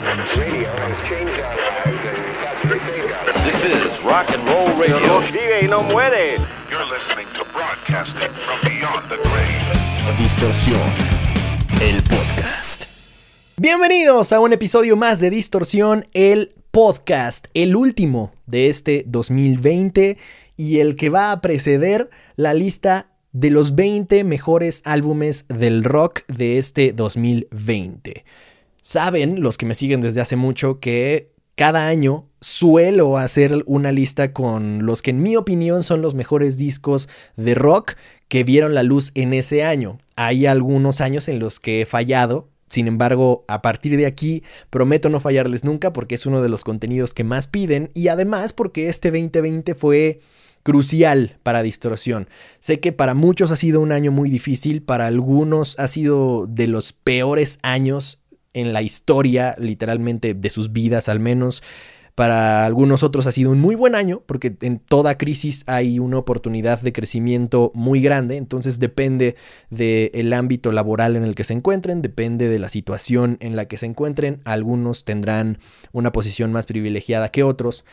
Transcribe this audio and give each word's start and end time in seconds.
This 0.00 0.08
is 3.64 4.02
rock 4.02 4.30
and 4.30 4.42
roll 4.46 4.74
radio. 4.78 5.20
Vive 5.20 5.60
y 5.62 5.68
no 5.68 5.82
muere. 5.82 6.38
You're 6.70 6.86
listening 6.86 7.26
to 7.34 7.44
broadcasting 7.52 8.30
from 8.30 8.60
beyond 8.62 9.10
the 9.10 9.18
grave. 9.18 10.16
Distorsión, 10.16 10.80
el 11.82 12.02
podcast. 12.04 12.84
Bienvenidos 13.58 14.32
a 14.32 14.40
un 14.40 14.54
episodio 14.54 14.96
más 14.96 15.20
de 15.20 15.28
Distorsión, 15.28 16.08
el 16.14 16.54
podcast, 16.70 17.48
el 17.52 17.76
último 17.76 18.32
de 18.46 18.70
este 18.70 19.04
2020 19.06 20.16
y 20.56 20.78
el 20.78 20.96
que 20.96 21.10
va 21.10 21.30
a 21.30 21.42
preceder 21.42 22.08
la 22.36 22.54
lista 22.54 23.08
de 23.32 23.50
los 23.50 23.74
20 23.74 24.24
mejores 24.24 24.80
álbumes 24.86 25.44
del 25.48 25.84
rock 25.84 26.22
de 26.26 26.56
este 26.56 26.94
2020. 26.94 28.24
Saben, 28.82 29.42
los 29.42 29.58
que 29.58 29.66
me 29.66 29.74
siguen 29.74 30.00
desde 30.00 30.20
hace 30.20 30.36
mucho, 30.36 30.80
que 30.80 31.32
cada 31.54 31.86
año 31.86 32.26
suelo 32.40 33.18
hacer 33.18 33.62
una 33.66 33.92
lista 33.92 34.32
con 34.32 34.86
los 34.86 35.02
que 35.02 35.10
en 35.10 35.22
mi 35.22 35.36
opinión 35.36 35.82
son 35.82 36.00
los 36.00 36.14
mejores 36.14 36.56
discos 36.56 37.08
de 37.36 37.54
rock 37.54 37.96
que 38.28 38.44
vieron 38.44 38.74
la 38.74 38.82
luz 38.82 39.12
en 39.14 39.34
ese 39.34 39.64
año. 39.64 39.98
Hay 40.16 40.46
algunos 40.46 41.00
años 41.00 41.28
en 41.28 41.38
los 41.38 41.60
que 41.60 41.82
he 41.82 41.86
fallado, 41.86 42.48
sin 42.70 42.86
embargo, 42.86 43.44
a 43.48 43.62
partir 43.62 43.96
de 43.96 44.06
aquí 44.06 44.44
prometo 44.70 45.10
no 45.10 45.18
fallarles 45.18 45.64
nunca 45.64 45.92
porque 45.92 46.14
es 46.14 46.24
uno 46.24 46.40
de 46.40 46.48
los 46.48 46.62
contenidos 46.62 47.12
que 47.12 47.24
más 47.24 47.48
piden 47.48 47.90
y 47.94 48.08
además 48.08 48.52
porque 48.52 48.88
este 48.88 49.10
2020 49.10 49.74
fue 49.74 50.20
crucial 50.62 51.38
para 51.42 51.62
Distorsión. 51.62 52.28
Sé 52.60 52.80
que 52.80 52.92
para 52.92 53.14
muchos 53.14 53.50
ha 53.50 53.56
sido 53.56 53.80
un 53.80 53.92
año 53.92 54.12
muy 54.12 54.30
difícil, 54.30 54.82
para 54.82 55.08
algunos 55.08 55.78
ha 55.78 55.88
sido 55.88 56.46
de 56.46 56.68
los 56.68 56.92
peores 56.92 57.58
años 57.62 58.19
en 58.52 58.72
la 58.72 58.82
historia, 58.82 59.54
literalmente 59.58 60.34
de 60.34 60.50
sus 60.50 60.72
vidas 60.72 61.08
al 61.08 61.20
menos. 61.20 61.62
Para 62.14 62.66
algunos 62.66 63.02
otros 63.02 63.26
ha 63.26 63.32
sido 63.32 63.50
un 63.50 63.60
muy 63.60 63.76
buen 63.76 63.94
año, 63.94 64.22
porque 64.26 64.54
en 64.60 64.78
toda 64.78 65.16
crisis 65.16 65.64
hay 65.66 65.98
una 65.98 66.18
oportunidad 66.18 66.80
de 66.80 66.92
crecimiento 66.92 67.70
muy 67.74 68.02
grande, 68.02 68.36
entonces 68.36 68.78
depende 68.78 69.36
del 69.70 70.32
ámbito 70.32 70.72
laboral 70.72 71.16
en 71.16 71.22
el 71.22 71.34
que 71.34 71.44
se 71.44 71.54
encuentren, 71.54 72.02
depende 72.02 72.48
de 72.48 72.58
la 72.58 72.68
situación 72.68 73.38
en 73.40 73.56
la 73.56 73.66
que 73.66 73.78
se 73.78 73.86
encuentren. 73.86 74.42
Algunos 74.44 75.04
tendrán 75.04 75.60
una 75.92 76.12
posición 76.12 76.52
más 76.52 76.66
privilegiada 76.66 77.30
que 77.30 77.42
otros, 77.42 77.84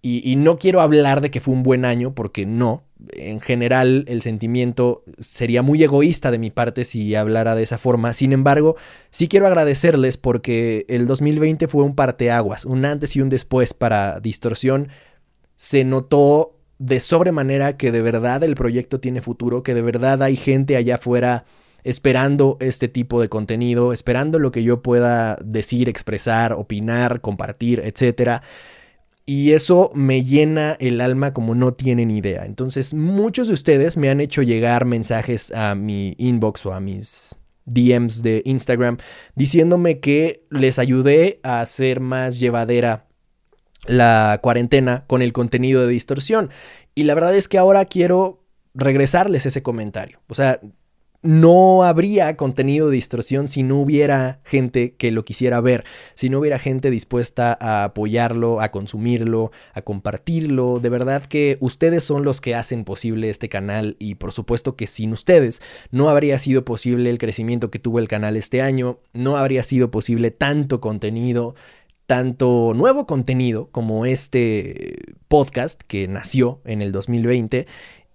y, 0.00 0.28
y, 0.28 0.36
no 0.36 0.58
quiero 0.58 0.80
hablar 0.80 1.20
de 1.20 1.30
que 1.30 1.40
fue 1.40 1.54
un 1.54 1.64
buen 1.64 1.84
año, 1.84 2.14
porque 2.14 2.46
no. 2.46 2.84
En 3.12 3.40
general, 3.40 4.04
el 4.08 4.22
sentimiento 4.22 5.04
sería 5.20 5.62
muy 5.62 5.82
egoísta 5.82 6.30
de 6.30 6.38
mi 6.38 6.50
parte 6.50 6.84
si 6.84 7.14
hablara 7.14 7.54
de 7.54 7.62
esa 7.62 7.78
forma. 7.78 8.12
Sin 8.12 8.32
embargo, 8.32 8.76
sí 9.10 9.28
quiero 9.28 9.46
agradecerles 9.46 10.16
porque 10.16 10.84
el 10.88 11.06
2020 11.06 11.68
fue 11.68 11.84
un 11.84 11.94
parteaguas, 11.94 12.64
un 12.64 12.84
antes 12.84 13.14
y 13.14 13.20
un 13.20 13.28
después 13.28 13.72
para 13.74 14.20
Distorsión. 14.20 14.88
Se 15.56 15.84
notó 15.84 16.56
de 16.78 17.00
sobremanera 17.00 17.76
que 17.76 17.92
de 17.92 18.02
verdad 18.02 18.42
el 18.44 18.54
proyecto 18.54 19.00
tiene 19.00 19.22
futuro, 19.22 19.62
que 19.62 19.74
de 19.74 19.82
verdad 19.82 20.22
hay 20.22 20.36
gente 20.36 20.76
allá 20.76 20.96
afuera 20.96 21.44
esperando 21.84 22.56
este 22.60 22.88
tipo 22.88 23.20
de 23.20 23.28
contenido, 23.28 23.92
esperando 23.92 24.38
lo 24.38 24.50
que 24.50 24.62
yo 24.62 24.82
pueda 24.82 25.36
decir, 25.44 25.88
expresar, 25.88 26.52
opinar, 26.52 27.20
compartir, 27.20 27.80
etcétera. 27.80 28.42
Y 29.30 29.52
eso 29.52 29.90
me 29.94 30.24
llena 30.24 30.74
el 30.80 31.02
alma 31.02 31.34
como 31.34 31.54
no 31.54 31.74
tienen 31.74 32.10
idea. 32.10 32.46
Entonces, 32.46 32.94
muchos 32.94 33.48
de 33.48 33.52
ustedes 33.52 33.98
me 33.98 34.08
han 34.08 34.22
hecho 34.22 34.40
llegar 34.40 34.86
mensajes 34.86 35.52
a 35.52 35.74
mi 35.74 36.14
inbox 36.16 36.64
o 36.64 36.72
a 36.72 36.80
mis 36.80 37.36
DMs 37.66 38.22
de 38.22 38.40
Instagram 38.46 38.96
diciéndome 39.34 40.00
que 40.00 40.46
les 40.48 40.78
ayudé 40.78 41.40
a 41.42 41.60
hacer 41.60 42.00
más 42.00 42.40
llevadera 42.40 43.04
la 43.84 44.38
cuarentena 44.42 45.04
con 45.06 45.20
el 45.20 45.34
contenido 45.34 45.82
de 45.82 45.92
distorsión. 45.92 46.48
Y 46.94 47.04
la 47.04 47.12
verdad 47.14 47.36
es 47.36 47.48
que 47.48 47.58
ahora 47.58 47.84
quiero 47.84 48.46
regresarles 48.72 49.44
ese 49.44 49.62
comentario. 49.62 50.20
O 50.28 50.34
sea, 50.34 50.58
no 51.22 51.82
habría 51.82 52.36
contenido 52.36 52.88
de 52.88 52.94
distorsión 52.94 53.48
si 53.48 53.62
no 53.62 53.80
hubiera 53.80 54.40
gente 54.44 54.94
que 54.94 55.10
lo 55.10 55.24
quisiera 55.24 55.60
ver, 55.60 55.84
si 56.14 56.28
no 56.28 56.38
hubiera 56.38 56.58
gente 56.58 56.90
dispuesta 56.90 57.56
a 57.60 57.84
apoyarlo, 57.84 58.60
a 58.60 58.70
consumirlo, 58.70 59.50
a 59.74 59.82
compartirlo. 59.82 60.78
De 60.80 60.88
verdad 60.88 61.24
que 61.24 61.58
ustedes 61.60 62.04
son 62.04 62.24
los 62.24 62.40
que 62.40 62.54
hacen 62.54 62.84
posible 62.84 63.30
este 63.30 63.48
canal 63.48 63.96
y 63.98 64.14
por 64.14 64.32
supuesto 64.32 64.76
que 64.76 64.86
sin 64.86 65.12
ustedes 65.12 65.60
no 65.90 66.08
habría 66.08 66.38
sido 66.38 66.64
posible 66.64 67.10
el 67.10 67.18
crecimiento 67.18 67.70
que 67.70 67.80
tuvo 67.80 67.98
el 67.98 68.08
canal 68.08 68.36
este 68.36 68.62
año, 68.62 69.00
no 69.12 69.36
habría 69.36 69.62
sido 69.62 69.90
posible 69.90 70.30
tanto 70.30 70.80
contenido 70.80 71.54
tanto 72.06 72.72
nuevo 72.74 73.06
contenido 73.06 73.68
como 73.70 74.06
este 74.06 74.96
podcast 75.28 75.82
que 75.82 76.08
nació 76.08 76.62
en 76.64 76.80
el 76.80 76.90
2020 76.90 77.66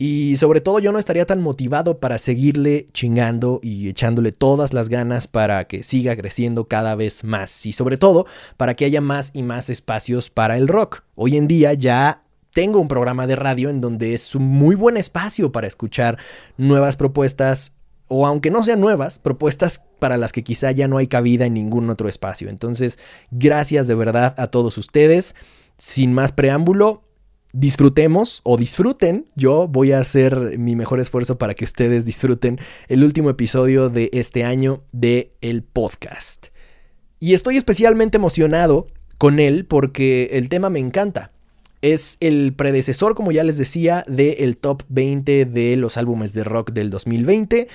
y 0.06 0.36
sobre 0.36 0.60
todo 0.60 0.80
yo 0.80 0.92
no 0.92 1.00
estaría 1.00 1.26
tan 1.26 1.40
motivado 1.40 2.00
para 2.00 2.18
seguirle 2.18 2.90
chingando 2.92 3.62
y 3.64 3.88
echándole 3.88 4.34
todas 4.34 4.74
las 4.74 4.90
ganas 4.90 5.28
para 5.28 5.66
que 5.66 5.82
siga 5.82 6.18
creciendo 6.18 6.68
cada 6.68 6.96
vez 6.96 7.24
más. 7.24 7.66
Y 7.66 7.72
sobre 7.72 7.96
todo 7.96 8.26
para 8.58 8.74
que 8.74 8.84
haya 8.84 9.00
más 9.00 9.32
y 9.34 9.44
más 9.44 9.70
espacios 9.70 10.30
para 10.30 10.58
el 10.58 10.68
rock. 10.68 11.04
Hoy 11.16 11.38
en 11.38 11.48
día 11.48 11.72
ya 11.72 12.22
tengo 12.52 12.82
un 12.82 12.90
programa 12.90 13.28
de 13.28 13.38
radio 13.38 13.70
en 13.70 13.80
donde 13.80 14.14
es 14.14 14.36
un 14.36 14.44
muy 14.44 14.76
buen 14.76 14.98
espacio 14.98 15.54
para 15.54 15.68
escuchar 15.68 16.18
nuevas 16.58 16.98
propuestas 16.98 17.72
o 18.10 18.28
aunque 18.28 18.52
no 18.52 18.62
sean 18.62 18.82
nuevas, 18.82 19.20
propuestas 19.20 19.86
para 20.00 20.18
las 20.18 20.34
que 20.34 20.44
quizá 20.44 20.72
ya 20.72 20.90
no 20.90 20.98
hay 20.98 21.08
cabida 21.08 21.46
en 21.46 21.54
ningún 21.54 21.90
otro 21.90 22.10
espacio. 22.10 22.50
Entonces, 22.50 23.00
gracias 23.32 23.88
de 23.88 23.96
verdad 23.96 24.36
a 24.38 24.48
todos 24.48 24.78
ustedes. 24.78 25.34
Sin 25.78 26.12
más 26.12 26.34
preámbulo, 26.34 27.04
disfrutemos 27.54 28.42
o 28.44 28.58
disfruten. 28.58 29.28
Yo 29.36 29.68
voy 29.68 29.94
a 29.94 30.00
hacer 30.00 30.58
mi 30.58 30.76
mejor 30.76 31.00
esfuerzo 31.00 31.38
para 31.38 31.54
que 31.54 31.64
ustedes 31.64 32.04
disfruten 32.04 32.60
el 32.90 33.04
último 33.04 33.30
episodio 33.30 33.90
de 33.90 34.10
este 34.12 34.44
año 34.44 34.84
de 34.92 35.30
el 35.42 35.64
podcast. 35.64 36.48
Y 37.20 37.34
estoy 37.34 37.56
especialmente 37.56 38.18
emocionado 38.18 38.88
con 39.18 39.40
él 39.40 39.66
porque 39.66 40.32
el 40.34 40.50
tema 40.50 40.70
me 40.70 40.80
encanta. 40.80 41.32
Es 41.82 42.18
el 42.20 42.54
predecesor, 42.54 43.14
como 43.14 43.32
ya 43.32 43.44
les 43.44 43.58
decía, 43.58 44.04
del 44.08 44.58
top 44.58 44.84
20 44.90 45.46
de 45.46 45.78
los 45.78 45.98
álbumes 45.98 46.34
de 46.34 46.44
rock 46.44 46.72
del 46.72 46.90
2020. 46.90 47.68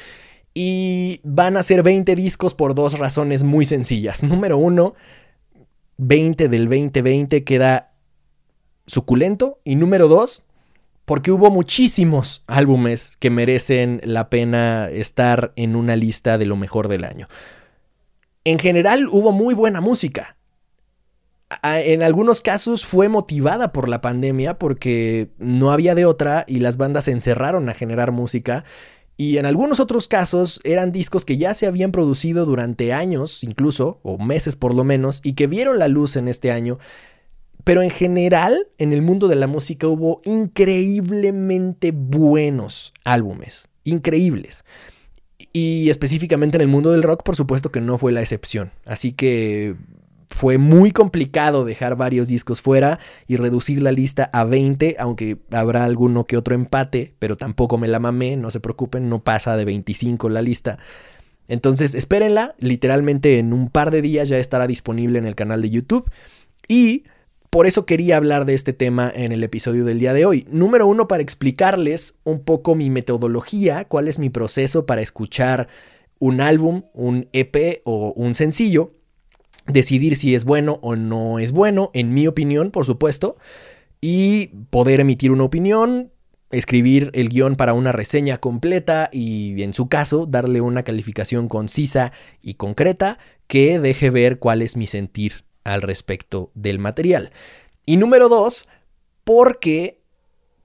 Y 0.54 1.20
van 1.22 1.56
a 1.56 1.62
ser 1.62 1.82
20 1.82 2.16
discos 2.16 2.54
por 2.54 2.74
dos 2.74 2.98
razones 2.98 3.44
muy 3.44 3.64
sencillas. 3.64 4.22
Número 4.24 4.58
uno, 4.58 4.94
20 5.98 6.48
del 6.48 6.64
2020 6.64 7.44
queda 7.44 7.94
suculento. 8.88 9.60
Y 9.62 9.76
número 9.76 10.08
dos, 10.08 10.44
porque 11.04 11.30
hubo 11.30 11.50
muchísimos 11.50 12.42
álbumes 12.46 13.16
que 13.18 13.30
merecen 13.30 14.00
la 14.04 14.28
pena 14.28 14.90
estar 14.90 15.52
en 15.56 15.76
una 15.76 15.96
lista 15.96 16.36
de 16.36 16.44
lo 16.44 16.56
mejor 16.56 16.88
del 16.88 17.04
año. 17.04 17.28
En 18.44 18.58
general 18.58 19.06
hubo 19.10 19.32
muy 19.32 19.54
buena 19.54 19.80
música. 19.80 20.36
En 21.62 22.02
algunos 22.02 22.42
casos 22.42 22.84
fue 22.84 23.08
motivada 23.08 23.72
por 23.72 23.88
la 23.88 24.02
pandemia 24.02 24.58
porque 24.58 25.30
no 25.38 25.72
había 25.72 25.94
de 25.94 26.04
otra 26.04 26.44
y 26.46 26.60
las 26.60 26.76
bandas 26.76 27.06
se 27.06 27.12
encerraron 27.12 27.70
a 27.70 27.74
generar 27.74 28.12
música. 28.12 28.64
Y 29.16 29.38
en 29.38 29.46
algunos 29.46 29.80
otros 29.80 30.08
casos 30.08 30.60
eran 30.62 30.92
discos 30.92 31.24
que 31.24 31.38
ya 31.38 31.54
se 31.54 31.66
habían 31.66 31.90
producido 31.90 32.44
durante 32.44 32.92
años, 32.92 33.42
incluso, 33.42 33.98
o 34.02 34.18
meses 34.18 34.56
por 34.56 34.74
lo 34.74 34.84
menos, 34.84 35.20
y 35.24 35.32
que 35.32 35.46
vieron 35.46 35.78
la 35.78 35.88
luz 35.88 36.16
en 36.16 36.28
este 36.28 36.52
año 36.52 36.78
pero 37.68 37.82
en 37.82 37.90
general, 37.90 38.66
en 38.78 38.94
el 38.94 39.02
mundo 39.02 39.28
de 39.28 39.36
la 39.36 39.46
música 39.46 39.86
hubo 39.88 40.22
increíblemente 40.24 41.90
buenos 41.90 42.94
álbumes, 43.04 43.68
increíbles. 43.84 44.64
Y 45.52 45.90
específicamente 45.90 46.56
en 46.56 46.62
el 46.62 46.68
mundo 46.68 46.92
del 46.92 47.02
rock, 47.02 47.22
por 47.24 47.36
supuesto 47.36 47.70
que 47.70 47.82
no 47.82 47.98
fue 47.98 48.10
la 48.10 48.22
excepción. 48.22 48.70
Así 48.86 49.12
que 49.12 49.76
fue 50.28 50.56
muy 50.56 50.92
complicado 50.92 51.66
dejar 51.66 51.94
varios 51.94 52.28
discos 52.28 52.62
fuera 52.62 53.00
y 53.26 53.36
reducir 53.36 53.82
la 53.82 53.92
lista 53.92 54.30
a 54.32 54.44
20, 54.44 54.96
aunque 54.98 55.36
habrá 55.50 55.84
alguno 55.84 56.24
que 56.24 56.38
otro 56.38 56.54
empate, 56.54 57.16
pero 57.18 57.36
tampoco 57.36 57.76
me 57.76 57.86
la 57.86 57.98
mamé, 57.98 58.38
no 58.38 58.50
se 58.50 58.60
preocupen, 58.60 59.10
no 59.10 59.22
pasa 59.22 59.58
de 59.58 59.66
25 59.66 60.30
la 60.30 60.40
lista. 60.40 60.78
Entonces 61.48 61.94
espérenla, 61.94 62.54
literalmente 62.60 63.38
en 63.38 63.52
un 63.52 63.68
par 63.68 63.90
de 63.90 64.00
días 64.00 64.30
ya 64.30 64.38
estará 64.38 64.66
disponible 64.66 65.18
en 65.18 65.26
el 65.26 65.34
canal 65.34 65.60
de 65.60 65.68
YouTube. 65.68 66.10
Y 66.66 67.04
por 67.58 67.66
eso 67.66 67.86
quería 67.86 68.16
hablar 68.16 68.46
de 68.46 68.54
este 68.54 68.72
tema 68.72 69.12
en 69.12 69.32
el 69.32 69.42
episodio 69.42 69.84
del 69.84 69.98
día 69.98 70.12
de 70.12 70.24
hoy. 70.24 70.46
Número 70.48 70.86
uno, 70.86 71.08
para 71.08 71.24
explicarles 71.24 72.14
un 72.22 72.44
poco 72.44 72.76
mi 72.76 72.88
metodología, 72.88 73.84
cuál 73.86 74.06
es 74.06 74.20
mi 74.20 74.30
proceso 74.30 74.86
para 74.86 75.02
escuchar 75.02 75.66
un 76.20 76.40
álbum, 76.40 76.84
un 76.94 77.28
EP 77.32 77.80
o 77.82 78.12
un 78.12 78.36
sencillo, 78.36 78.92
decidir 79.66 80.14
si 80.14 80.36
es 80.36 80.44
bueno 80.44 80.78
o 80.82 80.94
no 80.94 81.40
es 81.40 81.50
bueno, 81.50 81.90
en 81.94 82.14
mi 82.14 82.28
opinión, 82.28 82.70
por 82.70 82.86
supuesto, 82.86 83.38
y 84.00 84.52
poder 84.70 85.00
emitir 85.00 85.32
una 85.32 85.42
opinión, 85.42 86.12
escribir 86.52 87.10
el 87.12 87.28
guion 87.28 87.56
para 87.56 87.72
una 87.72 87.90
reseña 87.90 88.38
completa 88.38 89.10
y 89.10 89.64
en 89.64 89.72
su 89.72 89.88
caso 89.88 90.26
darle 90.26 90.60
una 90.60 90.84
calificación 90.84 91.48
concisa 91.48 92.12
y 92.40 92.54
concreta 92.54 93.18
que 93.48 93.80
deje 93.80 94.10
ver 94.10 94.38
cuál 94.38 94.62
es 94.62 94.76
mi 94.76 94.86
sentir 94.86 95.47
al 95.64 95.82
respecto 95.82 96.50
del 96.54 96.78
material. 96.78 97.30
Y 97.86 97.96
número 97.96 98.28
dos, 98.28 98.68
porque 99.24 100.00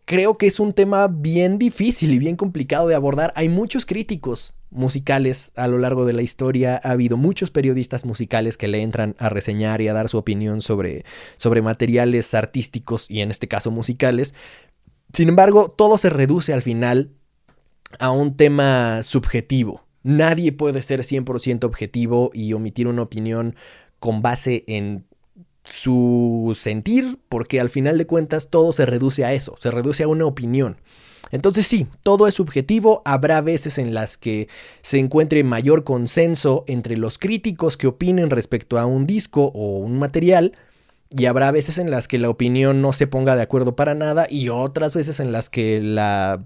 creo 0.06 0.38
que 0.38 0.48
es 0.48 0.60
un 0.60 0.74
tema 0.74 1.08
bien 1.08 1.58
difícil 1.58 2.14
y 2.14 2.20
bien 2.20 2.36
complicado 2.36 2.88
de 2.88 2.96
abordar. 2.96 3.34
Hay 3.36 3.50
muchos 3.50 3.86
críticos 3.86 4.56
musicales 4.70 5.52
a 5.56 5.68
lo 5.68 5.78
largo 5.78 6.06
de 6.06 6.14
la 6.14 6.22
historia. 6.22 6.80
Ha 6.84 6.92
habido 6.92 7.18
muchos 7.18 7.52
periodistas 7.52 8.06
musicales 8.06 8.58
que 8.58 8.68
le 8.68 8.82
entran 8.82 9.16
a 9.20 9.30
reseñar 9.30 9.82
y 9.82 9.88
a 9.88 9.94
dar 9.94 10.10
su 10.10 10.18
opinión 10.18 10.62
sobre, 10.62 11.06
sobre 11.38 11.62
materiales 11.62 12.34
artísticos 12.34 13.06
y 13.10 13.22
en 13.22 13.32
este 13.32 13.48
caso 13.48 13.72
musicales. 13.72 14.34
Sin 15.14 15.30
embargo, 15.30 15.70
todo 15.70 15.98
se 15.98 16.10
reduce 16.10 16.54
al 16.54 16.62
final 16.62 17.12
a 18.00 18.12
un 18.12 18.36
tema 18.36 19.04
subjetivo. 19.04 19.86
Nadie 20.02 20.52
puede 20.52 20.82
ser 20.82 21.02
100% 21.02 21.64
objetivo 21.64 22.32
y 22.34 22.52
omitir 22.54 22.88
una 22.88 23.04
opinión 23.04 23.56
con 24.04 24.22
base 24.22 24.66
en 24.68 25.06
su 25.64 26.52
sentir, 26.60 27.20
porque 27.30 27.62
al 27.62 27.70
final 27.70 27.98
de 27.98 28.06
cuentas 28.06 28.50
todo 28.50 28.74
se 28.74 28.86
reduce 28.86 29.24
a 29.24 29.32
eso, 29.32 29.56
se 29.58 29.72
reduce 29.72 30.04
a 30.04 30.10
una 30.10 30.26
opinión. 30.26 30.76
Entonces 31.32 31.66
sí, 31.66 31.88
todo 32.02 32.28
es 32.28 32.34
subjetivo, 32.34 33.02
habrá 33.06 33.40
veces 33.40 33.78
en 33.78 33.94
las 33.94 34.18
que 34.18 34.50
se 34.82 35.00
encuentre 35.00 35.46
mayor 35.46 35.86
consenso 35.86 36.66
entre 36.68 36.98
los 36.98 37.18
críticos 37.18 37.78
que 37.78 37.88
opinen 37.88 38.30
respecto 38.30 38.78
a 38.78 38.86
un 38.86 39.08
disco 39.08 39.54
o 39.56 39.78
un 39.78 39.98
material, 40.00 40.52
y 41.10 41.28
habrá 41.28 41.52
veces 41.52 41.78
en 41.78 41.90
las 41.90 42.10
que 42.10 42.20
la 42.20 42.30
opinión 42.30 42.82
no 42.82 42.92
se 42.92 43.08
ponga 43.08 43.38
de 43.38 43.44
acuerdo 43.44 43.78
para 43.78 43.96
nada, 43.96 44.28
y 44.30 44.50
otras 44.50 44.94
veces 44.94 45.22
en 45.22 45.32
las 45.32 45.50
que 45.50 45.80
la 45.80 46.46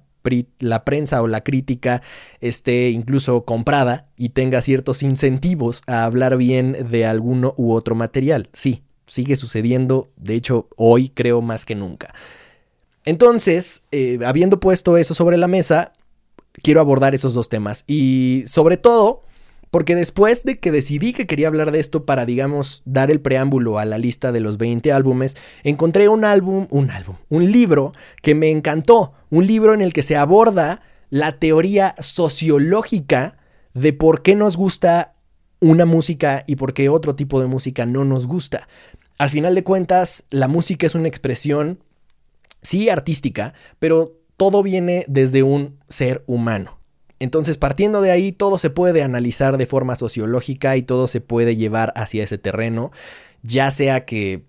la 0.59 0.83
prensa 0.85 1.21
o 1.21 1.27
la 1.27 1.44
crítica 1.44 2.01
esté 2.41 2.89
incluso 2.89 3.45
comprada 3.45 4.07
y 4.18 4.29
tenga 4.29 4.62
ciertos 4.62 5.03
incentivos 5.03 5.81
a 5.88 6.06
hablar 6.06 6.38
bien 6.38 6.88
de 6.89 7.06
alguno 7.06 7.53
u 7.57 7.74
otro 7.74 7.95
material. 7.95 8.50
Sí, 8.53 8.83
sigue 9.06 9.35
sucediendo, 9.35 10.09
de 10.15 10.35
hecho 10.35 10.68
hoy 10.75 11.09
creo 11.09 11.41
más 11.41 11.65
que 11.65 11.75
nunca. 11.75 12.13
Entonces, 13.06 13.83
eh, 13.91 14.19
habiendo 14.25 14.59
puesto 14.59 14.97
eso 14.97 15.13
sobre 15.13 15.38
la 15.38 15.47
mesa, 15.47 15.94
quiero 16.62 16.81
abordar 16.81 17.15
esos 17.15 17.33
dos 17.33 17.50
temas 17.50 17.83
y 17.88 18.44
sobre 18.47 18.77
todo 18.77 19.24
porque 19.72 19.96
después 19.96 20.44
de 20.44 20.60
que 20.60 20.72
decidí 20.72 21.14
que 21.14 21.28
quería 21.28 21.48
hablar 21.48 21.72
de 21.72 21.80
esto 21.80 22.06
para, 22.06 22.25
digamos, 22.25 22.81
dar 22.86 23.12
el 23.12 23.22
preámbulo 23.22 23.80
a 23.80 23.86
la 23.86 23.98
lista 23.98 24.31
de 24.31 24.40
los 24.40 24.58
20 24.58 24.92
álbumes, 24.92 25.36
encontré 25.64 26.10
un 26.10 26.24
álbum, 26.25 26.68
un 26.69 26.92
álbum, 26.92 27.18
un 27.30 27.52
libro 27.52 27.94
que 28.22 28.36
me 28.36 28.50
encantó, 28.50 29.14
un 29.30 29.46
libro 29.46 29.74
en 29.74 29.81
el 29.81 29.94
que 29.94 30.04
se 30.04 30.16
aborda 30.16 30.81
la 31.10 31.40
teoría 31.40 31.96
sociológica 32.00 33.38
de 33.74 33.94
por 33.94 34.22
qué 34.22 34.36
nos 34.36 34.58
gusta 34.58 35.16
una 35.60 35.86
música 35.86 36.44
y 36.48 36.56
por 36.56 36.74
qué 36.74 36.90
otro 36.90 37.16
tipo 37.16 37.42
de 37.42 37.48
música 37.48 37.86
no 37.86 38.06
nos 38.06 38.28
gusta. 38.28 38.68
Al 39.18 39.30
final 39.30 39.56
de 39.56 39.63
cuentas, 39.63 40.25
la 40.30 40.48
música 40.48 40.86
es 40.86 40.96
una 40.96 41.08
expresión, 41.08 41.84
sí, 42.62 42.90
artística, 42.90 43.54
pero 43.80 44.13
todo 44.38 44.62
viene 44.62 45.06
desde 45.08 45.44
un 45.44 45.80
ser 45.88 46.24
humano. 46.28 46.76
Entonces, 47.19 47.58
partiendo 47.58 48.02
de 48.02 48.12
ahí, 48.12 48.31
todo 48.31 48.58
se 48.58 48.69
puede 48.69 49.04
analizar 49.04 49.58
de 49.58 49.66
forma 49.66 49.96
sociológica 49.96 50.78
y 50.78 50.84
todo 50.84 51.08
se 51.08 51.22
puede 51.22 51.56
llevar 51.56 51.92
hacia 51.96 52.24
ese 52.24 52.38
terreno, 52.38 52.92
ya 53.42 53.72
sea 53.72 54.06
que 54.06 54.44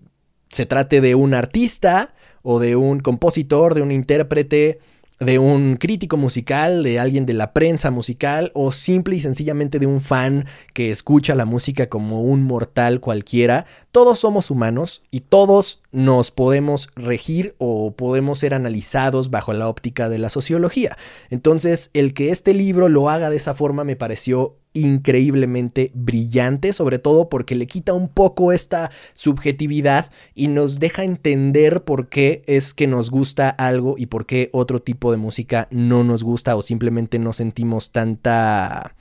se 0.49 0.65
trate 0.65 1.01
de 1.01 1.15
un 1.15 1.33
artista 1.33 2.13
o 2.41 2.59
de 2.59 2.75
un 2.75 2.99
compositor, 2.99 3.73
de 3.73 3.81
un 3.81 3.91
intérprete, 3.91 4.79
de 5.19 5.37
un 5.37 5.75
crítico 5.75 6.17
musical, 6.17 6.83
de 6.83 6.99
alguien 6.99 7.25
de 7.25 7.33
la 7.33 7.53
prensa 7.53 7.91
musical 7.91 8.51
o 8.53 8.71
simple 8.71 9.15
y 9.15 9.21
sencillamente 9.21 9.79
de 9.79 9.85
un 9.85 10.01
fan 10.01 10.45
que 10.73 10.91
escucha 10.91 11.35
la 11.35 11.45
música 11.45 11.89
como 11.89 12.23
un 12.23 12.43
mortal 12.43 13.01
cualquiera. 13.01 13.65
Todos 13.91 14.19
somos 14.19 14.49
humanos 14.49 15.01
y 15.11 15.21
todos 15.21 15.81
nos 15.91 16.31
podemos 16.31 16.89
regir 16.95 17.55
o 17.57 17.91
podemos 17.91 18.39
ser 18.39 18.53
analizados 18.53 19.29
bajo 19.29 19.53
la 19.53 19.67
óptica 19.67 20.09
de 20.09 20.19
la 20.19 20.29
sociología. 20.29 20.97
Entonces, 21.29 21.89
el 21.93 22.13
que 22.13 22.29
este 22.29 22.53
libro 22.53 22.87
lo 22.87 23.09
haga 23.09 23.29
de 23.29 23.37
esa 23.37 23.53
forma 23.53 23.83
me 23.83 23.95
pareció 23.95 24.55
increíblemente 24.73 25.91
brillante, 25.93 26.73
sobre 26.73 26.99
todo 26.99 27.29
porque 27.29 27.55
le 27.55 27.67
quita 27.67 27.93
un 27.93 28.07
poco 28.07 28.51
esta 28.51 28.91
subjetividad 29.13 30.11
y 30.35 30.47
nos 30.47 30.79
deja 30.79 31.03
entender 31.03 31.83
por 31.83 32.07
qué 32.09 32.43
es 32.45 32.73
que 32.73 32.87
nos 32.87 33.09
gusta 33.09 33.49
algo 33.49 33.95
y 33.97 34.05
por 34.07 34.25
qué 34.25 34.49
otro 34.53 34.81
tipo 34.81 35.11
de 35.11 35.17
música 35.17 35.67
no 35.71 36.03
nos 36.03 36.23
gusta 36.23 36.55
o 36.55 36.61
simplemente 36.61 37.19
no 37.19 37.33
sentimos 37.33 37.91
tanta 37.91 38.95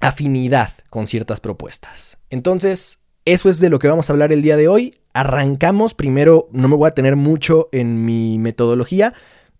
afinidad 0.00 0.70
con 0.90 1.06
ciertas 1.06 1.40
propuestas. 1.40 2.18
Entonces, 2.30 3.00
eso 3.24 3.48
es 3.48 3.58
de 3.58 3.70
lo 3.70 3.78
que 3.78 3.88
vamos 3.88 4.08
a 4.08 4.12
hablar 4.12 4.30
el 4.32 4.42
día 4.42 4.56
de 4.56 4.68
hoy. 4.68 4.94
Arrancamos, 5.12 5.94
primero 5.94 6.48
no 6.52 6.68
me 6.68 6.76
voy 6.76 6.86
a 6.86 6.94
tener 6.94 7.16
mucho 7.16 7.68
en 7.72 8.04
mi 8.04 8.38
metodología, 8.38 9.14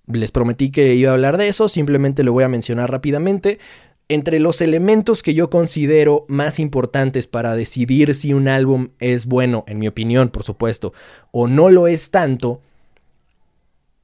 les 0.06 0.30
prometí 0.30 0.70
que 0.70 0.94
iba 0.94 1.10
a 1.10 1.14
hablar 1.14 1.36
de 1.36 1.48
eso, 1.48 1.68
simplemente 1.68 2.22
lo 2.22 2.32
voy 2.32 2.44
a 2.44 2.48
mencionar 2.48 2.90
rápidamente. 2.90 3.58
Entre 4.08 4.38
los 4.38 4.60
elementos 4.60 5.22
que 5.22 5.34
yo 5.34 5.50
considero 5.50 6.26
más 6.28 6.60
importantes 6.60 7.26
para 7.26 7.56
decidir 7.56 8.14
si 8.14 8.32
un 8.32 8.46
álbum 8.46 8.90
es 9.00 9.26
bueno, 9.26 9.64
en 9.66 9.78
mi 9.78 9.88
opinión, 9.88 10.28
por 10.28 10.44
supuesto, 10.44 10.92
o 11.32 11.48
no 11.48 11.70
lo 11.70 11.88
es 11.88 12.12
tanto, 12.12 12.60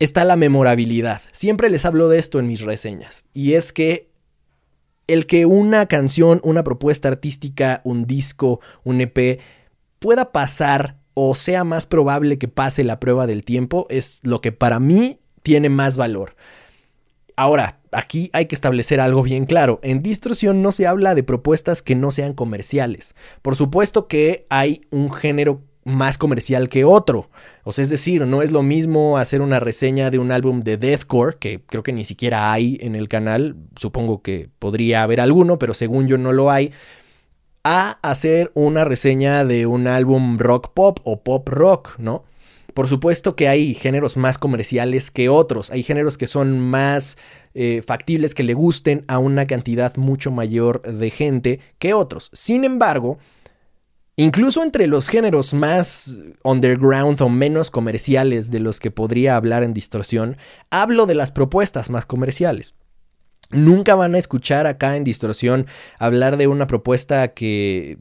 está 0.00 0.24
la 0.24 0.34
memorabilidad. 0.34 1.22
Siempre 1.30 1.70
les 1.70 1.84
hablo 1.84 2.08
de 2.08 2.18
esto 2.18 2.40
en 2.40 2.48
mis 2.48 2.62
reseñas. 2.62 3.26
Y 3.32 3.52
es 3.52 3.72
que 3.72 4.10
el 5.06 5.26
que 5.26 5.46
una 5.46 5.86
canción, 5.86 6.40
una 6.42 6.64
propuesta 6.64 7.08
artística, 7.08 7.80
un 7.84 8.06
disco, 8.06 8.60
un 8.82 9.00
EP, 9.00 9.40
pueda 9.98 10.32
pasar 10.32 10.96
o 11.14 11.34
sea 11.34 11.64
más 11.64 11.86
probable 11.86 12.38
que 12.38 12.48
pase 12.48 12.82
la 12.84 12.98
prueba 12.98 13.26
del 13.26 13.44
tiempo 13.44 13.86
es 13.90 14.20
lo 14.24 14.40
que 14.40 14.50
para 14.50 14.80
mí 14.80 15.20
tiene 15.42 15.68
más 15.68 15.96
valor. 15.96 16.34
Ahora, 17.36 17.78
aquí 17.92 18.30
hay 18.32 18.46
que 18.46 18.54
establecer 18.54 19.00
algo 19.00 19.22
bien 19.22 19.44
claro. 19.44 19.78
En 19.82 20.02
distorsión 20.02 20.62
no 20.62 20.72
se 20.72 20.86
habla 20.86 21.14
de 21.14 21.22
propuestas 21.22 21.82
que 21.82 21.94
no 21.94 22.10
sean 22.10 22.32
comerciales. 22.32 23.14
Por 23.42 23.56
supuesto 23.56 24.08
que 24.08 24.46
hay 24.50 24.82
un 24.90 25.12
género 25.12 25.62
más 25.84 26.18
comercial 26.18 26.68
que 26.68 26.84
otro. 26.84 27.28
O 27.64 27.72
sea, 27.72 27.82
es 27.82 27.90
decir, 27.90 28.26
no 28.26 28.42
es 28.42 28.50
lo 28.50 28.62
mismo 28.62 29.18
hacer 29.18 29.42
una 29.42 29.60
reseña 29.60 30.10
de 30.10 30.18
un 30.18 30.32
álbum 30.32 30.60
de 30.60 30.76
deathcore, 30.76 31.36
que 31.38 31.60
creo 31.66 31.82
que 31.82 31.92
ni 31.92 32.04
siquiera 32.04 32.52
hay 32.52 32.78
en 32.80 32.94
el 32.94 33.08
canal, 33.08 33.56
supongo 33.76 34.22
que 34.22 34.48
podría 34.58 35.02
haber 35.02 35.20
alguno, 35.20 35.58
pero 35.58 35.74
según 35.74 36.06
yo 36.06 36.18
no 36.18 36.32
lo 36.32 36.50
hay, 36.50 36.72
a 37.64 37.98
hacer 38.02 38.50
una 38.54 38.84
reseña 38.84 39.44
de 39.44 39.66
un 39.66 39.86
álbum 39.86 40.38
rock 40.38 40.72
pop 40.72 40.98
o 41.04 41.22
pop 41.22 41.48
rock, 41.48 41.98
¿no? 41.98 42.24
Por 42.74 42.88
supuesto 42.88 43.36
que 43.36 43.48
hay 43.48 43.74
géneros 43.74 44.16
más 44.16 44.38
comerciales 44.38 45.10
que 45.10 45.28
otros, 45.28 45.70
hay 45.70 45.82
géneros 45.82 46.16
que 46.16 46.26
son 46.26 46.58
más 46.58 47.18
eh, 47.54 47.82
factibles 47.86 48.34
que 48.34 48.42
le 48.42 48.54
gusten 48.54 49.04
a 49.08 49.18
una 49.18 49.46
cantidad 49.46 49.96
mucho 49.96 50.30
mayor 50.30 50.82
de 50.82 51.10
gente 51.10 51.60
que 51.78 51.94
otros. 51.94 52.30
Sin 52.32 52.64
embargo, 52.64 53.18
incluso 54.16 54.62
entre 54.62 54.86
los 54.86 55.08
géneros 55.08 55.54
más 55.54 56.18
underground 56.44 57.20
o 57.20 57.28
menos 57.28 57.70
comerciales 57.70 58.50
de 58.50 58.60
los 58.60 58.80
que 58.80 58.90
podría 58.90 59.36
hablar 59.36 59.62
en 59.62 59.74
distorsión, 59.74 60.36
hablo 60.70 61.06
de 61.06 61.14
las 61.14 61.32
propuestas 61.32 61.90
más 61.90 62.06
comerciales. 62.06 62.74
Nunca 63.50 63.94
van 63.94 64.14
a 64.14 64.18
escuchar 64.18 64.66
acá 64.66 64.96
en 64.96 65.04
distorsión 65.04 65.66
hablar 65.98 66.38
de 66.38 66.46
una 66.46 66.66
propuesta 66.66 67.34
que 67.34 67.98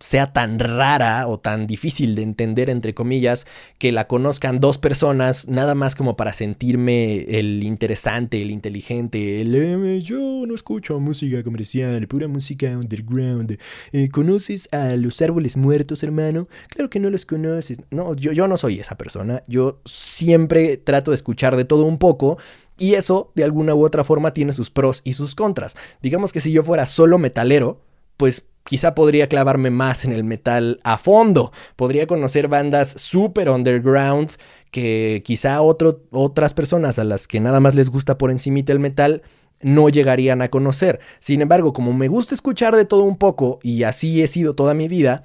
sea 0.00 0.32
tan 0.32 0.58
rara 0.58 1.26
o 1.28 1.38
tan 1.38 1.66
difícil 1.66 2.14
de 2.14 2.22
entender, 2.22 2.70
entre 2.70 2.94
comillas, 2.94 3.46
que 3.78 3.92
la 3.92 4.06
conozcan 4.06 4.60
dos 4.60 4.78
personas, 4.78 5.48
nada 5.48 5.74
más 5.74 5.94
como 5.94 6.16
para 6.16 6.32
sentirme 6.32 7.38
el 7.38 7.62
interesante, 7.64 8.40
el 8.42 8.50
inteligente, 8.50 9.40
el 9.40 9.54
eh, 9.54 10.00
yo 10.00 10.44
no 10.46 10.54
escucho 10.54 10.98
música 11.00 11.42
comercial, 11.42 12.06
pura 12.08 12.28
música 12.28 12.66
underground. 12.68 13.58
Eh, 13.92 14.08
¿Conoces 14.08 14.68
a 14.72 14.96
los 14.96 15.20
árboles 15.22 15.56
muertos, 15.56 16.02
hermano? 16.02 16.48
Claro 16.68 16.90
que 16.90 17.00
no 17.00 17.10
los 17.10 17.26
conoces. 17.26 17.80
No, 17.90 18.14
yo, 18.14 18.32
yo 18.32 18.48
no 18.48 18.56
soy 18.56 18.80
esa 18.80 18.96
persona. 18.96 19.42
Yo 19.46 19.80
siempre 19.84 20.76
trato 20.76 21.10
de 21.10 21.16
escuchar 21.16 21.56
de 21.56 21.64
todo 21.64 21.84
un 21.84 21.98
poco. 21.98 22.38
Y 22.78 22.94
eso, 22.94 23.30
de 23.34 23.44
alguna 23.44 23.74
u 23.74 23.84
otra 23.84 24.02
forma, 24.04 24.32
tiene 24.32 24.52
sus 24.52 24.70
pros 24.70 25.02
y 25.04 25.12
sus 25.12 25.34
contras. 25.34 25.76
Digamos 26.00 26.32
que 26.32 26.40
si 26.40 26.52
yo 26.52 26.62
fuera 26.62 26.86
solo 26.86 27.18
metalero, 27.18 27.80
pues 28.16 28.46
quizá 28.64 28.94
podría 28.94 29.28
clavarme 29.28 29.70
más 29.70 30.04
en 30.04 30.12
el 30.12 30.24
metal 30.24 30.80
a 30.84 30.98
fondo. 30.98 31.52
Podría 31.76 32.06
conocer 32.06 32.48
bandas 32.48 32.88
super 32.88 33.48
underground 33.48 34.30
que 34.70 35.22
quizá 35.24 35.60
otras 35.62 36.54
personas 36.54 36.98
a 36.98 37.04
las 37.04 37.28
que 37.28 37.40
nada 37.40 37.60
más 37.60 37.74
les 37.74 37.90
gusta 37.90 38.18
por 38.18 38.30
encimita 38.30 38.72
el 38.72 38.78
metal 38.78 39.22
no 39.60 39.88
llegarían 39.88 40.42
a 40.42 40.48
conocer. 40.48 41.00
Sin 41.20 41.40
embargo, 41.40 41.72
como 41.72 41.92
me 41.92 42.08
gusta 42.08 42.34
escuchar 42.34 42.74
de 42.76 42.84
todo 42.84 43.04
un 43.04 43.16
poco 43.16 43.60
y 43.62 43.84
así 43.84 44.22
he 44.22 44.26
sido 44.26 44.54
toda 44.54 44.74
mi 44.74 44.88
vida, 44.88 45.24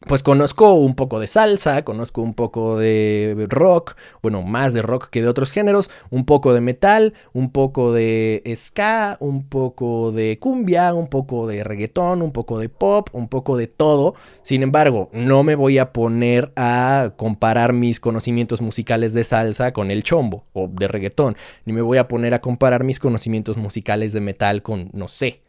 pues 0.00 0.22
conozco 0.22 0.74
un 0.74 0.94
poco 0.94 1.18
de 1.20 1.26
salsa, 1.26 1.82
conozco 1.82 2.20
un 2.20 2.34
poco 2.34 2.78
de 2.78 3.46
rock, 3.48 3.96
bueno, 4.22 4.42
más 4.42 4.74
de 4.74 4.82
rock 4.82 5.08
que 5.08 5.22
de 5.22 5.28
otros 5.28 5.52
géneros, 5.52 5.90
un 6.10 6.24
poco 6.26 6.52
de 6.52 6.60
metal, 6.60 7.14
un 7.32 7.50
poco 7.50 7.92
de 7.92 8.42
ska, 8.56 9.16
un 9.20 9.48
poco 9.48 10.12
de 10.12 10.38
cumbia, 10.38 10.92
un 10.92 11.08
poco 11.08 11.46
de 11.46 11.64
reggaetón, 11.64 12.22
un 12.22 12.32
poco 12.32 12.58
de 12.58 12.68
pop, 12.68 13.08
un 13.12 13.28
poco 13.28 13.56
de 13.56 13.66
todo. 13.66 14.14
Sin 14.42 14.62
embargo, 14.62 15.08
no 15.12 15.42
me 15.42 15.54
voy 15.54 15.78
a 15.78 15.92
poner 15.92 16.52
a 16.56 17.12
comparar 17.16 17.72
mis 17.72 17.98
conocimientos 17.98 18.60
musicales 18.60 19.14
de 19.14 19.24
salsa 19.24 19.72
con 19.72 19.90
el 19.90 20.02
chombo 20.02 20.44
o 20.52 20.68
de 20.68 20.88
reggaetón, 20.88 21.36
ni 21.64 21.72
me 21.72 21.82
voy 21.82 21.98
a 21.98 22.06
poner 22.06 22.34
a 22.34 22.40
comparar 22.40 22.84
mis 22.84 22.98
conocimientos 22.98 23.56
musicales 23.56 24.12
de 24.12 24.20
metal 24.20 24.62
con, 24.62 24.90
no 24.92 25.08
sé, 25.08 25.40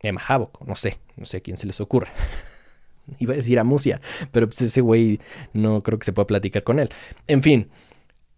Emma 0.00 0.22
Havoc, 0.26 0.60
no 0.66 0.76
sé, 0.76 0.98
no 1.16 1.24
sé 1.24 1.38
a 1.38 1.40
quién 1.40 1.58
se 1.58 1.66
les 1.66 1.80
ocurre. 1.80 2.08
Iba 3.18 3.34
a 3.34 3.36
decir 3.36 3.58
a 3.58 3.64
Musia, 3.64 4.00
pero 4.32 4.46
pues 4.46 4.62
ese 4.62 4.80
güey 4.80 5.20
no 5.52 5.82
creo 5.82 5.98
que 5.98 6.04
se 6.04 6.12
pueda 6.12 6.26
platicar 6.26 6.62
con 6.62 6.78
él. 6.78 6.88
En 7.26 7.42
fin, 7.42 7.68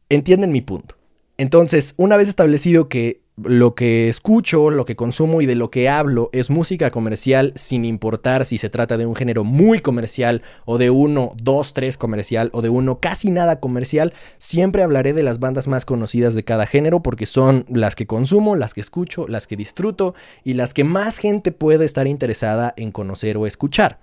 entienden 0.09 0.53
mi 0.53 0.61
punto. 0.61 0.97
Entonces, 1.39 1.95
una 1.99 2.17
vez 2.17 2.29
establecido 2.29 2.89
que 2.89 3.21
lo 3.43 3.75
que 3.75 4.09
escucho, 4.09 4.71
lo 4.71 4.87
que 4.87 4.97
consumo 4.97 5.43
y 5.43 5.47
de 5.47 5.55
lo 5.55 5.71
que 5.71 5.91
hablo 5.91 6.31
es 6.33 6.49
música 6.49 6.91
comercial 6.91 7.53
sin 7.55 7.85
importar 7.85 8.47
si 8.47 8.57
se 8.57 8.71
trata 8.71 8.97
de 8.97 9.05
un 9.05 9.15
género 9.15 9.45
muy 9.45 9.81
comercial 9.81 10.41
o 10.65 10.79
de 10.79 10.89
uno, 10.89 11.33
dos, 11.43 11.75
tres 11.75 11.99
comercial 11.99 12.49
o 12.55 12.63
de 12.63 12.71
uno 12.71 12.99
casi 12.99 13.31
nada 13.31 13.61
comercial, 13.61 14.15
siempre 14.39 14.83
hablaré 14.83 15.13
de 15.13 15.23
las 15.23 15.39
bandas 15.39 15.69
más 15.69 15.85
conocidas 15.85 16.35
de 16.35 16.45
cada 16.45 16.65
género 16.65 17.03
porque 17.03 17.27
son 17.27 17.67
las 17.69 17.95
que 17.95 18.07
consumo, 18.07 18.57
las 18.57 18.73
que 18.73 18.81
escucho, 18.81 19.29
las 19.29 19.47
que 19.47 19.57
disfruto 19.57 20.15
y 20.43 20.55
las 20.55 20.73
que 20.73 20.85
más 20.85 21.19
gente 21.19 21.53
puede 21.53 21.85
estar 21.85 22.07
interesada 22.07 22.73
en 22.79 22.91
conocer 22.91 23.37
o 23.37 23.47
escuchar. 23.47 23.99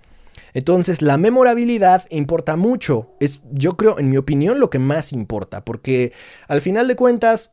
Entonces, 0.52 1.02
la 1.02 1.16
memorabilidad 1.16 2.04
importa 2.10 2.56
mucho. 2.56 3.10
Es, 3.20 3.42
yo 3.50 3.76
creo, 3.76 3.98
en 3.98 4.10
mi 4.10 4.16
opinión, 4.16 4.60
lo 4.60 4.70
que 4.70 4.78
más 4.78 5.12
importa. 5.12 5.64
Porque 5.64 6.12
al 6.48 6.60
final 6.60 6.88
de 6.88 6.96
cuentas, 6.96 7.52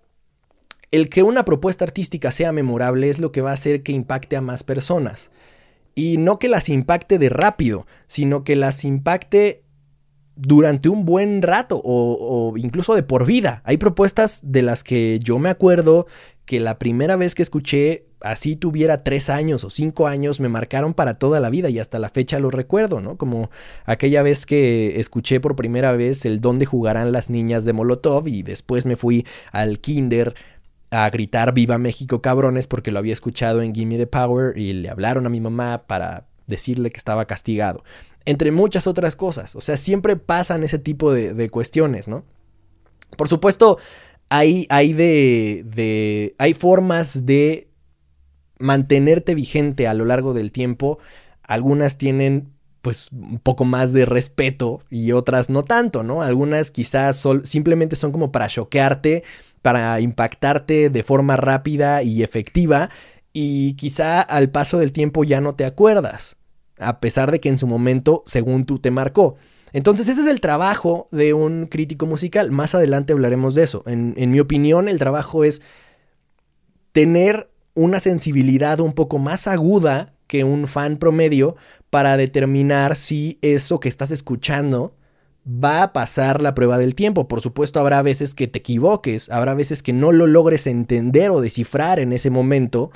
el 0.91 1.09
que 1.09 1.23
una 1.23 1.45
propuesta 1.45 1.85
artística 1.85 2.31
sea 2.31 2.51
memorable 2.51 3.09
es 3.09 3.19
lo 3.19 3.31
que 3.31 3.41
va 3.41 3.51
a 3.51 3.55
hacer 3.55 3.83
que 3.83 3.91
impacte 3.91 4.35
a 4.35 4.41
más 4.41 4.63
personas. 4.63 5.31
Y 5.95 6.17
no 6.17 6.39
que 6.39 6.49
las 6.49 6.69
impacte 6.69 7.17
de 7.17 7.29
rápido, 7.29 7.85
sino 8.07 8.43
que 8.43 8.55
las 8.55 8.83
impacte 8.85 9.63
durante 10.35 10.89
un 10.89 11.05
buen 11.05 11.41
rato 11.41 11.81
o, 11.83 12.51
o, 12.53 12.57
incluso 12.57 12.95
de 12.95 13.03
por 13.03 13.25
vida. 13.25 13.61
Hay 13.65 13.77
propuestas 13.77 14.41
de 14.43 14.61
las 14.61 14.83
que 14.83 15.19
yo 15.21 15.37
me 15.39 15.49
acuerdo 15.49 16.07
que 16.45 16.59
la 16.59 16.79
primera 16.79 17.15
vez 17.15 17.35
que 17.35 17.43
escuché, 17.43 18.07
así 18.23 18.55
tuviera 18.55 19.03
tres 19.03 19.29
años 19.29 19.63
o 19.63 19.69
cinco 19.69 20.07
años, 20.07 20.39
me 20.39 20.49
marcaron 20.49 20.93
para 20.93 21.15
toda 21.15 21.39
la 21.39 21.49
vida 21.49 21.69
y 21.69 21.79
hasta 21.79 21.99
la 21.99 22.09
fecha 22.09 22.39
lo 22.39 22.51
recuerdo, 22.51 23.01
¿no? 23.01 23.17
Como 23.17 23.49
aquella 23.85 24.21
vez 24.21 24.45
que 24.45 24.99
escuché 24.99 25.39
por 25.39 25.55
primera 25.55 25.91
vez 25.93 26.25
el 26.25 26.41
dónde 26.41 26.65
jugarán 26.65 27.11
las 27.11 27.29
niñas 27.29 27.65
de 27.65 27.73
Molotov 27.73 28.27
y 28.27 28.43
después 28.43 28.85
me 28.85 28.95
fui 28.95 29.25
al 29.51 29.79
kinder 29.79 30.35
a 30.89 31.09
gritar 31.09 31.53
Viva 31.53 31.77
México 31.77 32.21
cabrones 32.21 32.67
porque 32.67 32.91
lo 32.91 32.99
había 32.99 33.13
escuchado 33.13 33.61
en 33.61 33.73
Gimme 33.73 33.97
the 33.97 34.07
Power 34.07 34.57
y 34.57 34.73
le 34.73 34.89
hablaron 34.89 35.25
a 35.25 35.29
mi 35.29 35.39
mamá 35.39 35.85
para 35.87 36.27
decirle 36.47 36.91
que 36.91 36.97
estaba 36.97 37.25
castigado 37.25 37.83
entre 38.25 38.51
muchas 38.51 38.87
otras 38.87 39.15
cosas. 39.15 39.55
O 39.55 39.61
sea, 39.61 39.77
siempre 39.77 40.15
pasan 40.15 40.63
ese 40.63 40.79
tipo 40.79 41.13
de, 41.13 41.49
cuestiones, 41.49 42.07
¿no? 42.07 42.23
Por 43.17 43.27
supuesto, 43.27 43.77
hay, 44.29 44.65
hay, 44.69 44.93
de, 44.93 45.63
de, 45.65 46.35
hay 46.37 46.53
formas 46.53 47.25
de 47.25 47.67
mantenerte 48.61 49.35
vigente 49.35 49.87
a 49.87 49.93
lo 49.93 50.05
largo 50.05 50.33
del 50.33 50.51
tiempo. 50.51 50.99
Algunas 51.43 51.97
tienen 51.97 52.49
pues 52.81 53.09
un 53.11 53.39
poco 53.39 53.65
más 53.65 53.93
de 53.93 54.05
respeto 54.05 54.81
y 54.89 55.11
otras 55.11 55.49
no 55.49 55.63
tanto, 55.63 56.03
¿no? 56.03 56.23
Algunas 56.23 56.71
quizás 56.71 57.23
simplemente 57.43 57.95
son 57.95 58.11
como 58.11 58.31
para 58.31 58.47
choquearte, 58.47 59.23
para 59.61 59.99
impactarte 59.99 60.89
de 60.89 61.03
forma 61.03 61.37
rápida 61.37 62.01
y 62.01 62.23
efectiva 62.23 62.89
y 63.33 63.73
quizá 63.73 64.21
al 64.21 64.49
paso 64.49 64.79
del 64.79 64.91
tiempo 64.91 65.23
ya 65.23 65.41
no 65.41 65.53
te 65.55 65.65
acuerdas 65.65 66.37
a 66.81 66.99
pesar 66.99 67.31
de 67.31 67.39
que 67.39 67.49
en 67.49 67.59
su 67.59 67.67
momento, 67.67 68.23
según 68.25 68.65
tú, 68.65 68.79
te 68.79 68.91
marcó. 68.91 69.35
Entonces 69.71 70.07
ese 70.09 70.21
es 70.21 70.27
el 70.27 70.41
trabajo 70.41 71.07
de 71.11 71.33
un 71.33 71.67
crítico 71.67 72.05
musical. 72.05 72.51
Más 72.51 72.75
adelante 72.75 73.13
hablaremos 73.13 73.55
de 73.55 73.63
eso. 73.63 73.83
En, 73.85 74.31
mi 74.31 74.39
opinión, 74.39 74.89
el 74.89 74.99
trabajo 74.99 75.43
es 75.43 75.61
tener 76.91 77.50
una 77.73 77.99
sensibilidad 77.99 78.79
un 78.79 78.93
poco 78.93 79.17
más 79.17 79.47
aguda 79.47 80.13
que 80.27 80.43
un 80.43 80.67
fan 80.67 80.97
promedio 80.97 81.55
para 81.89 82.17
determinar 82.17 82.95
si 82.95 83.37
eso 83.41 83.79
que 83.79 83.89
estás 83.89 84.11
escuchando 84.11 84.95
va 85.45 85.83
a 85.83 85.93
pasar 85.93 86.41
la 86.41 86.53
prueba 86.53 86.77
del 86.77 86.95
tiempo. 86.95 87.27
Por 87.27 87.41
supuesto, 87.41 87.79
habrá 87.79 88.01
veces 88.01 88.35
que 88.35 88.47
te 88.47 88.59
equivoques, 88.59 89.29
habrá 89.29 89.55
veces 89.55 89.83
que 89.83 89.93
no 89.93 90.11
lo 90.11 90.27
logres 90.27 90.67
entender 90.67 91.31
o 91.31 91.41
descifrar 91.41 91.99
en 91.99 92.13
ese 92.13 92.29
momento 92.29 92.91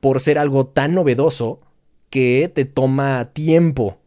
por 0.00 0.20
ser 0.20 0.38
algo 0.38 0.66
tan 0.66 0.94
novedoso 0.94 1.60
que 2.08 2.50
te 2.52 2.64
toma 2.64 3.30
tiempo 3.32 3.98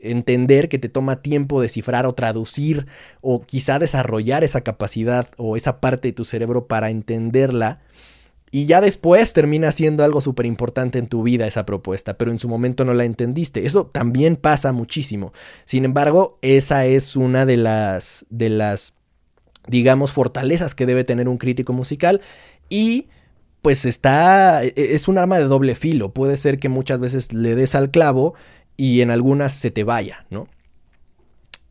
entender, 0.00 0.68
que 0.68 0.78
te 0.78 0.88
toma 0.88 1.22
tiempo 1.22 1.60
descifrar 1.60 2.06
o 2.06 2.14
traducir 2.14 2.86
o 3.20 3.42
quizá 3.42 3.78
desarrollar 3.78 4.42
esa 4.44 4.62
capacidad 4.62 5.28
o 5.36 5.56
esa 5.56 5.80
parte 5.80 6.08
de 6.08 6.12
tu 6.12 6.24
cerebro 6.24 6.66
para 6.66 6.90
entenderla. 6.90 7.80
Y 8.54 8.66
ya 8.66 8.82
después 8.82 9.32
termina 9.32 9.72
siendo 9.72 10.04
algo 10.04 10.20
súper 10.20 10.44
importante 10.44 10.98
en 10.98 11.06
tu 11.06 11.22
vida 11.22 11.46
esa 11.46 11.64
propuesta, 11.64 12.18
pero 12.18 12.30
en 12.30 12.38
su 12.38 12.50
momento 12.50 12.84
no 12.84 12.92
la 12.92 13.06
entendiste. 13.06 13.64
Eso 13.64 13.86
también 13.86 14.36
pasa 14.36 14.72
muchísimo. 14.72 15.32
Sin 15.64 15.86
embargo, 15.86 16.38
esa 16.42 16.84
es 16.84 17.16
una 17.16 17.46
de 17.46 17.56
las, 17.56 18.26
de 18.28 18.50
las, 18.50 18.92
digamos, 19.66 20.12
fortalezas 20.12 20.74
que 20.74 20.84
debe 20.84 21.02
tener 21.02 21.30
un 21.30 21.38
crítico 21.38 21.72
musical 21.72 22.20
y 22.68 23.08
pues 23.62 23.86
está, 23.86 24.62
e, 24.62 24.74
es 24.76 25.08
un 25.08 25.16
arma 25.16 25.38
de 25.38 25.44
doble 25.44 25.74
filo. 25.74 26.12
Puede 26.12 26.36
ser 26.36 26.58
que 26.58 26.68
muchas 26.68 27.00
veces 27.00 27.32
le 27.32 27.54
des 27.54 27.74
al 27.74 27.90
clavo 27.90 28.34
y 28.76 29.00
en 29.00 29.10
algunas 29.10 29.52
se 29.52 29.70
te 29.70 29.82
vaya, 29.82 30.26
¿no? 30.28 30.46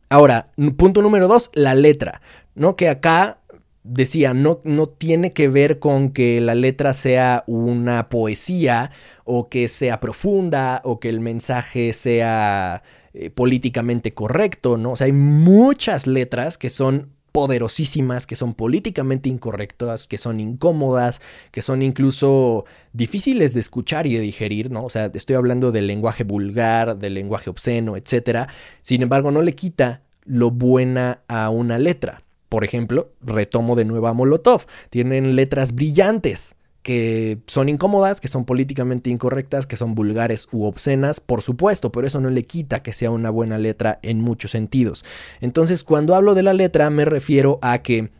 Ahora, 0.08 0.50
punto 0.76 1.00
número 1.00 1.28
dos, 1.28 1.50
la 1.54 1.76
letra, 1.76 2.22
¿no? 2.56 2.74
Que 2.74 2.88
acá 2.88 3.38
decía, 3.84 4.34
no, 4.34 4.60
no 4.64 4.88
tiene 4.88 5.32
que 5.32 5.48
ver 5.48 5.78
con 5.78 6.10
que 6.10 6.40
la 6.40 6.54
letra 6.54 6.92
sea 6.92 7.44
una 7.46 8.08
poesía 8.08 8.90
o 9.24 9.48
que 9.48 9.68
sea 9.68 10.00
profunda 10.00 10.80
o 10.84 11.00
que 11.00 11.08
el 11.08 11.20
mensaje 11.20 11.92
sea 11.92 12.82
eh, 13.14 13.30
políticamente 13.30 14.14
correcto, 14.14 14.76
¿no? 14.76 14.92
O 14.92 14.96
sea, 14.96 15.06
hay 15.06 15.12
muchas 15.12 16.06
letras 16.06 16.58
que 16.58 16.70
son 16.70 17.10
poderosísimas, 17.32 18.26
que 18.26 18.36
son 18.36 18.54
políticamente 18.54 19.28
incorrectas, 19.28 20.06
que 20.06 20.18
son 20.18 20.38
incómodas, 20.38 21.20
que 21.50 21.62
son 21.62 21.82
incluso 21.82 22.66
difíciles 22.92 23.54
de 23.54 23.60
escuchar 23.60 24.06
y 24.06 24.14
de 24.14 24.20
digerir, 24.20 24.70
¿no? 24.70 24.84
O 24.84 24.90
sea, 24.90 25.10
estoy 25.12 25.36
hablando 25.36 25.72
del 25.72 25.86
lenguaje 25.86 26.24
vulgar, 26.24 26.98
del 26.98 27.14
lenguaje 27.14 27.50
obsceno, 27.50 27.96
etc. 27.96 28.48
Sin 28.82 29.02
embargo, 29.02 29.30
no 29.30 29.42
le 29.42 29.54
quita 29.54 30.02
lo 30.24 30.50
buena 30.50 31.22
a 31.26 31.48
una 31.48 31.78
letra. 31.78 32.22
Por 32.52 32.64
ejemplo, 32.64 33.14
retomo 33.22 33.76
de 33.76 33.86
nuevo 33.86 34.08
a 34.08 34.12
Molotov. 34.12 34.66
Tienen 34.90 35.36
letras 35.36 35.74
brillantes 35.74 36.54
que 36.82 37.38
son 37.46 37.70
incómodas, 37.70 38.20
que 38.20 38.28
son 38.28 38.44
políticamente 38.44 39.08
incorrectas, 39.08 39.66
que 39.66 39.78
son 39.78 39.94
vulgares 39.94 40.48
u 40.52 40.64
obscenas, 40.64 41.18
por 41.18 41.40
supuesto, 41.40 41.90
pero 41.92 42.06
eso 42.06 42.20
no 42.20 42.28
le 42.28 42.44
quita 42.44 42.82
que 42.82 42.92
sea 42.92 43.10
una 43.10 43.30
buena 43.30 43.56
letra 43.56 44.00
en 44.02 44.20
muchos 44.20 44.50
sentidos. 44.50 45.02
Entonces, 45.40 45.82
cuando 45.82 46.14
hablo 46.14 46.34
de 46.34 46.42
la 46.42 46.52
letra, 46.52 46.90
me 46.90 47.06
refiero 47.06 47.58
a 47.62 47.78
que 47.78 48.10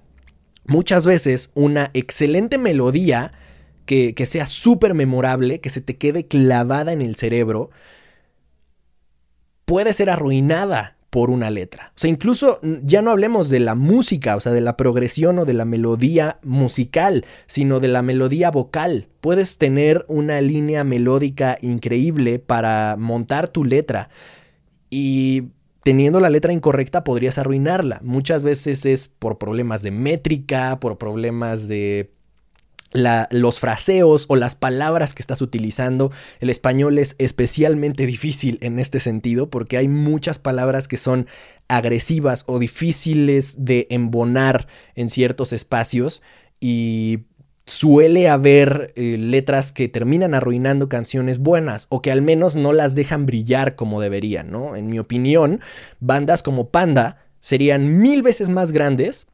muchas 0.64 1.04
veces 1.04 1.50
una 1.54 1.90
excelente 1.92 2.56
melodía, 2.56 3.34
que, 3.84 4.14
que 4.14 4.24
sea 4.24 4.46
súper 4.46 4.94
memorable, 4.94 5.60
que 5.60 5.68
se 5.68 5.82
te 5.82 5.98
quede 5.98 6.26
clavada 6.26 6.94
en 6.94 7.02
el 7.02 7.16
cerebro, 7.16 7.68
puede 9.66 9.92
ser 9.92 10.08
arruinada 10.08 10.96
por 11.12 11.28
una 11.28 11.50
letra. 11.50 11.92
O 11.94 11.98
sea, 11.98 12.08
incluso 12.08 12.58
ya 12.62 13.02
no 13.02 13.10
hablemos 13.10 13.50
de 13.50 13.60
la 13.60 13.74
música, 13.74 14.34
o 14.34 14.40
sea, 14.40 14.52
de 14.52 14.62
la 14.62 14.78
progresión 14.78 15.38
o 15.38 15.44
de 15.44 15.52
la 15.52 15.66
melodía 15.66 16.38
musical, 16.42 17.26
sino 17.44 17.80
de 17.80 17.88
la 17.88 18.00
melodía 18.00 18.50
vocal. 18.50 19.08
Puedes 19.20 19.58
tener 19.58 20.06
una 20.08 20.40
línea 20.40 20.84
melódica 20.84 21.58
increíble 21.60 22.38
para 22.38 22.96
montar 22.98 23.48
tu 23.48 23.66
letra 23.66 24.08
y 24.88 25.48
teniendo 25.82 26.18
la 26.18 26.30
letra 26.30 26.54
incorrecta 26.54 27.04
podrías 27.04 27.36
arruinarla. 27.36 28.00
Muchas 28.02 28.42
veces 28.42 28.86
es 28.86 29.08
por 29.08 29.36
problemas 29.36 29.82
de 29.82 29.90
métrica, 29.90 30.80
por 30.80 30.96
problemas 30.96 31.68
de 31.68 32.10
los 32.92 33.60
fraseos 33.60 34.26
o 34.28 34.36
las 34.36 34.54
palabras 34.54 35.14
que 35.14 35.22
estás 35.22 35.42
utilizando. 35.42 36.12
El 36.40 36.50
español 36.50 36.98
es 36.98 37.16
especialmente 37.18 38.06
difícil 38.06 38.58
en 38.60 38.78
este 38.78 39.00
sentido 39.00 39.50
porque 39.50 39.78
hay 39.78 39.88
muchas 39.88 40.38
palabras 40.38 40.88
que 40.88 40.96
son 40.96 41.26
agresivas 41.68 42.44
o 42.46 42.58
difíciles 42.58 43.64
de 43.64 43.86
embonar 43.90 44.68
en 44.94 45.08
ciertos 45.08 45.52
espacios 45.52 46.22
y 46.60 47.20
suele 47.64 48.28
haber 48.28 48.92
eh, 48.96 49.16
letras 49.18 49.72
que 49.72 49.88
terminan 49.88 50.34
arruinando 50.34 50.88
canciones 50.88 51.38
buenas 51.38 51.86
o 51.90 52.02
que 52.02 52.10
al 52.10 52.22
menos 52.22 52.56
no 52.56 52.72
las 52.72 52.94
dejan 52.94 53.24
brillar 53.24 53.76
como 53.76 54.00
deberían, 54.00 54.50
¿no? 54.50 54.76
En 54.76 54.88
mi 54.88 54.98
opinión, 54.98 55.60
bandas 56.00 56.42
como 56.42 56.68
Panda 56.68 57.24
serían 57.38 57.98
mil 57.98 58.22
veces 58.22 58.48
más 58.48 58.72
grandes 58.72 59.26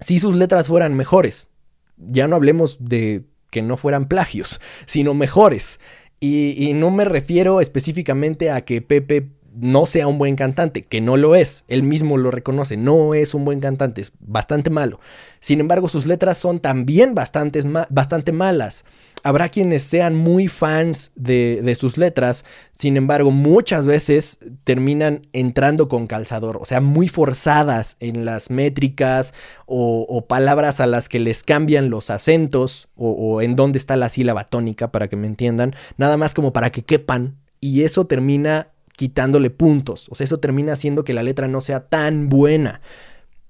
si 0.00 0.18
sus 0.18 0.34
letras 0.34 0.68
fueran 0.68 0.94
mejores. 0.94 1.50
Ya 1.98 2.28
no 2.28 2.36
hablemos 2.36 2.78
de 2.80 3.24
que 3.50 3.62
no 3.62 3.76
fueran 3.76 4.08
plagios, 4.08 4.60
sino 4.86 5.14
mejores. 5.14 5.80
Y, 6.20 6.72
no 6.74 6.90
me 6.90 7.04
refiero 7.04 7.60
específicamente 7.60 8.50
a 8.50 8.62
que 8.62 8.82
Pepe 8.82 9.28
no 9.54 9.86
sea 9.86 10.08
un 10.08 10.18
buen 10.18 10.36
cantante, 10.36 10.82
que 10.84 11.00
no 11.00 11.16
lo 11.16 11.34
es, 11.34 11.64
él 11.68 11.82
mismo 11.82 12.16
lo 12.16 12.30
reconoce, 12.30 12.76
no 12.76 13.14
es 13.14 13.34
un 13.34 13.44
buen 13.44 13.60
cantante, 13.60 14.02
es 14.02 14.12
bastante 14.20 14.70
malo. 14.70 15.00
Sin 15.40 15.60
embargo, 15.60 15.88
sus 15.88 16.06
letras 16.06 16.38
son 16.38 16.60
también 16.60 17.14
bastante 17.14 18.32
malas. 18.32 18.84
Habrá 19.22 19.48
quienes 19.48 19.82
sean 19.82 20.14
muy 20.14 20.48
fans 20.48 21.10
de, 21.14 21.76
sus 21.78 21.98
letras, 21.98 22.44
sin 22.72 22.96
embargo, 22.96 23.30
muchas 23.30 23.86
veces 23.86 24.38
terminan 24.64 25.26
entrando 25.32 25.88
con 25.88 26.06
calzador, 26.06 26.58
o 26.60 26.64
sea, 26.64 26.80
muy 26.80 27.08
forzadas 27.08 27.96
en 28.00 28.24
las 28.24 28.50
métricas 28.50 29.34
o, 29.66 30.26
palabras 30.28 30.80
a 30.80 30.86
las 30.86 31.08
que 31.08 31.20
les 31.20 31.42
cambian 31.42 31.90
los 31.90 32.10
acentos 32.10 32.88
o, 32.96 33.10
o 33.10 33.42
en 33.42 33.56
dónde 33.56 33.78
está 33.78 33.96
la 33.96 34.08
sílaba 34.08 34.44
tónica, 34.44 34.92
para 34.92 35.08
que 35.08 35.16
me 35.16 35.26
entiendan, 35.26 35.74
nada 35.96 36.16
más 36.16 36.34
como 36.34 36.52
para 36.52 36.70
que 36.70 36.84
quepan, 36.84 37.36
y 37.60 37.82
eso 37.82 38.06
termina 38.06 38.68
quitándole 38.98 39.50
puntos. 39.50 40.08
O 40.10 40.16
sea, 40.16 40.24
eso 40.24 40.40
termina 40.40 40.72
haciendo 40.72 41.04
que 41.04 41.12
la 41.12 41.22
letra 41.22 41.46
no 41.46 41.60
sea 41.60 41.86
tan 41.86 42.28
buena. 42.28 42.80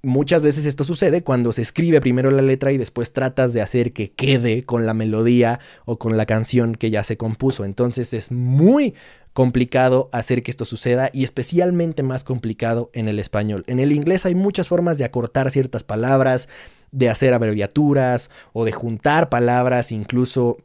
Muchas 0.08 0.42
veces 0.42 0.66
esto 0.66 0.84
sucede 0.84 1.22
cuando 1.22 1.52
se 1.52 1.62
escribe 1.62 2.00
primero 2.00 2.30
la 2.30 2.42
letra 2.42 2.72
y 2.72 2.78
después 2.78 3.12
tratas 3.12 3.52
de 3.52 3.60
hacer 3.60 3.92
que 3.92 4.10
quede 4.10 4.64
con 4.64 4.86
la 4.86 4.94
melodía 4.94 5.60
o 5.84 5.98
con 5.98 6.16
la 6.16 6.26
canción 6.26 6.74
que 6.74 6.90
ya 6.90 7.04
se 7.04 7.16
compuso. 7.16 7.64
Entonces 7.64 8.14
es 8.14 8.32
muy 8.32 8.94
complicado 9.34 10.08
hacer 10.10 10.42
que 10.42 10.50
esto 10.50 10.64
suceda 10.64 11.10
y 11.12 11.24
especialmente 11.24 12.02
más 12.02 12.24
complicado 12.24 12.90
en 12.94 13.06
el 13.06 13.18
español. 13.18 13.64
En 13.66 13.78
el 13.78 13.92
inglés 13.92 14.26
hay 14.26 14.34
muchas 14.34 14.68
formas 14.68 14.98
de 14.98 15.04
acortar 15.04 15.50
ciertas 15.50 15.84
palabras, 15.84 16.48
de 16.90 17.10
hacer 17.10 17.34
abreviaturas 17.34 18.30
o 18.52 18.64
de 18.64 18.72
juntar 18.72 19.28
palabras, 19.28 19.92
incluso 19.92 20.56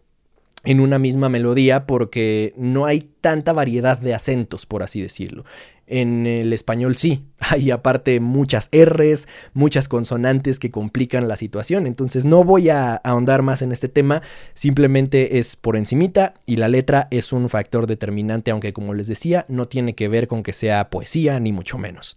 en 0.64 0.80
una 0.80 0.98
misma 0.98 1.30
melodía 1.30 1.86
porque 1.86 2.54
no 2.56 2.86
hay 2.86 3.10
tanta 3.22 3.54
variedad 3.54 3.98
de 3.98 4.14
acentos, 4.14 4.66
por 4.66 4.82
así 4.82 5.02
decirlo. 5.02 5.44
En 5.86 6.25
el 6.25 6.54
español 6.54 6.96
sí, 6.96 7.25
hay 7.40 7.72
aparte 7.72 8.20
muchas 8.20 8.70
R's, 8.72 9.28
muchas 9.54 9.88
consonantes 9.88 10.60
que 10.60 10.72
complican 10.72 11.28
la 11.28 11.36
situación, 11.36 11.88
entonces 11.88 12.25
no 12.25 12.44
voy 12.44 12.70
a 12.70 12.96
ahondar 12.96 13.42
más 13.42 13.62
en 13.62 13.72
este 13.72 13.90
tema, 13.90 14.22
simplemente 14.54 15.40
es 15.40 15.56
por 15.56 15.75
encimita 15.75 16.36
y 16.46 16.56
la 16.56 16.68
letra 16.68 17.08
es 17.12 17.34
un 17.34 17.50
factor 17.50 17.88
determinante, 17.88 18.52
aunque 18.52 18.74
como 18.74 18.94
les 18.94 19.08
decía, 19.08 19.46
no 19.50 19.68
tiene 19.68 19.94
que 19.96 20.08
ver 20.08 20.28
con 20.28 20.44
que 20.44 20.54
sea 20.54 20.90
poesía, 20.90 21.40
ni 21.40 21.52
mucho 21.52 21.78
menos. 21.78 22.16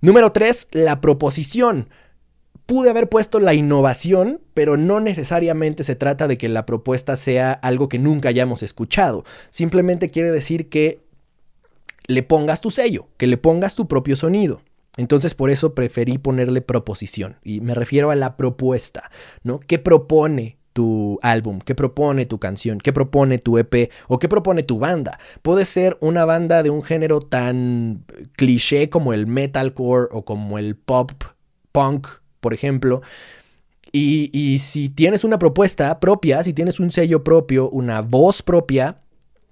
Número 0.00 0.32
3, 0.32 0.68
la 0.72 1.00
proposición 1.02 1.88
pude 2.70 2.88
haber 2.88 3.08
puesto 3.08 3.40
la 3.40 3.52
innovación, 3.52 4.40
pero 4.54 4.76
no 4.76 5.00
necesariamente 5.00 5.82
se 5.82 5.96
trata 5.96 6.28
de 6.28 6.38
que 6.38 6.48
la 6.48 6.66
propuesta 6.66 7.16
sea 7.16 7.52
algo 7.52 7.88
que 7.88 7.98
nunca 7.98 8.28
hayamos 8.28 8.62
escuchado. 8.62 9.24
Simplemente 9.50 10.08
quiere 10.08 10.30
decir 10.30 10.68
que 10.68 11.00
le 12.10 12.22
pongas 12.22 12.60
tu 12.60 12.70
sello, 12.70 13.08
que 13.16 13.26
le 13.26 13.36
pongas 13.36 13.74
tu 13.74 13.88
propio 13.88 14.16
sonido. 14.16 14.62
Entonces 14.96 15.34
por 15.34 15.50
eso 15.50 15.74
preferí 15.74 16.18
ponerle 16.18 16.60
proposición 16.60 17.36
y 17.44 17.60
me 17.60 17.74
refiero 17.74 18.10
a 18.10 18.16
la 18.16 18.36
propuesta, 18.36 19.10
¿no? 19.44 19.60
¿Qué 19.60 19.78
propone 19.78 20.58
tu 20.72 21.18
álbum, 21.22 21.60
qué 21.60 21.74
propone 21.74 22.26
tu 22.26 22.38
canción, 22.38 22.78
qué 22.78 22.92
propone 22.92 23.38
tu 23.38 23.58
EP 23.58 23.90
o 24.08 24.18
qué 24.18 24.28
propone 24.28 24.62
tu 24.62 24.78
banda. 24.78 25.18
Puede 25.42 25.64
ser 25.64 25.96
una 26.00 26.24
banda 26.24 26.62
de 26.62 26.70
un 26.70 26.82
género 26.82 27.20
tan 27.20 28.04
cliché 28.36 28.88
como 28.88 29.12
el 29.12 29.26
metalcore 29.26 30.08
o 30.12 30.24
como 30.24 30.58
el 30.58 30.76
pop 30.76 31.10
punk 31.72 32.06
por 32.40 32.54
ejemplo. 32.54 33.02
Y, 33.92 34.58
si 34.60 34.88
tienes 34.88 35.24
una 35.24 35.38
propuesta 35.38 35.98
propia, 35.98 36.44
si 36.44 36.52
tienes 36.52 36.78
un 36.78 36.92
sello 36.92 37.24
propio, 37.24 37.68
una 37.70 38.02
voz 38.02 38.40
propia, 38.40 39.00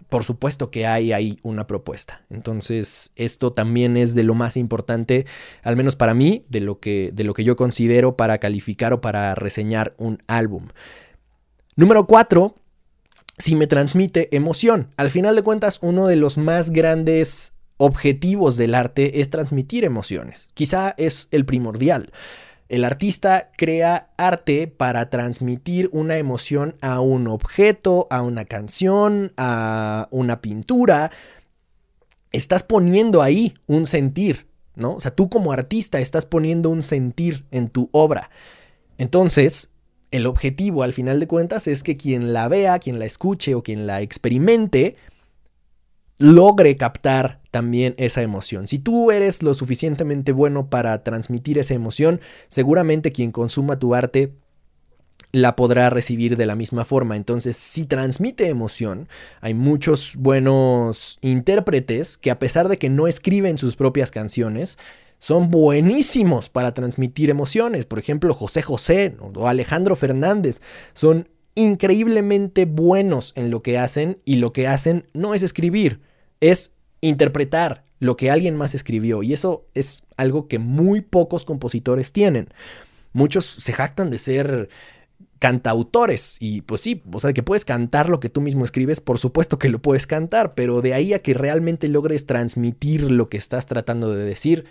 por 0.08 0.24
supuesto 0.24 0.70
que 0.70 0.86
hay 0.86 1.12
ahí 1.12 1.38
una 1.42 1.66
propuesta. 1.66 2.24
Entonces, 2.30 3.12
esto 3.16 3.52
también 3.52 3.96
es 3.96 4.14
de 4.14 4.22
lo 4.22 4.34
más 4.34 4.56
importante, 4.56 5.26
al 5.62 5.76
menos 5.76 5.96
para 5.96 6.14
mí, 6.14 6.44
de 6.48 6.60
lo 6.60 6.80
que, 6.80 7.10
de 7.12 7.24
lo 7.24 7.34
que 7.34 7.44
yo 7.44 7.56
considero 7.56 8.16
para 8.16 8.38
calificar 8.38 8.92
o 8.92 9.00
para 9.00 9.34
reseñar 9.34 9.94
un 9.98 10.22
álbum. 10.26 10.68
Número 11.76 12.06
4. 12.06 12.54
Si 13.38 13.54
me 13.54 13.66
transmite 13.66 14.34
emoción. 14.34 14.88
Al 14.96 15.10
final 15.10 15.36
de 15.36 15.42
cuentas, 15.42 15.78
uno 15.82 16.06
de 16.06 16.16
los 16.16 16.38
más 16.38 16.70
grandes 16.70 17.52
objetivos 17.76 18.56
del 18.56 18.74
arte 18.74 19.20
es 19.20 19.30
transmitir 19.30 19.84
emociones. 19.84 20.48
Quizá 20.54 20.94
es 20.98 21.28
el 21.30 21.44
primordial. 21.44 22.10
El 22.68 22.84
artista 22.84 23.50
crea 23.56 24.10
arte 24.18 24.66
para 24.66 25.08
transmitir 25.08 25.88
una 25.92 26.18
emoción 26.18 26.76
a 26.82 27.00
un 27.00 27.26
objeto, 27.26 28.06
a 28.10 28.20
una 28.20 28.44
canción, 28.44 29.32
a 29.38 30.08
una 30.10 30.42
pintura. 30.42 31.10
Estás 32.30 32.62
poniendo 32.62 33.22
ahí 33.22 33.54
un 33.66 33.86
sentir, 33.86 34.46
¿no? 34.74 34.94
O 34.94 35.00
sea, 35.00 35.14
tú 35.14 35.30
como 35.30 35.52
artista 35.52 35.98
estás 35.98 36.26
poniendo 36.26 36.68
un 36.68 36.82
sentir 36.82 37.46
en 37.50 37.70
tu 37.70 37.88
obra. 37.92 38.28
Entonces, 38.98 39.70
el 40.10 40.26
objetivo 40.26 40.82
al 40.82 40.92
final 40.92 41.20
de 41.20 41.26
cuentas 41.26 41.66
es 41.68 41.82
que 41.82 41.96
quien 41.96 42.34
la 42.34 42.48
vea, 42.48 42.78
quien 42.78 42.98
la 42.98 43.06
escuche 43.06 43.54
o 43.54 43.62
quien 43.62 43.86
la 43.86 44.02
experimente, 44.02 44.96
logre 46.18 46.76
captar 46.76 47.40
también 47.50 47.94
esa 47.96 48.22
emoción. 48.22 48.68
Si 48.68 48.78
tú 48.78 49.10
eres 49.10 49.42
lo 49.42 49.54
suficientemente 49.54 50.32
bueno 50.32 50.68
para 50.68 51.02
transmitir 51.04 51.58
esa 51.58 51.74
emoción, 51.74 52.20
seguramente 52.48 53.12
quien 53.12 53.32
consuma 53.32 53.78
tu 53.78 53.94
arte 53.94 54.32
la 55.30 55.56
podrá 55.56 55.90
recibir 55.90 56.36
de 56.36 56.46
la 56.46 56.56
misma 56.56 56.84
forma. 56.84 57.16
Entonces, 57.16 57.56
si 57.56 57.84
transmite 57.84 58.48
emoción, 58.48 59.08
hay 59.40 59.54
muchos 59.54 60.14
buenos 60.16 61.18
intérpretes 61.20 62.16
que 62.16 62.30
a 62.30 62.38
pesar 62.38 62.68
de 62.68 62.78
que 62.78 62.88
no 62.88 63.06
escriben 63.06 63.58
sus 63.58 63.76
propias 63.76 64.10
canciones, 64.10 64.78
son 65.18 65.50
buenísimos 65.50 66.48
para 66.48 66.72
transmitir 66.72 67.28
emociones. 67.28 67.84
Por 67.84 67.98
ejemplo, 67.98 68.32
José 68.34 68.62
José 68.62 69.16
o 69.20 69.48
Alejandro 69.48 69.96
Fernández 69.96 70.62
son 70.94 71.28
increíblemente 71.54 72.66
buenos 72.66 73.32
en 73.34 73.50
lo 73.50 73.62
que 73.62 73.78
hacen 73.78 74.18
y 74.24 74.36
lo 74.36 74.52
que 74.52 74.68
hacen 74.68 75.06
no 75.12 75.34
es 75.34 75.42
escribir, 75.42 76.00
es 76.40 76.74
interpretar 77.00 77.84
lo 78.00 78.16
que 78.16 78.30
alguien 78.30 78.56
más 78.56 78.74
escribió 78.74 79.22
y 79.22 79.32
eso 79.32 79.66
es 79.74 80.04
algo 80.16 80.48
que 80.48 80.58
muy 80.58 81.00
pocos 81.00 81.44
compositores 81.44 82.12
tienen. 82.12 82.48
Muchos 83.12 83.46
se 83.46 83.72
jactan 83.72 84.10
de 84.10 84.18
ser 84.18 84.68
cantautores 85.38 86.36
y 86.40 86.62
pues 86.62 86.80
sí, 86.80 87.02
o 87.12 87.20
sea, 87.20 87.32
que 87.32 87.42
puedes 87.42 87.64
cantar 87.64 88.08
lo 88.08 88.20
que 88.20 88.28
tú 88.28 88.40
mismo 88.40 88.64
escribes, 88.64 89.00
por 89.00 89.18
supuesto 89.18 89.58
que 89.58 89.68
lo 89.68 89.80
puedes 89.80 90.06
cantar, 90.06 90.54
pero 90.54 90.80
de 90.80 90.94
ahí 90.94 91.12
a 91.12 91.22
que 91.22 91.34
realmente 91.34 91.88
logres 91.88 92.26
transmitir 92.26 93.10
lo 93.10 93.28
que 93.28 93.36
estás 93.36 93.66
tratando 93.66 94.14
de 94.14 94.24
decir 94.24 94.66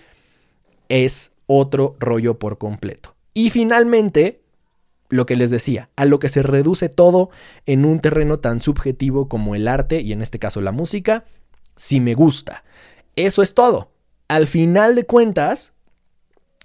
es 0.89 1.33
otro 1.45 1.95
rollo 1.99 2.39
por 2.39 2.57
completo. 2.57 3.15
Y 3.33 3.49
finalmente, 3.49 4.41
lo 5.09 5.25
que 5.25 5.35
les 5.35 5.51
decía, 5.51 5.89
a 5.95 6.05
lo 6.05 6.19
que 6.19 6.29
se 6.29 6.43
reduce 6.43 6.89
todo 6.89 7.29
en 7.65 7.85
un 7.85 7.99
terreno 7.99 8.39
tan 8.39 8.61
subjetivo 8.61 9.29
como 9.29 9.55
el 9.55 9.67
arte 9.67 10.01
y 10.01 10.11
en 10.11 10.21
este 10.21 10.39
caso 10.39 10.59
la 10.59 10.71
música, 10.71 11.25
si 11.77 12.01
me 12.01 12.13
gusta. 12.13 12.65
Eso 13.15 13.41
es 13.41 13.53
todo. 13.53 13.91
Al 14.27 14.47
final 14.47 14.95
de 14.95 15.05
cuentas, 15.05 15.73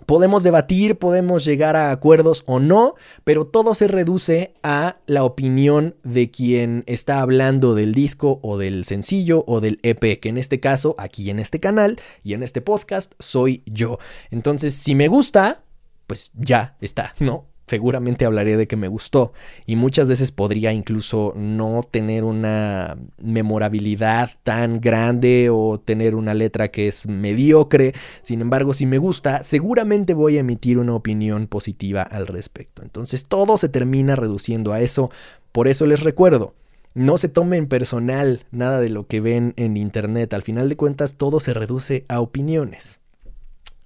podemos 0.07 0.42
debatir, 0.42 0.98
podemos 0.98 1.44
llegar 1.44 1.77
a 1.77 1.90
acuerdos 1.90 2.42
o 2.46 2.59
no, 2.59 2.94
pero 3.25 3.44
todo 3.44 3.75
se 3.75 3.88
reduce 3.88 4.55
a 4.62 4.96
la 5.07 5.25
opinión 5.25 5.96
de 6.03 6.31
quien 6.31 6.83
está 6.87 7.20
hablando 7.20 7.75
del 7.75 7.94
disco 7.94 8.40
o 8.42 8.59
del 8.59 8.85
sencillo 8.85 9.44
o 9.46 9.61
del 9.61 9.79
EP, 9.83 10.18
que 10.18 10.29
en 10.29 10.38
este 10.38 10.61
caso, 10.61 10.94
aquí 10.98 11.31
en 11.31 11.38
este 11.38 11.61
canal 11.61 12.01
y 12.25 12.35
en 12.35 12.42
este 12.42 12.61
podcast, 12.61 13.14
soy 13.18 13.62
yo. 13.66 13.98
Entonces, 14.31 14.75
si 14.75 14.94
me 14.94 15.09
gusta, 15.09 15.62
pues 16.07 16.31
ya 16.35 16.77
está, 16.81 17.14
¿no? 17.20 17.51
Seguramente 17.66 18.25
hablaré 18.25 18.57
de 18.57 18.66
que 18.66 18.77
me 18.77 18.88
gustó 18.88 19.33
y 19.66 19.77
muchas 19.77 20.09
veces 20.09 20.33
podría 20.33 20.72
incluso 20.72 21.33
no 21.37 21.83
tener 21.90 22.25
una 22.25 22.96
memorabilidad 23.18 24.31
tan 24.42 24.81
grande 24.81 25.48
o 25.51 25.81
tener 25.81 26.14
una 26.14 26.35
letra 26.35 26.68
que 26.68 26.88
es 26.88 27.07
mediocre. 27.07 27.94
Sin 28.22 28.40
embargo, 28.40 28.75
si 28.75 28.87
me 28.87 28.98
gusta, 28.98 29.42
seguramente 29.42 30.14
voy 30.14 30.37
a 30.37 30.40
emitir 30.40 30.79
una 30.79 30.94
opinión 30.94 31.46
positiva 31.46 32.03
al 32.03 32.27
respecto. 32.27 32.83
Entonces 32.83 33.25
todo 33.27 33.57
se 33.57 33.68
termina 33.68 34.16
reduciendo 34.16 34.72
a 34.72 34.81
eso. 34.81 35.11
Por 35.53 35.68
eso 35.68 35.87
les 35.87 36.03
recuerdo, 36.03 36.55
no 36.94 37.16
se 37.16 37.29
tomen 37.29 37.68
personal 37.68 38.44
nada 38.51 38.81
de 38.81 38.90
lo 38.90 39.07
que 39.07 39.20
ven 39.20 39.55
en 39.57 39.77
internet. 39.77 40.35
Al 40.35 40.42
final 40.42 40.68
de 40.68 40.77
cuentas, 40.77 41.16
todo 41.16 41.40
se 41.40 41.55
reduce 41.55 42.05
a 42.09 42.20
opiniones. 42.20 43.01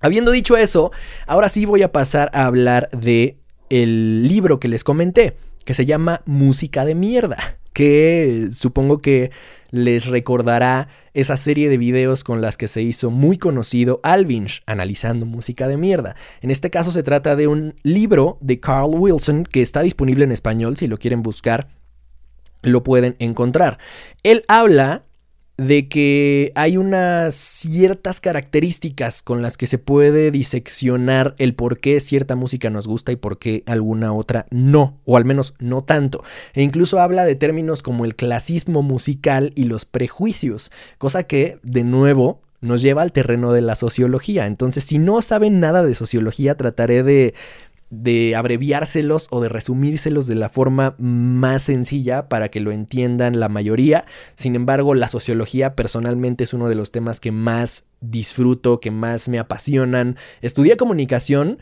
Habiendo 0.01 0.31
dicho 0.31 0.57
eso, 0.57 0.91
ahora 1.27 1.49
sí 1.49 1.65
voy 1.65 1.83
a 1.83 1.93
pasar 1.93 2.31
a 2.35 2.47
hablar 2.47 2.89
de 2.91 3.39
el 3.71 4.27
libro 4.27 4.61
que 4.61 4.69
les 4.69 4.85
comenté, 4.85 5.37
que 5.65 5.75
se 5.75 5.87
llama 5.87 6.23
Música 6.27 6.85
de 6.85 6.95
Mierda, 6.95 7.59
que 7.73 8.49
supongo 8.51 8.99
que 8.99 9.31
les 9.71 10.07
recordará 10.07 10.89
esa 11.13 11.37
serie 11.37 11.69
de 11.69 11.77
videos 11.77 12.25
con 12.25 12.41
las 12.41 12.57
que 12.57 12.69
se 12.69 12.83
hizo 12.83 13.11
muy 13.11 13.37
conocido 13.37 14.01
Alvinch 14.03 14.63
analizando 14.67 15.27
música 15.27 15.69
de 15.69 15.77
mierda. 15.77 16.17
En 16.41 16.51
este 16.51 16.71
caso 16.71 16.91
se 16.91 17.03
trata 17.03 17.37
de 17.37 17.47
un 17.49 17.75
libro 17.83 18.39
de 18.41 18.61
Carl 18.61 18.95
Wilson 18.95 19.45
que 19.45 19.63
está 19.63 19.83
disponible 19.83 20.25
en 20.25 20.33
español, 20.33 20.77
si 20.77 20.87
lo 20.87 20.99
quieren 20.99 21.23
buscar 21.23 21.69
lo 22.63 22.83
pueden 22.83 23.17
encontrar. 23.19 23.79
Él 24.23 24.45
habla 24.49 25.06
de 25.57 25.89
que 25.89 26.53
hay 26.55 26.77
unas 26.77 27.35
ciertas 27.35 28.21
características 28.21 29.23
con 29.23 29.41
las 29.41 29.57
que 29.57 29.67
se 29.67 29.79
puede 29.79 30.31
diseccionar 30.31 31.35
el 31.39 31.55
por 31.55 31.79
qué 31.79 31.99
cierta 32.01 32.37
música 32.37 32.69
nos 32.69 32.87
gusta 32.87 33.13
y 33.13 33.17
por 33.17 33.39
qué 33.39 33.63
alguna 33.67 34.13
otra 34.13 34.47
no, 34.51 35.01
o 35.05 35.17
al 35.17 35.25
menos 35.25 35.55
no 35.59 35.83
tanto. 35.83 36.23
E 36.53 36.63
incluso 36.63 37.01
habla 37.01 37.25
de 37.25 37.37
términos 37.37 37.83
como 37.83 38.05
el 38.05 38.17
clasismo 38.17 38.83
musical 38.83 39.53
y 39.55 39.65
los 39.65 39.87
prejuicios, 39.87 40.71
cosa 40.99 41.23
que, 41.23 41.59
de 41.63 41.85
nuevo, 41.85 42.43
nos 42.61 42.83
lleva 42.83 43.03
al 43.03 43.13
terreno 43.13 43.53
de 43.53 43.61
la 43.61 43.77
sociología. 43.77 44.47
Entonces, 44.47 44.85
si 44.85 44.99
no 44.99 45.23
saben 45.23 45.61
nada 45.61 45.83
de 45.83 45.95
sociología, 45.95 46.57
trataré 46.57 47.03
de 47.03 47.35
de 47.91 48.35
abreviárselos 48.35 49.29
o 49.31 49.41
de 49.41 49.49
resumírselos 49.49 50.27
de 50.27 50.35
la 50.35 50.49
forma 50.49 50.97
más 50.99 51.63
sencilla 51.63 52.29
para 52.29 52.49
que 52.49 52.61
lo 52.61 52.73
entiendan 52.73 53.39
la 53.39 53.49
mayoría. 53.49 54.05
Sin 54.35 54.57
embargo, 54.57 54.95
la 54.95 55.09
sociología 55.09 55.77
personalmente 55.77 56.45
es 56.45 56.53
uno 56.53 56.69
de 56.69 56.75
los 56.75 56.91
temas 56.91 57.21
que 57.21 57.33
más 57.33 57.87
disfruto, 58.01 58.81
que 58.81 58.91
más 58.91 59.29
me 59.29 59.39
apasionan. 59.39 60.17
Estudié 60.43 60.77
comunicación 60.77 61.59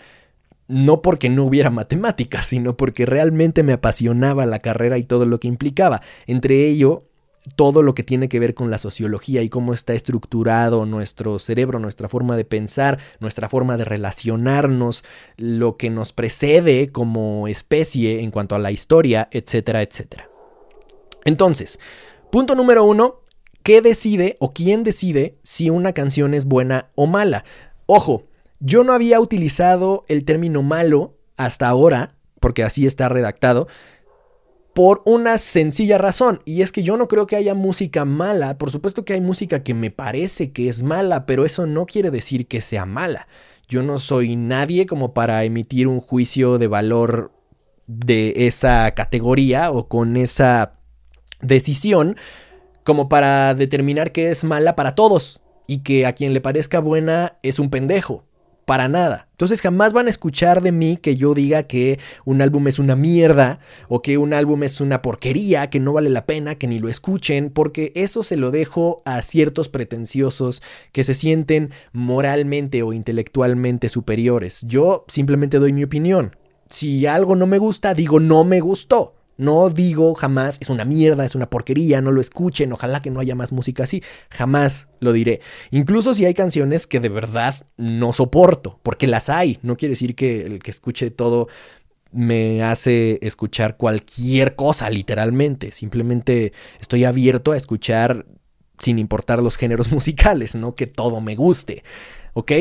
no 0.66 1.02
porque 1.02 1.28
no 1.28 1.44
hubiera 1.44 1.70
matemáticas, 1.70 2.46
sino 2.46 2.76
porque 2.76 3.04
realmente 3.04 3.62
me 3.62 3.74
apasionaba 3.74 4.46
la 4.46 4.60
carrera 4.60 4.96
y 4.98 5.04
todo 5.04 5.26
lo 5.26 5.38
que 5.38 5.48
implicaba. 5.48 6.00
Entre 6.26 6.66
ello, 6.66 7.04
todo 7.57 7.83
lo 7.83 7.94
que 7.94 8.02
tiene 8.02 8.28
que 8.28 8.40
ver 8.40 8.54
con 8.54 8.70
la 8.70 8.78
sociología 8.78 9.42
y 9.42 9.48
cómo 9.48 9.74
está 9.74 9.92
estructurado 9.92 10.87
nuestro 10.87 11.38
cerebro, 11.38 11.78
nuestra 11.78 12.09
forma 12.09 12.37
de 12.37 12.44
pensar, 12.44 12.98
nuestra 13.20 13.48
forma 13.48 13.76
de 13.76 13.85
relacionarnos, 13.85 15.04
lo 15.37 15.76
que 15.76 15.90
nos 15.90 16.12
precede 16.12 16.88
como 16.88 17.46
especie 17.48 18.22
en 18.22 18.30
cuanto 18.30 18.54
a 18.54 18.59
la 18.59 18.70
historia, 18.70 19.28
etcétera, 19.30 19.83
etcétera. 19.83 20.28
Entonces, 21.24 21.78
punto 22.30 22.54
número 22.54 22.85
uno, 22.85 23.20
¿qué 23.62 23.83
decide 23.83 24.37
o 24.40 24.52
quién 24.52 24.83
decide 24.83 25.38
si 25.42 25.70
una 25.70 25.92
canción 25.92 26.35
es 26.35 26.46
buena 26.46 26.90
o 26.94 27.07
mala? 27.07 27.44
Ojo, 27.87 28.24
yo 28.61 28.85
no 28.85 28.94
había 28.94 29.20
utilizado 29.20 30.04
el 30.09 30.24
término 30.24 30.62
malo 30.62 31.18
hasta 31.37 31.68
ahora, 31.68 32.14
porque 32.40 32.62
así 32.62 32.87
está 32.87 33.09
redactado, 33.09 33.68
por 34.74 35.02
una 35.04 35.38
sencilla 35.38 35.98
razón, 35.98 36.42
y 36.44 36.62
es 36.62 36.72
que 36.72 36.82
yo 36.82 36.96
no 36.96 37.06
creo 37.06 37.26
que 37.26 37.37
haya 37.37 37.54
música 37.54 38.04
mala, 38.04 38.58
por 38.58 38.70
supuesto 38.70 39.04
que 39.04 39.12
hay 39.14 39.20
música 39.20 39.62
que 39.62 39.72
me 39.72 39.92
parece 39.92 40.52
que 40.52 40.68
es 40.68 40.82
mala, 40.82 41.26
pero 41.26 41.46
eso 41.46 41.66
no 41.66 41.87
quiere 41.87 42.10
decir 42.10 42.48
que 42.48 42.60
sea 42.60 42.84
mala. 42.84 43.28
Yo 43.68 43.82
no 43.82 43.98
soy 43.98 44.34
nadie 44.37 44.87
como 44.87 45.14
para 45.14 45.44
emitir 45.44 45.87
un 45.87 46.00
juicio 46.00 46.58
de 46.58 46.66
valor 46.66 47.32
de 47.87 48.46
esa 48.48 48.90
categoría 48.92 49.70
o 49.70 49.88
con 49.88 50.16
esa 50.16 50.74
decisión 51.40 52.16
como 52.82 53.08
para 53.08 53.54
determinar 53.54 54.12
que 54.12 54.30
es 54.30 54.44
mala 54.44 54.74
para 54.76 54.94
todos 54.94 55.40
y 55.66 55.78
que 55.78 56.04
a 56.04 56.12
quien 56.14 56.34
le 56.34 56.40
parezca 56.40 56.80
buena 56.80 57.38
es 57.42 57.58
un 57.58 57.70
pendejo 57.70 58.24
para 58.64 58.88
nada. 58.88 59.29
Entonces 59.33 59.61
jamás 59.61 59.92
van 59.92 60.07
a 60.07 60.11
escuchar 60.11 60.62
de 60.62 60.72
mí 60.72 60.96
que 60.96 61.16
yo 61.16 61.35
diga 61.35 61.64
que 61.64 61.98
un 62.24 62.40
álbum 62.40 62.68
es 62.68 62.79
una 62.79 62.96
mierda 62.96 63.59
o 63.88 64.00
que 64.00 64.16
un 64.18 64.33
álbum 64.33 64.62
es 64.62 64.81
una 64.81 65.03
porquería, 65.03 65.70
que 65.70 65.81
no 65.81 65.92
vale 65.92 66.11
la 66.11 66.27
pena, 66.27 66.55
que 66.55 66.66
ni 66.66 66.79
lo 66.79 66.88
escuchen, 66.88 67.50
porque 67.50 67.92
eso 67.94 68.22
se 68.22 68.37
lo 68.37 68.50
dejo 68.50 69.03
a 69.05 69.22
ciertos 69.22 69.68
pretenciosos 69.68 70.62
que 70.92 71.05
se 71.05 71.14
sienten 71.14 71.70
moralmente 71.92 72.83
o 72.83 72.92
intelectualmente 72.92 73.88
superiores. 73.88 74.64
Yo 74.66 75.05
simplemente 75.09 75.59
doy 75.59 75.72
mi 75.72 75.85
opinión. 75.85 76.37
Si 76.68 77.07
algo 77.07 77.37
no 77.37 77.46
me 77.46 77.59
gusta, 77.59 77.94
digo 77.94 78.20
no 78.20 78.44
me 78.44 78.61
gustó. 78.61 79.14
No 79.37 79.68
digo 79.70 80.14
jamás, 80.14 80.59
es 80.61 80.70
una 80.70 80.85
mierda, 80.85 81.25
es 81.25 81.35
una 81.35 81.51
porquería, 81.51 82.01
no 82.01 82.12
lo 82.12 82.20
escuchen, 82.20 82.73
ojalá 82.73 83.03
que 83.03 83.11
no 83.11 83.20
haya 83.20 83.35
más 83.35 83.53
música 83.53 83.85
así, 83.85 84.03
jamás 84.31 84.88
lo 85.01 85.12
diré. 85.12 85.40
Incluso 85.70 86.14
si 86.14 86.25
hay 86.25 86.35
canciones 86.35 86.87
que 86.87 87.01
de 87.01 87.09
verdad 87.09 87.66
no 87.77 88.12
soporto, 88.12 88.79
porque 88.83 89.07
las 89.07 89.29
hay, 89.29 89.59
no 89.62 89.77
quiere 89.77 89.92
decir 89.92 90.14
que 90.14 90.42
el 90.47 90.62
que 90.62 90.70
escuche 90.70 91.11
todo 91.11 91.49
me 92.12 92.62
hace 92.62 93.18
escuchar 93.23 93.77
cualquier 93.77 94.55
cosa, 94.55 94.88
literalmente, 94.88 95.73
simplemente 95.73 96.53
estoy 96.81 97.05
abierto 97.05 97.51
a 97.51 97.57
escuchar 97.57 98.27
sin 98.79 98.99
importar 98.99 99.42
los 99.42 99.57
géneros 99.57 99.90
musicales, 99.92 100.55
no 100.55 100.75
que 100.77 100.87
todo 100.87 101.20
me 101.20 101.35
guste, 101.35 101.83
¿ok? 102.35 102.53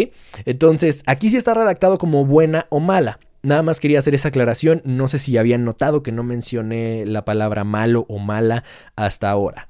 Entonces, 0.46 1.04
aquí 1.06 1.30
sí 1.30 1.38
está 1.38 1.54
redactado 1.54 1.98
como 1.98 2.26
buena 2.26 2.66
o 2.70 2.80
mala. 2.80 3.20
Nada 3.44 3.62
más 3.62 3.82
quería 3.82 4.00
hacer 4.00 4.16
esa 4.16 4.30
aclaración. 4.30 4.82
No 4.86 5.10
sé 5.10 5.20
si 5.20 5.38
habían 5.38 5.66
notado 5.66 6.02
que 6.02 6.14
no 6.14 6.24
mencioné 6.24 7.06
la 7.06 7.26
palabra 7.26 7.66
malo 7.66 8.06
o 8.08 8.18
mala 8.18 8.64
hasta 8.96 9.30
ahora. 9.30 9.68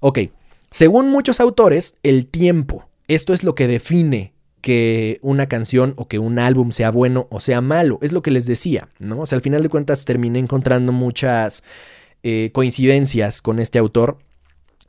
Ok, 0.00 0.18
según 0.70 1.08
muchos 1.08 1.40
autores, 1.40 1.94
el 2.02 2.26
tiempo. 2.26 2.88
Esto 3.08 3.32
es 3.32 3.42
lo 3.42 3.54
que 3.54 3.68
define 3.68 4.34
que 4.60 5.18
una 5.22 5.46
canción 5.46 5.94
o 5.96 6.08
que 6.08 6.18
un 6.18 6.38
álbum 6.38 6.72
sea 6.72 6.90
bueno 6.90 7.26
o 7.30 7.40
sea 7.40 7.62
malo. 7.62 7.98
Es 8.02 8.12
lo 8.12 8.20
que 8.20 8.30
les 8.30 8.44
decía, 8.46 8.90
¿no? 8.98 9.20
O 9.20 9.26
sea, 9.26 9.36
al 9.36 9.42
final 9.42 9.62
de 9.62 9.70
cuentas 9.70 10.04
terminé 10.04 10.38
encontrando 10.38 10.92
muchas 10.92 11.62
eh, 12.22 12.50
coincidencias 12.52 13.40
con 13.40 13.60
este 13.60 13.78
autor. 13.78 14.18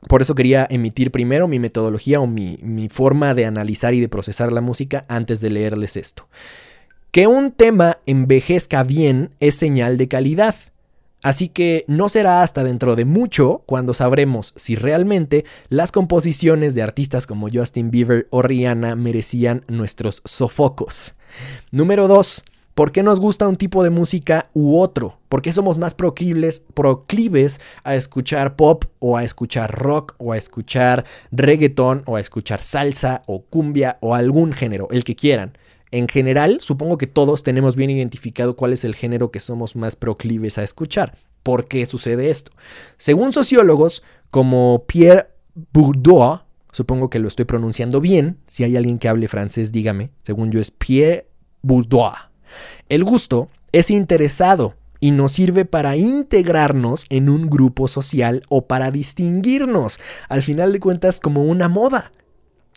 Por 0.06 0.20
eso 0.20 0.34
quería 0.34 0.66
emitir 0.68 1.10
primero 1.10 1.48
mi 1.48 1.58
metodología 1.58 2.20
o 2.20 2.26
mi, 2.26 2.58
mi 2.60 2.90
forma 2.90 3.34
de 3.34 3.46
analizar 3.46 3.94
y 3.94 4.00
de 4.00 4.08
procesar 4.10 4.52
la 4.52 4.60
música 4.60 5.06
antes 5.08 5.40
de 5.40 5.48
leerles 5.48 5.96
esto. 5.96 6.28
Que 7.10 7.26
un 7.26 7.52
tema 7.52 7.98
envejezca 8.04 8.82
bien 8.82 9.30
es 9.40 9.54
señal 9.54 9.96
de 9.96 10.08
calidad. 10.08 10.54
Así 11.22 11.48
que 11.48 11.84
no 11.88 12.08
será 12.08 12.42
hasta 12.42 12.62
dentro 12.62 12.96
de 12.96 13.06
mucho 13.06 13.62
cuando 13.66 13.94
sabremos 13.94 14.52
si 14.56 14.76
realmente 14.76 15.44
las 15.68 15.90
composiciones 15.90 16.74
de 16.74 16.82
artistas 16.82 17.26
como 17.26 17.48
Justin 17.52 17.90
Bieber 17.90 18.28
o 18.30 18.42
Rihanna 18.42 18.94
merecían 18.94 19.64
nuestros 19.68 20.22
sofocos. 20.24 21.14
Número 21.72 22.08
2. 22.08 22.44
¿Por 22.74 22.92
qué 22.92 23.02
nos 23.02 23.18
gusta 23.18 23.48
un 23.48 23.56
tipo 23.56 23.82
de 23.82 23.90
música 23.90 24.50
u 24.52 24.78
otro? 24.78 25.18
¿Por 25.28 25.42
qué 25.42 25.52
somos 25.52 25.78
más 25.78 25.94
proclives, 25.94 26.62
proclives 26.74 27.60
a 27.82 27.96
escuchar 27.96 28.54
pop 28.54 28.84
o 29.00 29.16
a 29.16 29.24
escuchar 29.24 29.76
rock 29.76 30.14
o 30.18 30.32
a 30.32 30.36
escuchar 30.36 31.04
reggaeton 31.32 32.04
o 32.06 32.14
a 32.14 32.20
escuchar 32.20 32.60
salsa 32.60 33.22
o 33.26 33.42
cumbia 33.42 33.98
o 34.00 34.14
algún 34.14 34.52
género, 34.52 34.86
el 34.92 35.02
que 35.02 35.16
quieran? 35.16 35.58
En 35.90 36.08
general, 36.08 36.58
supongo 36.60 36.98
que 36.98 37.06
todos 37.06 37.42
tenemos 37.42 37.76
bien 37.76 37.90
identificado 37.90 38.56
cuál 38.56 38.72
es 38.72 38.84
el 38.84 38.94
género 38.94 39.30
que 39.30 39.40
somos 39.40 39.76
más 39.76 39.96
proclives 39.96 40.58
a 40.58 40.64
escuchar. 40.64 41.16
¿Por 41.42 41.66
qué 41.66 41.86
sucede 41.86 42.30
esto? 42.30 42.52
Según 42.96 43.32
sociólogos 43.32 44.02
como 44.30 44.84
Pierre 44.86 45.28
Bourdieu, 45.72 46.40
supongo 46.72 47.08
que 47.10 47.18
lo 47.18 47.28
estoy 47.28 47.44
pronunciando 47.44 48.00
bien, 48.00 48.38
si 48.46 48.64
hay 48.64 48.76
alguien 48.76 48.98
que 48.98 49.08
hable 49.08 49.28
francés, 49.28 49.72
dígame, 49.72 50.10
según 50.22 50.50
yo 50.50 50.60
es 50.60 50.70
Pierre 50.70 51.26
Bourdieu. 51.62 52.12
El 52.88 53.04
gusto 53.04 53.48
es 53.72 53.90
interesado 53.90 54.74
y 55.00 55.12
nos 55.12 55.32
sirve 55.32 55.64
para 55.64 55.96
integrarnos 55.96 57.06
en 57.08 57.28
un 57.28 57.48
grupo 57.48 57.88
social 57.88 58.42
o 58.48 58.66
para 58.66 58.90
distinguirnos, 58.90 60.00
al 60.28 60.42
final 60.42 60.72
de 60.72 60.80
cuentas 60.80 61.20
como 61.20 61.44
una 61.44 61.68
moda, 61.68 62.10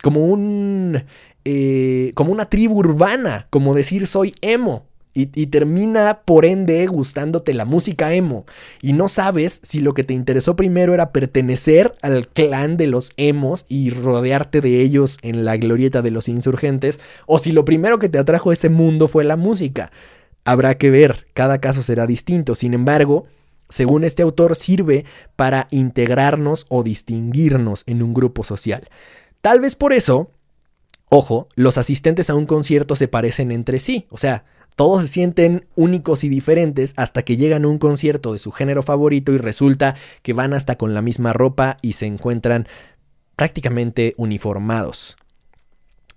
como 0.02 0.24
un 0.26 1.04
eh, 1.44 2.12
como 2.14 2.32
una 2.32 2.48
tribu 2.48 2.78
urbana, 2.78 3.46
como 3.50 3.74
decir 3.74 4.06
soy 4.06 4.34
emo. 4.40 4.86
Y, 5.14 5.28
y, 5.34 5.48
termina 5.48 6.20
por 6.24 6.46
ende 6.46 6.86
gustándote 6.86 7.52
la 7.52 7.66
música 7.66 8.14
emo. 8.14 8.46
Y 8.80 8.94
no 8.94 9.08
sabes 9.08 9.60
si 9.62 9.80
lo 9.80 9.92
que 9.92 10.04
te 10.04 10.14
interesó 10.14 10.56
primero 10.56 10.94
era 10.94 11.12
pertenecer 11.12 11.94
al 12.00 12.28
clan 12.28 12.78
de 12.78 12.86
los 12.86 13.12
emos 13.18 13.66
y 13.68 13.90
rodearte 13.90 14.62
de 14.62 14.80
ellos 14.80 15.18
en 15.20 15.44
la 15.44 15.58
glorieta 15.58 16.00
de 16.00 16.12
los 16.12 16.28
insurgentes, 16.28 16.98
o 17.26 17.38
si 17.38 17.52
lo 17.52 17.66
primero 17.66 17.98
que 17.98 18.08
te 18.08 18.16
atrajo 18.16 18.48
a 18.48 18.52
ese 18.54 18.70
mundo 18.70 19.06
fue 19.06 19.22
la 19.24 19.36
música. 19.36 19.92
Habrá 20.44 20.78
que 20.78 20.90
ver, 20.90 21.26
cada 21.34 21.58
caso 21.58 21.82
será 21.82 22.06
distinto. 22.06 22.54
Sin 22.54 22.72
embargo, 22.72 23.26
según 23.68 24.04
este 24.04 24.22
autor, 24.22 24.56
sirve 24.56 25.04
para 25.34 25.68
integrarnos 25.70 26.66
o 26.68 26.82
distinguirnos 26.82 27.84
en 27.86 28.02
un 28.02 28.12
grupo 28.12 28.44
social. 28.44 28.88
Tal 29.40 29.60
vez 29.60 29.76
por 29.76 29.92
eso 29.92 30.30
Ojo, 31.14 31.46
los 31.56 31.76
asistentes 31.76 32.30
a 32.30 32.34
un 32.34 32.46
concierto 32.46 32.96
se 32.96 33.06
parecen 33.06 33.52
entre 33.52 33.78
sí, 33.78 34.06
o 34.08 34.16
sea, 34.16 34.46
todos 34.76 35.02
se 35.02 35.08
sienten 35.08 35.66
únicos 35.74 36.24
y 36.24 36.30
diferentes 36.30 36.94
hasta 36.96 37.22
que 37.22 37.36
llegan 37.36 37.66
a 37.66 37.68
un 37.68 37.76
concierto 37.76 38.32
de 38.32 38.38
su 38.38 38.50
género 38.50 38.82
favorito 38.82 39.30
y 39.30 39.36
resulta 39.36 39.94
que 40.22 40.32
van 40.32 40.54
hasta 40.54 40.78
con 40.78 40.94
la 40.94 41.02
misma 41.02 41.34
ropa 41.34 41.76
y 41.82 41.92
se 41.92 42.06
encuentran 42.06 42.66
prácticamente 43.36 44.14
uniformados. 44.16 45.18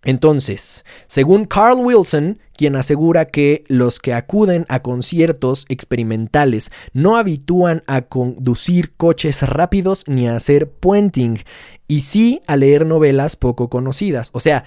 Entonces, 0.06 0.86
según 1.08 1.44
Carl 1.44 1.80
Wilson, 1.80 2.40
quien 2.56 2.78
asegura 2.78 3.26
que 3.26 3.66
los 3.68 4.00
que 4.00 4.14
acuden 4.14 4.66
a 4.70 4.80
conciertos 4.80 5.66
experimentales 5.68 6.72
no 6.94 7.18
habitúan 7.18 7.84
a 7.88 8.04
conducir 8.04 8.94
coches 8.96 9.42
rápidos 9.42 10.06
ni 10.08 10.30
a 10.30 10.38
hacer 10.38 10.70
puenting, 10.70 11.40
y 11.88 12.02
sí 12.02 12.42
a 12.48 12.56
leer 12.56 12.86
novelas 12.86 13.36
poco 13.36 13.70
conocidas. 13.70 14.30
O 14.34 14.40
sea, 14.40 14.64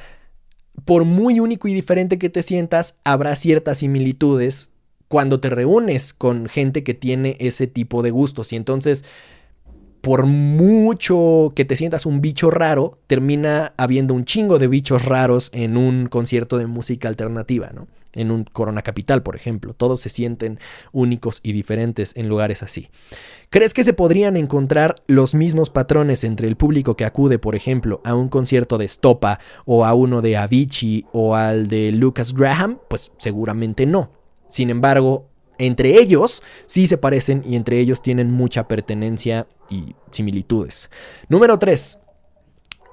por 0.84 1.04
muy 1.04 1.40
único 1.40 1.68
y 1.68 1.74
diferente 1.74 2.18
que 2.18 2.28
te 2.28 2.42
sientas, 2.42 2.98
habrá 3.04 3.34
ciertas 3.36 3.78
similitudes 3.78 4.70
cuando 5.08 5.40
te 5.40 5.50
reúnes 5.50 6.12
con 6.12 6.46
gente 6.48 6.84
que 6.84 6.94
tiene 6.94 7.36
ese 7.40 7.66
tipo 7.66 8.02
de 8.02 8.10
gustos. 8.10 8.52
Y 8.52 8.56
entonces 8.56 9.04
por 10.00 10.26
mucho 10.26 11.52
que 11.54 11.64
te 11.64 11.76
sientas 11.76 12.06
un 12.06 12.20
bicho 12.20 12.50
raro, 12.50 12.98
termina 13.06 13.74
habiendo 13.76 14.14
un 14.14 14.24
chingo 14.24 14.58
de 14.58 14.68
bichos 14.68 15.04
raros 15.04 15.50
en 15.52 15.76
un 15.76 16.06
concierto 16.06 16.58
de 16.58 16.66
música 16.66 17.08
alternativa, 17.08 17.70
¿no? 17.74 17.88
En 18.18 18.30
un 18.30 18.44
Corona 18.44 18.82
Capital, 18.82 19.22
por 19.22 19.36
ejemplo. 19.36 19.74
Todos 19.74 20.00
se 20.00 20.08
sienten 20.08 20.58
únicos 20.92 21.40
y 21.42 21.52
diferentes 21.52 22.12
en 22.16 22.28
lugares 22.28 22.62
así. 22.62 22.90
¿Crees 23.48 23.72
que 23.72 23.84
se 23.84 23.92
podrían 23.94 24.36
encontrar 24.36 24.96
los 25.06 25.34
mismos 25.34 25.70
patrones 25.70 26.24
entre 26.24 26.48
el 26.48 26.56
público 26.56 26.96
que 26.96 27.04
acude, 27.04 27.38
por 27.38 27.54
ejemplo, 27.54 28.00
a 28.04 28.14
un 28.14 28.28
concierto 28.28 28.76
de 28.76 28.88
Stopa 28.88 29.38
o 29.64 29.84
a 29.84 29.94
uno 29.94 30.20
de 30.20 30.36
Avicii 30.36 31.06
o 31.12 31.36
al 31.36 31.68
de 31.68 31.92
Lucas 31.92 32.34
Graham? 32.34 32.78
Pues 32.90 33.12
seguramente 33.18 33.86
no. 33.86 34.10
Sin 34.48 34.70
embargo, 34.70 35.28
entre 35.58 35.98
ellos 36.00 36.42
sí 36.66 36.86
se 36.86 36.98
parecen 36.98 37.42
y 37.44 37.56
entre 37.56 37.78
ellos 37.78 38.02
tienen 38.02 38.30
mucha 38.30 38.66
pertenencia 38.68 39.46
y 39.70 39.94
similitudes. 40.10 40.90
Número 41.28 41.58
3. 41.58 42.00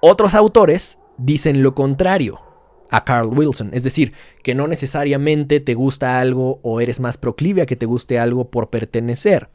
Otros 0.02 0.36
autores 0.36 1.00
dicen 1.18 1.64
lo 1.64 1.74
contrario 1.74 2.45
a 2.90 3.04
Carl 3.04 3.28
Wilson, 3.28 3.72
es 3.74 3.84
decir, 3.84 4.14
que 4.44 4.56
no 4.56 4.68
necesariamente 4.68 5.60
te 5.60 5.74
gusta 5.74 6.20
algo 6.20 6.60
o 6.62 6.82
eres 6.82 7.00
más 7.00 7.18
proclive 7.18 7.62
a 7.62 7.66
que 7.66 7.76
te 7.76 7.86
guste 7.86 8.20
algo 8.20 8.50
por 8.52 8.70
pertenecer. 8.70 9.50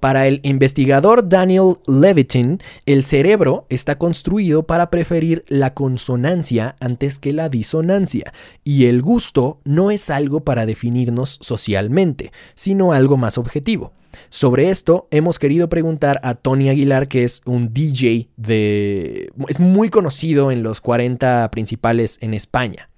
Para 0.00 0.26
el 0.26 0.40
investigador 0.42 1.28
Daniel 1.28 1.76
Levitin, 1.86 2.60
el 2.86 3.04
cerebro 3.04 3.66
está 3.68 3.96
construido 3.96 4.64
para 4.64 4.90
preferir 4.90 5.44
la 5.48 5.74
consonancia 5.74 6.76
antes 6.80 7.18
que 7.18 7.32
la 7.32 7.48
disonancia, 7.48 8.32
y 8.64 8.86
el 8.86 9.02
gusto 9.02 9.60
no 9.64 9.90
es 9.90 10.10
algo 10.10 10.44
para 10.44 10.66
definirnos 10.66 11.38
socialmente, 11.40 12.32
sino 12.54 12.92
algo 12.92 13.16
más 13.16 13.38
objetivo. 13.38 13.92
Sobre 14.28 14.70
esto 14.70 15.08
hemos 15.10 15.38
querido 15.38 15.68
preguntar 15.68 16.20
a 16.22 16.34
Tony 16.34 16.68
Aguilar, 16.68 17.08
que 17.08 17.24
es 17.24 17.40
un 17.44 17.72
DJ 17.72 18.28
de... 18.36 19.32
es 19.48 19.60
muy 19.60 19.90
conocido 19.90 20.50
en 20.50 20.62
los 20.62 20.80
40 20.80 21.50
principales 21.50 22.18
en 22.20 22.34
España. 22.34 22.90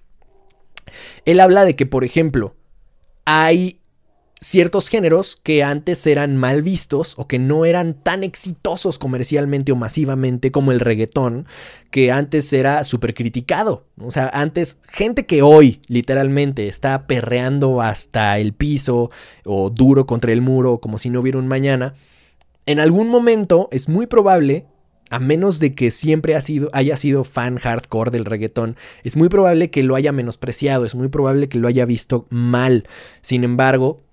Él 1.24 1.40
habla 1.40 1.64
de 1.64 1.76
que, 1.76 1.86
por 1.86 2.04
ejemplo, 2.04 2.54
hay 3.24 3.80
ciertos 4.46 4.88
géneros 4.88 5.40
que 5.42 5.64
antes 5.64 6.06
eran 6.06 6.36
mal 6.36 6.62
vistos 6.62 7.14
o 7.16 7.26
que 7.26 7.40
no 7.40 7.64
eran 7.64 7.94
tan 7.94 8.22
exitosos 8.22 8.96
comercialmente 8.96 9.72
o 9.72 9.76
masivamente 9.76 10.52
como 10.52 10.70
el 10.70 10.78
reggaetón, 10.78 11.48
que 11.90 12.12
antes 12.12 12.52
era 12.52 12.84
súper 12.84 13.12
criticado. 13.12 13.88
O 14.00 14.12
sea, 14.12 14.30
antes 14.32 14.78
gente 14.84 15.26
que 15.26 15.42
hoy 15.42 15.80
literalmente 15.88 16.68
está 16.68 17.08
perreando 17.08 17.80
hasta 17.82 18.38
el 18.38 18.52
piso 18.52 19.10
o 19.44 19.68
duro 19.68 20.06
contra 20.06 20.30
el 20.30 20.42
muro 20.42 20.78
como 20.78 21.00
si 21.00 21.10
no 21.10 21.18
hubiera 21.18 21.40
un 21.40 21.48
mañana, 21.48 21.94
en 22.66 22.78
algún 22.78 23.08
momento 23.08 23.68
es 23.72 23.88
muy 23.88 24.06
probable 24.06 24.66
a 25.10 25.18
menos 25.18 25.58
de 25.58 25.74
que 25.74 25.90
siempre 25.90 26.36
ha 26.36 26.40
sido, 26.40 26.70
haya 26.72 26.96
sido 26.96 27.24
fan 27.24 27.56
hardcore 27.56 28.12
del 28.12 28.24
reggaetón, 28.24 28.76
es 29.02 29.16
muy 29.16 29.28
probable 29.28 29.70
que 29.70 29.82
lo 29.82 29.96
haya 29.96 30.12
menospreciado, 30.12 30.84
es 30.84 30.94
muy 30.94 31.08
probable 31.08 31.48
que 31.48 31.58
lo 31.58 31.66
haya 31.66 31.84
visto 31.84 32.26
mal. 32.30 32.88
Sin 33.22 33.42
embargo, 33.42 34.05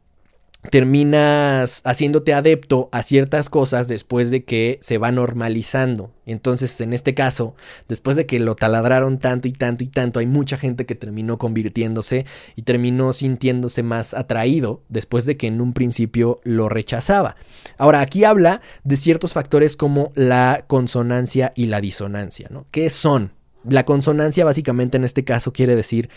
terminas 0.69 1.81
haciéndote 1.83 2.33
adepto 2.33 2.89
a 2.91 3.03
ciertas 3.03 3.49
cosas 3.49 3.87
después 3.87 4.31
de 4.31 4.43
que 4.43 4.77
se 4.81 4.97
va 4.97 5.11
normalizando. 5.11 6.11
Entonces, 6.25 6.79
en 6.81 6.93
este 6.93 7.13
caso, 7.13 7.55
después 7.87 8.15
de 8.15 8.25
que 8.25 8.39
lo 8.39 8.55
taladraron 8.55 9.19
tanto 9.19 9.47
y 9.47 9.51
tanto 9.51 9.83
y 9.83 9.87
tanto, 9.87 10.19
hay 10.19 10.27
mucha 10.27 10.57
gente 10.57 10.85
que 10.85 10.95
terminó 10.95 11.37
convirtiéndose 11.37 12.25
y 12.55 12.61
terminó 12.61 13.11
sintiéndose 13.13 13.83
más 13.83 14.13
atraído 14.13 14.83
después 14.87 15.25
de 15.25 15.35
que 15.35 15.47
en 15.47 15.59
un 15.59 15.73
principio 15.73 16.39
lo 16.43 16.69
rechazaba. 16.69 17.35
Ahora, 17.77 18.01
aquí 18.01 18.23
habla 18.23 18.61
de 18.83 18.97
ciertos 18.97 19.33
factores 19.33 19.75
como 19.75 20.11
la 20.15 20.63
consonancia 20.67 21.51
y 21.55 21.65
la 21.65 21.81
disonancia, 21.81 22.47
¿no? 22.49 22.65
¿Qué 22.71 22.89
son? 22.89 23.33
La 23.67 23.85
consonancia 23.85 24.43
básicamente 24.43 24.97
en 24.97 25.03
este 25.03 25.23
caso 25.23 25.53
quiere 25.53 25.75
decir 25.75 26.09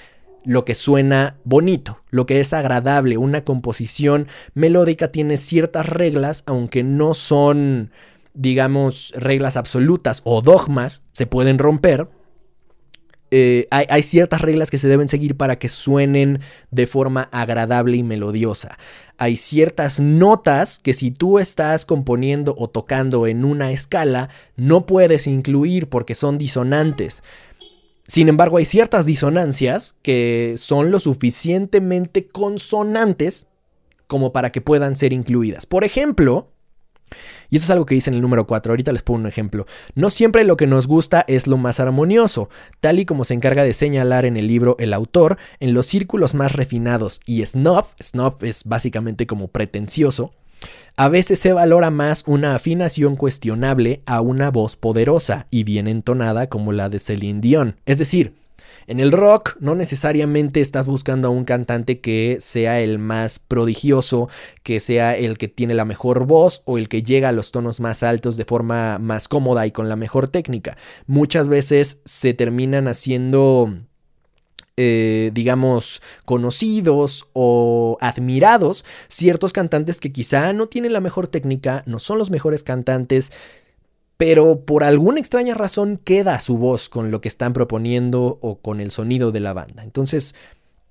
lo 0.47 0.65
que 0.65 0.75
suena 0.75 1.37
bonito, 1.45 2.01
lo 2.11 2.25
que 2.25 2.41
es 2.41 2.53
agradable. 2.53 3.19
Una 3.19 3.45
composición 3.45 4.29
melódica 4.55 5.13
tiene 5.13 5.37
ciertas 5.37 5.87
reglas, 5.87 6.45
aunque 6.47 6.83
no 6.83 7.13
son, 7.15 7.91
digamos, 8.33 9.13
reglas 9.17 9.57
absolutas 9.57 10.23
o 10.25 10.41
dogmas, 10.41 11.03
se 11.13 11.27
pueden 11.27 11.59
romper. 11.59 12.09
Eh, 13.33 13.67
hay, 13.73 13.87
hay, 13.91 14.03
ciertas 14.03 14.41
reglas 14.41 14.71
que 14.71 14.79
se 14.79 14.87
deben 14.87 15.09
seguir 15.09 15.37
para 15.37 15.59
que 15.59 15.69
suenen 15.69 16.39
de 16.71 16.87
forma 16.87 17.29
agradable 17.33 17.97
y 17.97 18.05
melodiosa. 18.05 18.79
Hay 19.19 19.37
ciertas 19.37 19.99
notas 19.99 20.79
que 20.79 20.95
si 20.95 21.11
tú 21.11 21.41
estás 21.41 21.85
componiendo 21.85 22.55
o 22.57 22.71
tocando 22.71 23.27
en 23.27 23.45
una 23.45 23.73
escala, 23.73 24.29
no 24.55 24.87
puedes 24.87 25.27
incluir 25.27 25.89
porque 25.89 26.15
son 26.15 26.39
disonantes. 26.39 27.25
Sin 28.07 28.29
embargo, 28.29 28.59
hay 28.59 28.65
ciertas 28.65 29.07
disonancias 29.07 29.97
que 30.03 30.55
son 30.57 30.91
lo 30.91 31.01
suficientemente 31.01 32.27
consonantes 32.27 33.49
como 34.07 34.33
para 34.33 34.53
que 34.53 34.61
puedan 34.61 34.97
ser 34.97 35.13
incluidas. 35.13 35.67
Por 35.67 35.85
ejemplo, 35.85 36.53
y 37.51 37.57
eso 37.57 37.65
es 37.65 37.71
algo 37.71 37.87
que 37.87 37.95
dice 37.95 38.11
en 38.11 38.15
el 38.15 38.23
número 38.23 38.47
4, 38.47 38.73
ahorita 38.73 38.93
les 38.93 39.03
pongo 39.03 39.21
un 39.21 39.27
ejemplo, 39.27 39.67
no 39.95 40.11
siempre 40.11 40.45
lo 40.45 40.57
que 40.57 40.67
nos 40.67 40.87
gusta 40.87 41.25
es 41.29 41.47
lo 41.47 41.57
más 41.57 41.81
armonioso, 41.81 42.49
tal 42.81 42.99
y 42.99 43.05
como 43.05 43.25
se 43.25 43.35
encarga 43.35 43.63
de 43.65 43.73
señalar 43.73 44.25
en 44.25 44.37
el 44.37 44.47
libro 44.47 44.77
el 44.79 44.93
autor, 44.93 45.39
en 45.61 45.75
los 45.75 45.87
círculos 45.87 46.35
más 46.35 46.53
refinados. 46.53 47.21
Y 47.27 47.45
snob, 47.45 47.87
snob 48.03 48.43
es 48.45 48.65
básicamente 48.65 49.27
como 49.27 49.49
pretencioso, 49.49 50.33
a 50.97 51.09
veces 51.09 51.39
se 51.39 51.53
valora 51.53 51.91
más 51.91 52.25
una 52.27 52.55
afinación 52.55 53.17
cuestionable 53.17 54.01
a 54.07 54.21
una 54.23 54.51
voz 54.51 54.77
poderosa 54.77 55.47
y 55.51 55.65
bien 55.65 55.89
entonada 55.89 56.49
como 56.49 56.73
la 56.73 56.89
de 56.89 56.99
Celine 56.99 57.41
Dion. 57.41 57.77
Es 57.85 57.99
decir, 57.99 58.35
en 58.87 59.01
el 59.01 59.11
rock 59.13 59.57
no 59.61 59.75
necesariamente 59.75 60.61
estás 60.61 60.87
buscando 60.87 61.29
a 61.29 61.31
un 61.31 61.45
cantante 61.45 62.01
que 62.01 62.39
sea 62.41 62.81
el 62.81 62.99
más 62.99 63.41
prodigioso, 63.41 64.29
que 64.63 64.79
sea 64.81 65.17
el 65.17 65.39
que 65.39 65.49
tiene 65.49 65.75
la 65.75 65.85
mejor 65.85 66.25
voz 66.27 66.63
o 66.65 66.79
el 66.79 66.89
que 66.89 67.03
llega 67.03 67.29
a 67.29 67.33
los 67.33 67.51
tonos 67.51 67.81
más 67.81 68.03
altos 68.03 68.37
de 68.37 68.45
forma 68.45 68.99
más 68.99 69.27
cómoda 69.29 69.67
y 69.67 69.73
con 69.73 69.89
la 69.89 69.97
mejor 69.97 70.29
técnica. 70.29 70.77
Muchas 71.07 71.49
veces 71.49 71.99
se 72.05 72.33
terminan 72.33 72.87
haciendo 72.87 73.75
eh, 74.77 75.31
digamos, 75.33 76.03
conocidos 76.25 77.29
o 77.33 77.97
admirados 78.01 78.85
ciertos 79.09 79.53
cantantes 79.53 80.01
que 80.01 80.13
quizá 80.13 80.53
no 80.53 80.67
tienen 80.67 80.93
la 80.93 81.01
mejor 81.01 81.29
técnica, 81.29 81.83
no 81.87 81.99
son 81.99 82.19
los 82.19 82.31
mejores 82.31 82.63
cantantes, 82.63 83.33
pero 84.17 84.65
por 84.65 84.85
alguna 84.85 85.21
extraña 85.21 85.55
razón 85.55 85.99
queda 86.03 86.41
su 86.41 86.59
voz 86.59 86.89
con 86.89 87.11
lo 87.11 87.21
que 87.21 87.29
están 87.29 87.53
proponiendo 87.53 88.39
o 88.41 88.59
con 88.59 88.81
el 88.81 88.91
sonido 88.91 89.33
de 89.33 89.41
la 89.41 89.53
banda. 89.53 89.83
Entonces, 89.83 90.35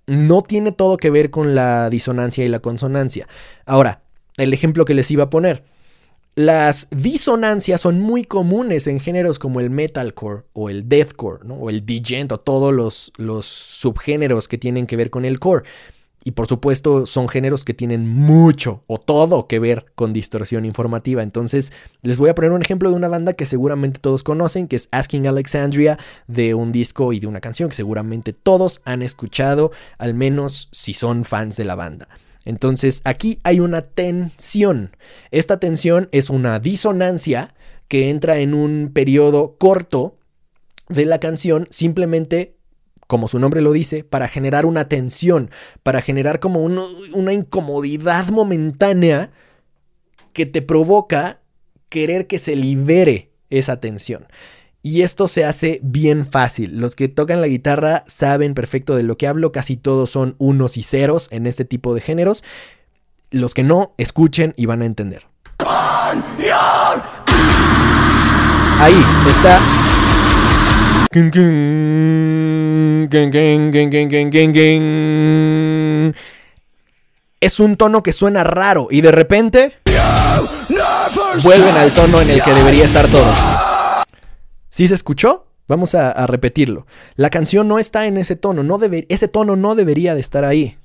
no 0.08 0.42
tiene 0.42 0.72
todo 0.72 0.98
que 0.98 1.10
ver 1.10 1.30
con 1.32 1.56
la 1.56 1.90
disonancia 1.90 2.46
y 2.46 2.48
la 2.48 2.60
consonancia. 2.60 3.28
Ahora, 3.66 4.02
el 4.38 4.54
ejemplo 4.54 4.86
que 4.86 4.94
les 4.94 5.10
iba 5.12 5.26
a 5.26 5.30
poner. 5.30 5.64
Las 6.38 6.90
disonancias 6.92 7.80
son 7.80 8.02
muy 8.02 8.26
comunes 8.26 8.88
en 8.88 9.00
géneros 9.00 9.40
como 9.40 9.62
el 9.62 9.70
metalcore 9.70 10.44
o 10.52 10.70
el 10.70 10.90
deathcore, 10.90 11.46
¿no? 11.46 11.56
o 11.56 11.70
el 11.70 11.86
djent 11.86 12.30
o 12.34 12.40
todos 12.42 12.74
los, 12.74 13.14
los 13.16 13.46
subgéneros 13.46 14.50
que 14.50 14.58
tienen 14.58 14.86
que 14.86 14.98
ver 14.98 15.10
con 15.10 15.24
el 15.24 15.40
core. 15.40 15.64
Y 16.26 16.32
por 16.32 16.48
supuesto 16.48 17.06
son 17.06 17.30
géneros 17.30 17.64
que 17.64 17.74
tienen 17.74 18.10
mucho 18.10 18.84
o 18.88 19.00
todo 19.00 19.48
que 19.48 19.60
ver 19.60 19.86
con 19.96 20.12
distorsión 20.12 20.66
informativa. 20.66 21.24
Entonces 21.24 21.72
les 22.02 22.18
voy 22.18 22.30
a 22.30 22.36
poner 22.36 22.52
un 22.52 22.62
ejemplo 22.62 22.90
de 22.90 22.98
una 22.98 23.08
banda 23.08 23.32
que 23.32 23.46
seguramente 23.46 24.00
todos 24.02 24.22
conocen, 24.22 24.68
que 24.68 24.76
es 24.76 24.90
Asking 24.92 25.28
Alexandria, 25.28 25.98
de 26.28 26.54
un 26.54 26.74
disco 26.74 27.14
y 27.14 27.22
de 27.22 27.28
una 27.28 27.40
canción 27.40 27.70
que 27.70 27.76
seguramente 27.76 28.34
todos 28.34 28.82
han 28.84 29.04
escuchado, 29.04 29.72
al 30.00 30.16
menos 30.16 30.68
si 30.74 30.94
son 30.94 31.24
fans 31.24 31.56
de 31.56 31.64
la 31.64 31.76
banda. 31.76 32.10
Entonces 32.46 33.02
aquí 33.04 33.40
hay 33.44 33.60
una 33.60 33.82
tensión. 33.82 34.96
Esta 35.32 35.60
tensión 35.60 36.08
es 36.12 36.30
una 36.30 36.60
disonancia 36.60 37.54
que 37.88 38.10
entra 38.10 38.38
en 38.38 38.54
un 38.54 38.92
periodo 38.94 39.58
corto 39.58 40.18
de 40.88 41.06
la 41.06 41.20
canción 41.20 41.68
simplemente, 41.72 42.56
como 43.08 43.28
su 43.28 43.40
nombre 43.40 43.62
lo 43.62 43.72
dice, 43.72 44.04
para 44.04 44.28
generar 44.28 44.66
una 44.66 44.88
tensión, 44.88 45.50
para 45.84 46.02
generar 46.02 46.40
como 46.40 46.62
una 46.62 47.34
incomodidad 47.34 48.30
momentánea 48.30 49.32
que 50.34 50.46
te 50.46 50.62
provoca 50.62 51.42
querer 51.90 52.28
que 52.28 52.40
se 52.40 52.56
libere 52.56 53.32
esa 53.50 53.80
tensión. 53.80 54.28
Y 54.86 55.02
esto 55.02 55.28
se 55.28 55.46
hace 55.46 55.80
bien 55.82 56.28
fácil. 56.28 56.78
Los 56.80 56.96
que 56.96 57.08
tocan 57.08 57.42
la 57.42 57.48
guitarra 57.48 58.04
saben 58.06 58.54
perfecto 58.54 58.96
de 58.96 59.02
lo 59.02 59.18
que 59.18 59.26
hablo. 59.26 59.52
Casi 59.52 59.78
todos 59.78 60.12
son 60.12 60.36
unos 60.38 60.78
y 60.78 60.84
ceros 60.84 61.28
en 61.32 61.48
este 61.48 61.66
tipo 61.66 61.96
de 61.96 62.02
géneros. 62.02 62.44
Los 63.32 63.56
que 63.56 63.64
no, 63.64 63.96
escuchen 63.98 64.54
y 64.58 64.68
van 64.68 64.84
a 64.84 64.86
entender. 64.86 65.26
Ahí 68.80 69.04
está. 69.28 69.60
Es 77.42 77.60
un 77.60 77.76
tono 77.76 78.04
que 78.04 78.14
suena 78.14 78.44
raro 78.44 78.90
y 78.92 79.02
de 79.02 79.12
repente 79.12 79.80
vuelven 81.44 81.76
al 81.76 81.92
tono 81.92 82.22
en 82.22 82.30
el 82.30 82.44
que 82.44 82.54
debería 82.54 82.86
estar 82.86 83.08
todo. 83.08 83.55
¿Sí 84.76 84.88
se 84.88 84.94
escuchó? 84.94 85.46
Vamos 85.70 85.96
a, 85.96 86.28
repetirlo. 86.28 86.86
La 87.16 87.30
canción 87.30 87.66
no 87.66 87.80
está 87.80 88.08
en 88.08 88.18
ese 88.18 88.36
tono, 88.36 88.62
no 88.62 88.78
debe, 88.78 89.06
ese 89.08 89.30
tono 89.30 89.56
no 89.56 89.74
debería 89.74 90.16
de 90.16 90.20
estar 90.20 90.44
ahí. 90.44 90.78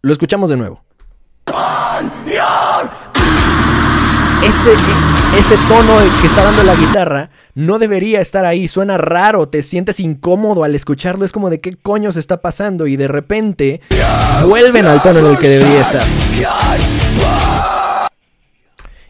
Lo 0.00 0.14
escuchamos 0.14 0.48
de 0.48 0.56
nuevo. 0.56 0.82
Ese, 4.42 4.72
ese 5.38 5.56
tono 5.68 5.92
que 6.22 6.26
está 6.26 6.42
dando 6.42 6.62
la 6.62 6.74
guitarra 6.74 7.28
no 7.54 7.78
debería 7.78 8.22
estar 8.22 8.46
ahí, 8.46 8.66
suena 8.66 8.96
raro, 8.96 9.46
te 9.50 9.62
sientes 9.62 10.00
incómodo 10.00 10.64
al 10.64 10.74
escucharlo, 10.74 11.26
es 11.26 11.32
como 11.32 11.50
de 11.50 11.60
qué 11.60 11.74
coño 11.74 12.12
se 12.12 12.20
está 12.20 12.40
pasando 12.40 12.86
y 12.86 12.96
de 12.96 13.08
repente 13.08 13.82
vuelven 14.46 14.86
al 14.86 15.02
tono 15.02 15.18
en 15.18 15.26
el 15.26 15.36
que 15.36 15.48
debería 15.50 15.82
estar. 15.82 17.45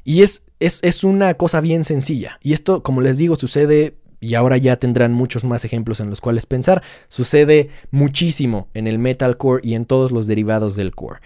Y 0.07 0.23
es, 0.23 0.45
es, 0.61 0.79
es 0.85 1.03
una 1.03 1.35
cosa 1.35 1.61
bien 1.61 1.83
sencilla. 1.83 2.38
Y 2.40 2.53
esto, 2.53 2.85
como 2.85 3.01
les 3.01 3.19
digo, 3.19 3.35
sucede 3.35 3.97
y 4.21 4.35
ahora 4.35 4.57
ya 4.57 4.77
tendrán 4.77 5.12
muchos 5.12 5.42
más 5.42 5.64
ejemplos 5.64 5.99
en 5.99 6.11
los 6.11 6.21
cuales 6.21 6.47
pensar. 6.47 6.81
Sucede 7.09 7.71
muchísimo 7.90 8.69
en 8.73 8.87
el 8.87 9.01
metalcore 9.01 9.66
y 9.66 9.75
en 9.75 9.85
todos 9.85 10.12
los 10.12 10.29
derivados 10.29 10.77
del 10.77 10.95
core. 10.95 11.19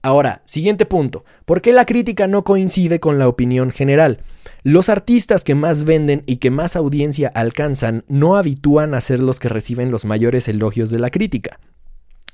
Ahora, 0.00 0.40
siguiente 0.46 0.86
punto. 0.86 1.26
¿Por 1.44 1.60
qué 1.60 1.74
la 1.74 1.84
crítica 1.84 2.26
no 2.26 2.42
coincide 2.42 3.00
con 3.00 3.18
la 3.18 3.28
opinión 3.28 3.70
general? 3.70 4.22
Los 4.62 4.88
artistas 4.88 5.44
que 5.44 5.54
más 5.54 5.84
venden 5.84 6.22
y 6.24 6.36
que 6.36 6.50
más 6.50 6.74
audiencia 6.74 7.30
alcanzan 7.34 8.02
no 8.08 8.36
habitúan 8.36 8.94
a 8.94 9.02
ser 9.02 9.20
los 9.20 9.40
que 9.40 9.50
reciben 9.50 9.90
los 9.90 10.06
mayores 10.06 10.48
elogios 10.48 10.90
de 10.90 11.00
la 11.00 11.10
crítica. 11.10 11.60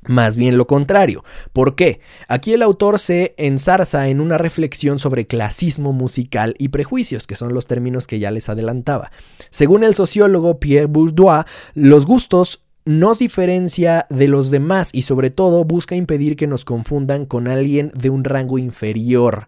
Más 0.06 0.36
bien 0.36 0.56
lo 0.56 0.66
contrario. 0.66 1.24
¿Por 1.52 1.74
qué? 1.74 2.00
Aquí 2.28 2.52
el 2.52 2.62
autor 2.62 2.98
se 2.98 3.34
enzarza 3.36 4.08
en 4.08 4.20
una 4.20 4.38
reflexión 4.38 4.98
sobre 4.98 5.26
clasismo 5.26 5.92
musical 5.92 6.54
y 6.58 6.68
prejuicios, 6.68 7.26
que 7.26 7.34
son 7.34 7.52
los 7.52 7.66
términos 7.66 8.06
que 8.06 8.18
ya 8.18 8.30
les 8.30 8.48
adelantaba. 8.48 9.10
Según 9.50 9.84
el 9.84 9.94
sociólogo 9.94 10.60
Pierre 10.60 10.86
Bourdieu, 10.86 11.44
los 11.74 12.06
gustos 12.06 12.62
nos 12.88 13.18
diferencia 13.18 14.06
de 14.08 14.28
los 14.28 14.50
demás 14.50 14.88
y 14.94 15.02
sobre 15.02 15.28
todo 15.28 15.64
busca 15.64 15.94
impedir 15.94 16.36
que 16.36 16.46
nos 16.46 16.64
confundan 16.64 17.26
con 17.26 17.46
alguien 17.46 17.92
de 17.94 18.08
un 18.08 18.24
rango 18.24 18.56
inferior. 18.56 19.46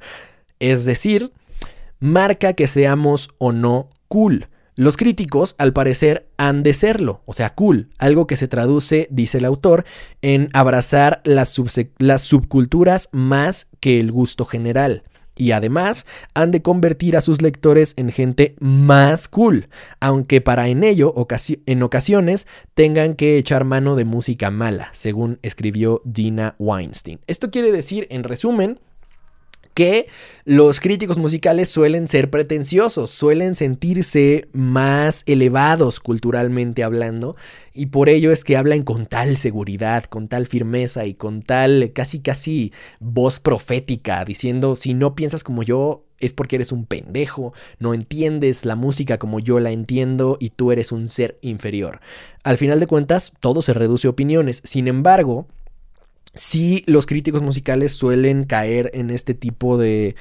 Es 0.59 0.85
decir, 0.85 1.33
marca 2.01 2.53
que 2.53 2.67
seamos 2.67 3.31
o 3.39 3.53
no 3.53 3.89
cool. 4.09 4.50
Los 4.81 4.97
críticos, 4.97 5.57
al 5.59 5.75
parecer, 5.75 6.31
han 6.39 6.63
de 6.63 6.73
serlo, 6.73 7.21
o 7.27 7.35
sea, 7.35 7.55
cool, 7.55 7.91
algo 7.99 8.27
que 8.27 8.37
se 8.37 8.49
traduce, 8.49 9.09
dice 9.11 9.37
el 9.37 9.45
autor, 9.45 9.85
en 10.23 10.49
abrazar 10.55 11.21
las, 11.27 11.51
subculturas 11.51 13.11
más 13.13 13.69
que 13.81 14.01
el 14.01 14.11
gusto 14.11 14.47
general. 14.47 15.03
Y 15.37 15.53
además 15.53 16.07
han 16.33 16.51
de 16.51 16.63
convertir 16.63 17.15
a 17.19 17.21
sus 17.21 17.43
lectores 17.43 17.93
en 17.99 18.11
gente 18.11 18.57
más 18.59 19.29
cool, 19.29 19.69
aunque 20.01 20.41
para 20.41 20.69
en 20.69 20.83
ello 20.83 21.15
en 21.67 21.83
ocasiones 21.83 22.47
tengan 22.73 23.17
que 23.17 23.37
echar 23.37 23.65
mano 23.65 23.97
de 23.97 24.07
música 24.07 24.51
mala, 24.51 24.89
según 24.95 25.41
escribió 25.43 26.01
Dina 26.07 26.55
Weinstein. 26.59 27.21
Esto 27.27 27.51
quiere 27.51 27.71
decir, 27.71 28.07
en 28.09 28.25
resumen, 28.25 28.81
que 29.81 30.09
los 30.45 30.79
críticos 30.79 31.17
musicales 31.17 31.71
suelen 31.71 32.07
ser 32.07 32.29
pretenciosos, 32.29 33.11
suelen 33.11 33.55
sentirse 33.55 34.47
más 34.53 35.23
elevados 35.25 36.01
culturalmente 36.01 36.85
hablando 36.85 37.35
y 37.73 37.87
por 37.87 38.11
ello 38.11 38.31
es 38.31 38.45
que 38.45 38.59
hablan 38.59 38.83
con 38.83 39.07
tal 39.07 39.39
seguridad, 39.39 40.05
con 40.05 40.29
tal 40.29 40.47
firmeza 40.47 41.07
y 41.07 41.15
con 41.15 41.41
tal 41.41 41.93
casi 41.95 42.21
casi 42.21 42.75
voz 42.99 43.41
profética, 43.41 44.23
diciendo 44.27 44.77
si 44.77 44.93
no 44.93 45.15
piensas 45.15 45.43
como 45.45 45.63
yo 45.63 46.05
es 46.19 46.35
porque 46.35 46.57
eres 46.57 46.73
un 46.73 46.85
pendejo, 46.85 47.55
no 47.79 47.95
entiendes 47.95 48.67
la 48.67 48.77
música 48.77 49.17
como 49.17 49.41
yo 49.41 49.61
la 49.61 49.71
entiendo 49.71 50.37
y 50.39 50.51
tú 50.51 50.73
eres 50.73 50.93
un 50.93 51.09
ser 51.09 51.39
inferior. 51.41 52.01
Al 52.45 52.59
final 52.59 52.81
de 52.81 52.87
cuentas, 52.87 53.33
todo 53.41 53.63
se 53.63 53.73
reduce 53.73 54.09
a 54.09 54.11
opiniones. 54.11 54.61
Sin 54.63 54.89
embargo, 54.89 55.47
sí 56.35 56.85
los 56.87 57.07
críticos 57.07 57.43
musicales 57.43 57.93
suelen 57.93 58.45
caer 58.45 58.91
en 58.95 59.11
este 59.11 59.35
tipo 59.35 59.79
de, 59.79 60.17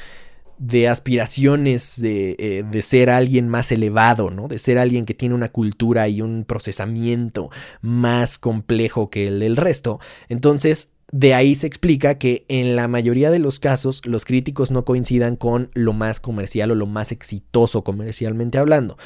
de 0.58 0.88
aspiraciones 0.88 2.00
de, 2.02 2.36
eh, 2.38 2.64
de, 2.70 2.82
ser 2.82 3.10
alguien 3.10 3.48
más 3.48 3.72
elevado, 3.72 4.30
¿no? 4.30 4.48
De 4.48 4.60
ser 4.60 4.78
alguien 4.78 5.06
que 5.06 5.14
tiene 5.14 5.36
una 5.36 5.50
cultura 5.50 6.08
y 6.08 6.22
un 6.22 6.44
procesamiento 6.46 7.50
más 7.82 8.38
complejo 8.38 9.10
que 9.10 9.28
el 9.28 9.40
del 9.40 9.56
resto. 9.56 10.00
Entonces, 10.28 10.90
de 11.12 11.34
ahí 11.34 11.56
se 11.56 11.66
explica 11.66 12.20
que 12.20 12.46
en 12.50 12.76
la 12.76 12.88
mayoría 12.88 13.32
de 13.32 13.40
los 13.40 13.60
casos 13.60 14.02
los 14.06 14.26
críticos 14.26 14.70
no 14.70 14.86
coincidan 14.86 15.38
con 15.38 15.72
lo 15.74 15.94
más 15.94 16.20
comercial 16.20 16.72
o 16.72 16.76
lo 16.76 16.86
más 16.86 17.12
exitoso 17.12 17.84
comercialmente 17.84 18.58
hablando. 18.58 18.98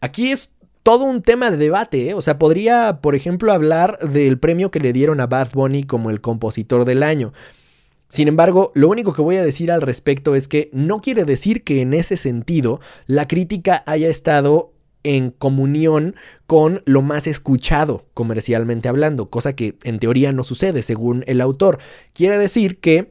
Aquí 0.00 0.30
es 0.30 0.50
todo 0.82 1.04
un 1.04 1.22
tema 1.22 1.50
de 1.50 1.56
debate. 1.56 2.10
¿eh? 2.10 2.14
O 2.14 2.22
sea, 2.22 2.38
podría, 2.38 2.98
por 3.00 3.14
ejemplo, 3.14 3.52
hablar 3.52 3.98
del 3.98 4.38
premio 4.38 4.70
que 4.70 4.80
le 4.80 4.92
dieron 4.92 5.20
a 5.20 5.26
Bad 5.26 5.50
Bunny 5.52 5.84
como 5.84 6.10
el 6.10 6.20
compositor 6.20 6.84
del 6.84 7.02
año. 7.02 7.32
Sin 8.08 8.28
embargo, 8.28 8.72
lo 8.74 8.88
único 8.88 9.14
que 9.14 9.22
voy 9.22 9.36
a 9.36 9.44
decir 9.44 9.72
al 9.72 9.80
respecto 9.80 10.34
es 10.34 10.46
que 10.46 10.68
no 10.72 10.98
quiere 10.98 11.24
decir 11.24 11.64
que 11.64 11.80
en 11.80 11.94
ese 11.94 12.18
sentido 12.18 12.80
la 13.06 13.26
crítica 13.26 13.82
haya 13.86 14.08
estado 14.08 14.72
en 15.02 15.30
comunión 15.30 16.14
con 16.46 16.82
lo 16.84 17.02
más 17.02 17.26
escuchado 17.26 18.04
comercialmente 18.14 18.88
hablando, 18.88 19.30
cosa 19.30 19.54
que 19.54 19.76
en 19.82 19.98
teoría 19.98 20.32
no 20.32 20.44
sucede 20.44 20.82
según 20.82 21.24
el 21.26 21.40
autor. 21.40 21.78
Quiere 22.12 22.38
decir 22.38 22.78
que 22.78 23.08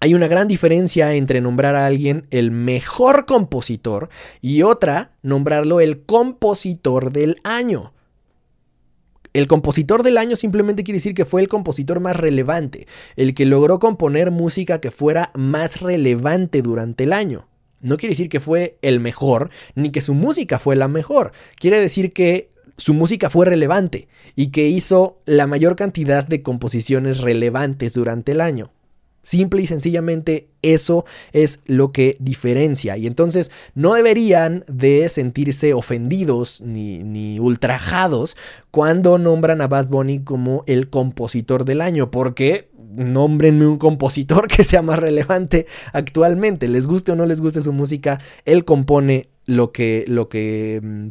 hay 0.00 0.14
una 0.14 0.28
gran 0.28 0.48
diferencia 0.48 1.14
entre 1.14 1.40
nombrar 1.40 1.74
a 1.74 1.86
alguien 1.86 2.26
el 2.30 2.50
mejor 2.50 3.26
compositor 3.26 4.08
y 4.40 4.62
otra 4.62 5.12
nombrarlo 5.22 5.80
el 5.80 6.02
compositor 6.04 7.12
del 7.12 7.38
año. 7.44 7.92
El 9.32 9.46
compositor 9.46 10.02
del 10.02 10.16
año 10.16 10.34
simplemente 10.34 10.82
quiere 10.82 10.96
decir 10.96 11.14
que 11.14 11.26
fue 11.26 11.42
el 11.42 11.48
compositor 11.48 12.00
más 12.00 12.16
relevante, 12.16 12.86
el 13.16 13.34
que 13.34 13.44
logró 13.44 13.78
componer 13.78 14.30
música 14.30 14.80
que 14.80 14.90
fuera 14.90 15.30
más 15.34 15.82
relevante 15.82 16.62
durante 16.62 17.04
el 17.04 17.12
año. 17.12 17.46
No 17.80 17.98
quiere 17.98 18.12
decir 18.12 18.30
que 18.30 18.40
fue 18.40 18.78
el 18.80 18.98
mejor, 18.98 19.50
ni 19.74 19.90
que 19.90 20.00
su 20.00 20.14
música 20.14 20.58
fue 20.58 20.74
la 20.74 20.88
mejor. 20.88 21.32
Quiere 21.56 21.78
decir 21.80 22.14
que 22.14 22.50
su 22.78 22.94
música 22.94 23.28
fue 23.28 23.46
relevante 23.46 24.08
y 24.34 24.48
que 24.48 24.68
hizo 24.68 25.20
la 25.26 25.46
mayor 25.46 25.76
cantidad 25.76 26.24
de 26.24 26.42
composiciones 26.42 27.18
relevantes 27.18 27.92
durante 27.92 28.32
el 28.32 28.40
año. 28.40 28.72
Simple 29.26 29.62
y 29.62 29.66
sencillamente 29.66 30.50
eso 30.62 31.04
es 31.32 31.58
lo 31.66 31.88
que 31.88 32.16
diferencia. 32.20 32.96
Y 32.96 33.08
entonces 33.08 33.50
no 33.74 33.94
deberían 33.94 34.64
de 34.68 35.08
sentirse 35.08 35.74
ofendidos 35.74 36.60
ni, 36.60 37.02
ni, 37.02 37.40
ultrajados 37.40 38.36
cuando 38.70 39.18
nombran 39.18 39.62
a 39.62 39.66
Bad 39.66 39.88
Bunny 39.88 40.20
como 40.20 40.62
el 40.68 40.90
compositor 40.90 41.64
del 41.64 41.80
año. 41.80 42.12
Porque 42.12 42.70
nombrenme 42.94 43.66
un 43.66 43.78
compositor 43.78 44.46
que 44.56 44.62
sea 44.62 44.80
más 44.80 45.00
relevante 45.00 45.66
actualmente. 45.92 46.68
Les 46.68 46.86
guste 46.86 47.10
o 47.10 47.16
no 47.16 47.26
les 47.26 47.40
guste 47.40 47.62
su 47.62 47.72
música, 47.72 48.20
él 48.44 48.64
compone 48.64 49.30
lo 49.44 49.72
que, 49.72 50.04
lo 50.06 50.28
que 50.28 50.80
mm, 50.80 51.10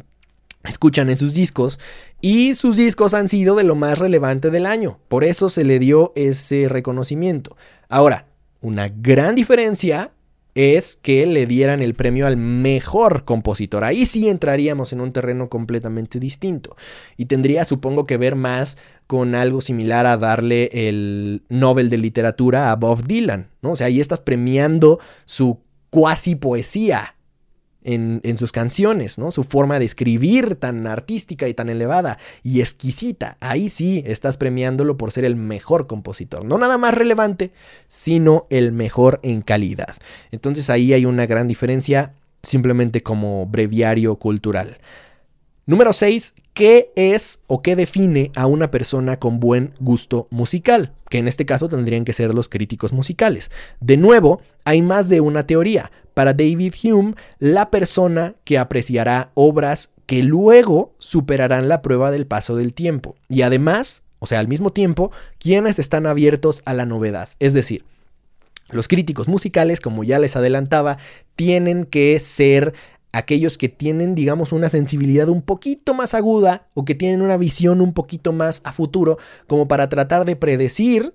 escuchan 0.70 1.10
en 1.10 1.18
sus 1.18 1.34
discos 1.34 1.80
y 2.22 2.56
sus 2.56 2.78
discos 2.78 3.14
han 3.14 3.30
sido 3.30 3.56
de 3.56 3.64
lo 3.64 3.76
más 3.76 4.00
relevante 4.00 4.50
del 4.52 4.66
año. 4.66 5.00
Por 5.08 5.24
eso 5.24 5.50
se 5.50 5.66
le 5.66 5.80
dio 5.80 6.12
ese 6.16 6.68
reconocimiento. 6.70 7.56
Ahora, 7.90 8.28
una 8.62 8.88
gran 8.90 9.36
diferencia 9.36 10.12
es 10.56 10.96
que 10.96 11.26
le 11.26 11.46
dieran 11.46 11.82
el 11.82 11.96
premio 11.96 12.26
al 12.26 12.38
mejor 12.38 13.26
compositor. 13.26 13.84
Ahí 13.84 14.06
sí 14.06 14.30
entraríamos 14.30 14.94
en 14.94 15.02
un 15.02 15.12
terreno 15.12 15.50
completamente 15.50 16.18
distinto. 16.18 16.78
Y 17.18 17.26
tendría, 17.26 17.66
supongo, 17.66 18.06
que 18.06 18.18
ver 18.18 18.36
más 18.36 18.78
con 19.06 19.36
algo 19.36 19.60
similar 19.60 20.06
a 20.06 20.18
darle 20.18 20.70
el 20.72 21.44
Nobel 21.50 21.90
de 21.90 21.98
Literatura 21.98 22.72
a 22.72 22.76
Bob 22.78 23.06
Dylan, 23.06 23.50
¿no? 23.62 23.72
O 23.72 23.76
sea, 23.76 23.88
ahí 23.88 24.00
estás 24.00 24.22
premiando 24.22 25.00
su 25.26 25.60
cuasi 25.90 26.36
poesía 26.36 27.15
en, 27.86 28.38
sus 28.38 28.52
canciones, 28.52 29.18
¿no? 29.18 29.32
Su 29.32 29.44
forma 29.44 29.80
de 29.80 29.86
escribir 29.86 30.56
tan 30.56 30.88
artística 30.88 31.48
y 31.48 31.54
tan 31.54 31.70
elevada 31.70 32.18
y 32.44 32.60
exquisita. 32.60 33.38
Ahí 33.40 33.70
sí 33.70 34.04
estás 34.06 34.38
premiándolo 34.38 34.98
por 34.98 35.12
ser 35.12 35.24
el 35.24 35.36
mejor 35.36 35.88
compositor. 35.88 36.44
No 36.44 36.58
nada 36.58 36.78
más 36.78 36.96
relevante, 36.96 37.52
sino 37.88 38.48
el 38.50 38.72
mejor 38.72 39.20
en 39.24 39.42
calidad. 39.42 39.96
Entonces 40.32 40.70
ahí 40.70 40.94
hay 40.94 41.06
una 41.06 41.26
gran 41.28 41.48
diferencia 41.48 42.14
simplemente 42.42 43.02
como 43.02 43.46
breviario 43.46 44.16
cultural. 44.16 44.78
Número 45.68 45.94
6. 45.94 46.34
¿Qué 46.54 46.92
es 46.96 47.42
o 47.48 47.62
qué 47.62 47.76
define 47.76 48.32
a 48.36 48.46
una 48.46 48.72
persona 48.72 49.18
con 49.20 49.40
buen 49.40 49.74
gusto 49.80 50.28
musical? 50.30 50.94
Que 51.10 51.18
en 51.18 51.28
este 51.28 51.46
caso 51.46 51.68
tendrían 51.68 52.06
que 52.06 52.14
ser 52.14 52.34
los 52.34 52.50
críticos 52.50 52.94
musicales. 52.94 53.52
De 53.82 53.98
nuevo, 53.98 54.42
hay 54.64 54.82
más 54.82 55.10
de 55.10 55.22
una 55.22 55.48
teoría. 55.48 55.92
Para 56.16 56.34
David 56.34 56.74
Hume, 56.84 57.14
la 57.38 57.70
persona 57.70 58.34
que 58.46 58.58
apreciará 58.58 59.30
obras 59.36 59.92
que 60.08 60.24
luego 60.24 60.96
superarán 60.98 61.68
la 61.68 61.82
prueba 61.82 62.10
del 62.10 62.26
paso 62.26 62.56
del 62.56 62.74
tiempo. 62.74 63.16
Y 63.30 63.44
además, 63.44 64.04
o 64.20 64.26
sea, 64.26 64.40
al 64.40 64.48
mismo 64.48 64.72
tiempo, 64.72 65.12
quienes 65.38 65.78
están 65.78 66.08
abiertos 66.08 66.64
a 66.66 66.74
la 66.74 66.86
novedad. 66.86 67.30
Es 67.40 67.54
decir, 67.54 67.84
los 68.70 68.88
críticos 68.88 69.28
musicales, 69.28 69.82
como 69.82 70.04
ya 70.04 70.18
les 70.18 70.36
adelantaba, 70.36 70.98
tienen 71.36 71.84
que 71.86 72.20
ser 72.20 72.74
aquellos 73.12 73.58
que 73.58 73.70
tienen, 73.70 74.16
digamos, 74.16 74.54
una 74.54 74.70
sensibilidad 74.70 75.30
un 75.30 75.42
poquito 75.42 75.94
más 75.94 76.14
aguda 76.14 76.68
o 76.74 76.86
que 76.86 76.96
tienen 76.96 77.22
una 77.22 77.38
visión 77.38 77.82
un 77.82 77.94
poquito 77.94 78.32
más 78.32 78.62
a 78.64 78.72
futuro, 78.72 79.18
como 79.48 79.68
para 79.68 79.90
tratar 79.90 80.24
de 80.24 80.38
predecir 80.38 81.12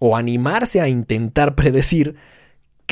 o 0.00 0.16
animarse 0.16 0.80
a 0.80 0.88
intentar 0.88 1.54
predecir 1.56 2.16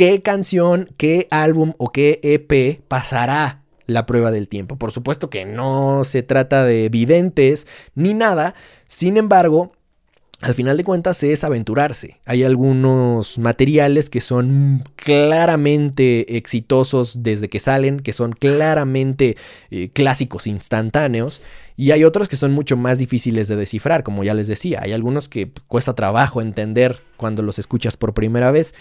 qué 0.01 0.23
canción, 0.23 0.89
qué 0.97 1.29
álbum 1.31 1.75
o 1.77 1.93
qué 1.93 2.21
EP 2.23 2.81
pasará 2.89 3.65
la 3.85 4.07
prueba 4.07 4.31
del 4.31 4.49
tiempo. 4.49 4.77
Por 4.79 4.93
supuesto 4.93 5.29
que 5.29 5.45
no 5.45 6.05
se 6.05 6.23
trata 6.23 6.65
de 6.65 6.89
videntes 6.89 7.67
ni 7.95 8.15
nada, 8.15 8.55
sin 8.87 9.19
embargo, 9.19 9.73
al 10.41 10.55
final 10.55 10.79
de 10.79 10.85
cuentas 10.85 11.23
es 11.23 11.45
aventurarse. 11.45 12.19
Hay 12.25 12.45
algunos 12.45 13.39
materiales 13.39 14.09
que 14.09 14.23
son 14.23 14.85
claramente 14.97 16.39
exitosos 16.39 17.23
desde 17.23 17.51
que 17.51 17.61
salen, 17.61 18.01
que 18.01 18.15
son 18.15 18.33
claramente 18.33 19.37
eh, 19.71 19.91
clásicos 19.91 20.47
instantáneos, 20.47 21.43
y 21.77 21.91
hay 21.91 22.05
otros 22.05 22.31
que 22.31 22.37
son 22.37 22.53
mucho 22.53 22.79
más 22.79 22.97
difíciles 22.97 23.49
de 23.49 23.57
descifrar, 23.57 24.03
como 24.03 24.25
ya 24.25 24.33
les 24.33 24.49
decía. 24.49 24.81
Hay 24.83 24.95
algunos 24.95 25.29
que 25.29 25.51
cuesta 25.69 25.95
trabajo 25.95 26.41
entender 26.41 27.03
cuando 27.19 27.43
los 27.43 27.59
escuchas 27.59 27.99
por 27.99 28.15
primera 28.15 28.51
vez. 28.51 28.75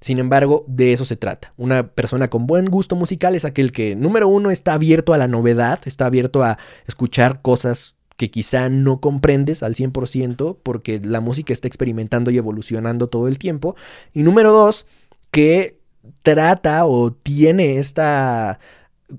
Sin 0.00 0.18
embargo, 0.18 0.64
de 0.68 0.92
eso 0.92 1.04
se 1.04 1.16
trata. 1.16 1.52
Una 1.56 1.88
persona 1.88 2.28
con 2.28 2.46
buen 2.46 2.66
gusto 2.66 2.96
musical 2.96 3.34
es 3.34 3.44
aquel 3.44 3.72
que, 3.72 3.96
número 3.96 4.28
uno, 4.28 4.50
está 4.50 4.74
abierto 4.74 5.14
a 5.14 5.18
la 5.18 5.28
novedad, 5.28 5.80
está 5.86 6.06
abierto 6.06 6.42
a 6.42 6.58
escuchar 6.86 7.42
cosas 7.42 7.96
que 8.16 8.30
quizá 8.30 8.68
no 8.68 9.00
comprendes 9.00 9.62
al 9.62 9.74
100% 9.74 10.58
porque 10.62 11.00
la 11.00 11.20
música 11.20 11.52
está 11.52 11.68
experimentando 11.68 12.30
y 12.30 12.38
evolucionando 12.38 13.08
todo 13.08 13.28
el 13.28 13.38
tiempo. 13.38 13.76
Y 14.12 14.22
número 14.22 14.52
dos, 14.52 14.86
que 15.30 15.78
trata 16.22 16.86
o 16.86 17.12
tiene 17.12 17.78
esta 17.78 18.58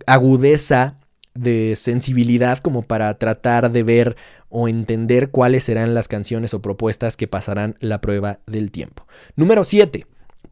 agudeza 0.05 0.99
de 1.33 1.75
sensibilidad 1.75 2.59
como 2.59 2.81
para 2.81 3.13
tratar 3.17 3.71
de 3.71 3.83
ver 3.83 4.15
o 4.49 4.67
entender 4.67 5.29
cuáles 5.29 5.63
serán 5.63 5.93
las 5.93 6.07
canciones 6.07 6.53
o 6.53 6.61
propuestas 6.61 7.17
que 7.17 7.27
pasarán 7.27 7.75
la 7.79 8.01
prueba 8.01 8.39
del 8.47 8.71
tiempo. 8.71 9.05
Número 9.35 9.63
7. 9.63 10.07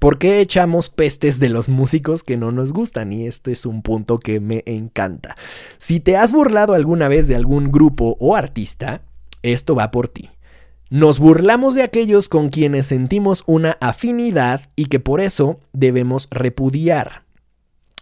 ¿Por 0.05 0.19
qué 0.19 0.39
echamos 0.39 0.89
pestes 0.89 1.39
de 1.39 1.49
los 1.49 1.67
músicos 1.67 2.21
que 2.21 2.37
no 2.37 2.51
nos 2.51 2.73
gustan? 2.73 3.11
Y 3.11 3.25
este 3.25 3.53
es 3.53 3.65
un 3.65 3.81
punto 3.81 4.19
que 4.19 4.39
me 4.39 4.61
encanta. 4.67 5.35
Si 5.79 5.99
te 5.99 6.15
has 6.15 6.31
burlado 6.31 6.75
alguna 6.75 7.07
vez 7.07 7.27
de 7.27 7.35
algún 7.35 7.71
grupo 7.71 8.15
o 8.19 8.35
artista, 8.35 9.01
esto 9.41 9.73
va 9.73 9.89
por 9.89 10.07
ti. 10.07 10.29
Nos 10.91 11.17
burlamos 11.17 11.73
de 11.73 11.81
aquellos 11.81 12.29
con 12.29 12.49
quienes 12.49 12.85
sentimos 12.85 13.41
una 13.47 13.79
afinidad 13.81 14.69
y 14.75 14.85
que 14.85 14.99
por 14.99 15.21
eso 15.21 15.59
debemos 15.73 16.27
repudiar. 16.29 17.24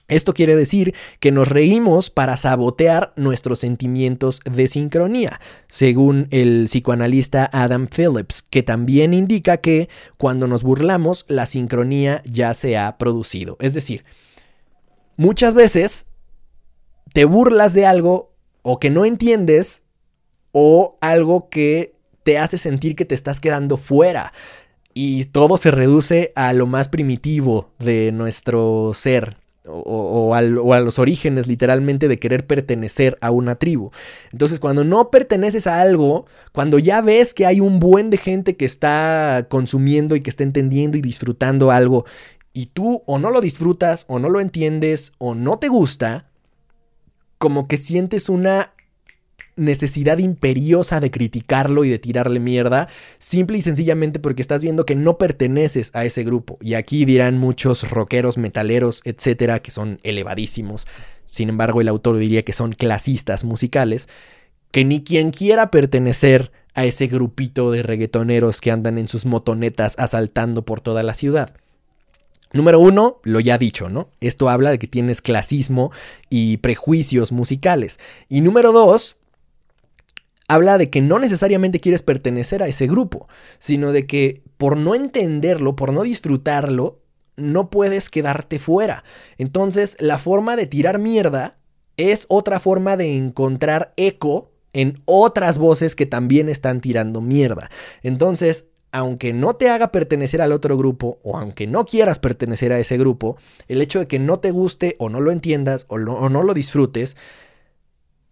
Esto 0.08 0.34
quiere 0.34 0.56
decir 0.56 0.93
que 1.20 1.32
nos 1.32 1.47
reímos 1.47 2.10
para 2.10 2.36
sabotear 2.36 3.14
nuestros 3.16 3.60
sentimientos 3.60 4.41
de 4.43 4.68
sincronía, 4.68 5.39
según 5.68 6.28
el 6.32 6.66
psicoanalista 6.66 7.49
Adam 7.51 7.88
Phillips, 7.88 8.41
que 8.41 8.64
también 8.64 9.14
indica 9.14 9.58
que 9.58 9.89
cuando 10.18 10.45
nos 10.45 10.64
burlamos 10.64 11.26
la 11.30 11.45
sincronía 11.45 12.22
ya 12.26 12.54
se 12.54 12.78
ha 12.78 12.97
producido. 12.97 13.56
Es 13.60 13.74
decir, 13.74 14.04
muchas 15.16 15.54
veces 15.54 16.08
te 17.14 17.26
burlas 17.26 17.74
de 17.74 17.86
algo 17.86 18.34
o 18.62 18.80
que 18.80 18.89
no 18.89 19.06
entiendes 19.06 19.84
o 20.51 20.97
algo 21.01 21.49
que 21.49 21.95
te 22.24 22.38
hace 22.38 22.58
sentir 22.58 22.95
que 22.95 23.06
te 23.06 23.16
estás 23.16 23.39
quedando 23.39 23.78
fuera. 23.78 24.34
Y 24.93 25.26
todo 25.26 25.58
se 25.58 25.72
reduce 25.72 26.32
a 26.36 26.54
lo 26.54 26.68
más 26.68 26.88
primitivo 26.88 27.72
de 27.80 28.12
nuestro 28.12 28.91
ser, 28.93 29.38
o, 29.68 30.34
a 30.34 30.41
los 30.41 30.99
orígenes 30.99 31.47
literalmente 31.47 32.07
de 32.07 32.18
querer 32.18 32.45
pertenecer 32.45 33.18
a 33.22 33.32
una 33.32 33.55
tribu. 33.55 33.91
Entonces 34.32 34.59
cuando 34.59 34.84
no 34.84 35.09
perteneces 35.09 35.68
a 35.68 35.82
algo, 35.82 36.26
cuando 36.51 36.80
ya 36.80 37.01
ves 37.01 37.34
que 37.34 37.45
hay 37.45 37.59
un 37.59 37.80
buen 37.80 38.09
de 38.09 38.18
gente 38.18 38.55
que 38.55 38.66
está 38.66 39.47
consumiendo 39.49 40.16
y 40.16 40.22
que 40.22 40.30
está 40.30 40.43
entendiendo 40.43 40.97
y 40.97 41.01
disfrutando 41.01 41.72
algo, 41.72 42.05
y 42.53 42.68
tú 42.68 43.03
o 43.05 43.18
no 43.20 43.32
lo 43.32 43.41
disfrutas 43.41 44.05
o 44.07 44.20
no 44.20 44.30
lo 44.30 44.39
entiendes 44.39 45.14
o 45.18 45.34
no 45.34 45.57
te 45.57 45.70
gusta, 45.70 46.28
como 47.38 47.68
que 47.68 47.78
sientes 47.78 48.30
una 48.30 48.72
necesidad 49.56 50.18
imperiosa 50.18 50.99
de 50.99 51.12
criticarlo 51.12 51.86
y 51.86 51.89
de 51.89 51.99
tirarle 51.99 52.39
mierda, 52.39 52.88
simple 53.18 53.58
y 53.58 53.62
sencillamente 53.62 54.20
porque 54.20 54.41
estás 54.41 54.62
viendo 54.62 54.86
que 54.86 54.95
no 54.95 55.18
perteneces 55.18 55.91
a 55.93 56.06
ese 56.06 56.24
grupo. 56.24 56.58
Y 56.62 56.74
aquí 56.74 57.06
dirán 57.06 57.38
muchos 57.38 57.89
rockeros, 57.89 58.38
metaleros, 58.38 59.01
etcétera, 59.06 59.60
que 59.60 59.72
son 59.72 59.99
elevadísimos. 60.04 60.88
Sin 61.32 61.49
embargo, 61.49 61.82
el 61.82 61.88
autor 61.88 62.18
diría 62.18 62.43
que 62.43 62.54
son 62.54 62.74
clasistas 62.74 63.43
musicales, 63.43 64.08
que 64.72 64.86
ni 64.86 65.04
quien 65.04 65.32
quiera 65.32 65.72
pertenecer 65.72 66.51
a 66.74 66.86
ese 66.86 67.08
grupito 67.08 67.72
de 67.72 67.84
reggaetoneros 67.84 68.62
que 68.62 68.72
andan 68.72 68.97
en 68.97 69.08
sus 69.08 69.26
motonetas 69.26 69.95
asaltando 69.99 70.64
por 70.64 70.82
toda 70.82 71.04
la 71.04 71.14
ciudad. 71.14 71.56
Número 72.54 72.80
uno, 72.80 73.20
lo 73.24 73.39
ya 73.39 73.58
dicho, 73.58 73.89
¿no? 73.89 74.10
Esto 74.22 74.47
habla 74.47 74.70
de 74.70 74.78
que 74.78 74.88
tienes 74.88 75.22
clasismo 75.22 75.91
y 76.30 76.58
prejuicios 76.58 77.32
musicales. 77.32 77.99
Y 78.30 78.41
número 78.41 78.72
dos, 78.72 79.18
habla 80.54 80.78
de 80.78 80.89
que 80.89 81.01
no 81.01 81.20
necesariamente 81.20 81.80
quieres 81.80 82.01
pertenecer 82.04 82.64
a 82.64 82.68
ese 82.68 82.88
grupo, 82.88 83.28
sino 83.60 83.91
de 83.91 84.06
que 84.06 84.41
por 84.58 84.78
no 84.78 84.95
entenderlo, 84.95 85.76
por 85.76 85.93
no 85.93 86.04
disfrutarlo, 86.04 86.99
no 87.36 87.70
puedes 87.70 88.10
quedarte 88.10 88.60
fuera. 88.60 89.04
Entonces, 89.38 89.97
la 89.99 90.20
forma 90.20 90.56
de 90.56 90.68
tirar 90.68 90.99
mierda 90.99 91.56
es 91.97 92.26
otra 92.30 92.60
forma 92.60 92.97
de 92.97 93.18
encontrar 93.18 93.93
eco 93.97 94.51
en 94.74 95.01
otras 95.06 95.58
voces 95.58 95.95
que 95.95 96.06
también 96.06 96.49
están 96.49 96.82
tirando 96.82 97.22
mierda. 97.22 97.70
Entonces, 98.01 98.68
aunque 98.91 99.34
no 99.34 99.56
te 99.56 99.70
haga 99.70 99.91
pertenecer 99.91 100.41
al 100.41 100.51
otro 100.51 100.78
grupo 100.78 101.20
o 101.24 101.38
aunque 101.38 101.66
no 101.66 101.86
quieras 101.86 102.20
pertenecer 102.20 102.72
a 102.74 102.80
ese 102.80 102.97
grupo, 102.97 103.38
el 103.68 103.82
hecho 103.82 103.99
de 103.99 104.08
que 104.08 104.20
no 104.20 104.39
te 104.39 104.51
guste 104.51 104.95
o 104.99 105.10
no 105.10 105.20
lo 105.20 105.32
entiendas 105.32 105.86
o, 105.89 105.95
o 105.95 106.30
no 106.30 106.43
lo 106.43 106.54
disfrutes, 106.54 107.16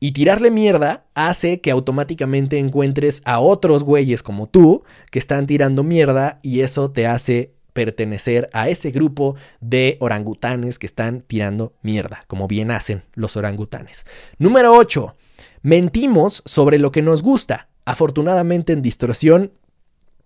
y 0.03 0.13
tirarle 0.13 0.49
mierda 0.49 1.05
hace 1.13 1.61
que 1.61 1.69
automáticamente 1.69 2.57
encuentres 2.57 3.21
a 3.23 3.39
otros 3.39 3.83
güeyes 3.83 4.23
como 4.23 4.47
tú 4.47 4.83
que 5.11 5.19
están 5.19 5.45
tirando 5.45 5.83
mierda 5.83 6.39
y 6.41 6.61
eso 6.61 6.89
te 6.89 7.05
hace 7.05 7.53
pertenecer 7.73 8.49
a 8.51 8.67
ese 8.67 8.89
grupo 8.89 9.35
de 9.61 9.97
orangutanes 9.99 10.79
que 10.79 10.87
están 10.87 11.21
tirando 11.21 11.73
mierda, 11.83 12.23
como 12.27 12.47
bien 12.47 12.71
hacen 12.71 13.03
los 13.13 13.37
orangutanes. 13.37 14.07
Número 14.39 14.73
8. 14.73 15.15
Mentimos 15.61 16.41
sobre 16.47 16.79
lo 16.79 16.91
que 16.91 17.03
nos 17.03 17.21
gusta. 17.21 17.69
Afortunadamente 17.85 18.73
en 18.73 18.81
distorsión 18.81 19.51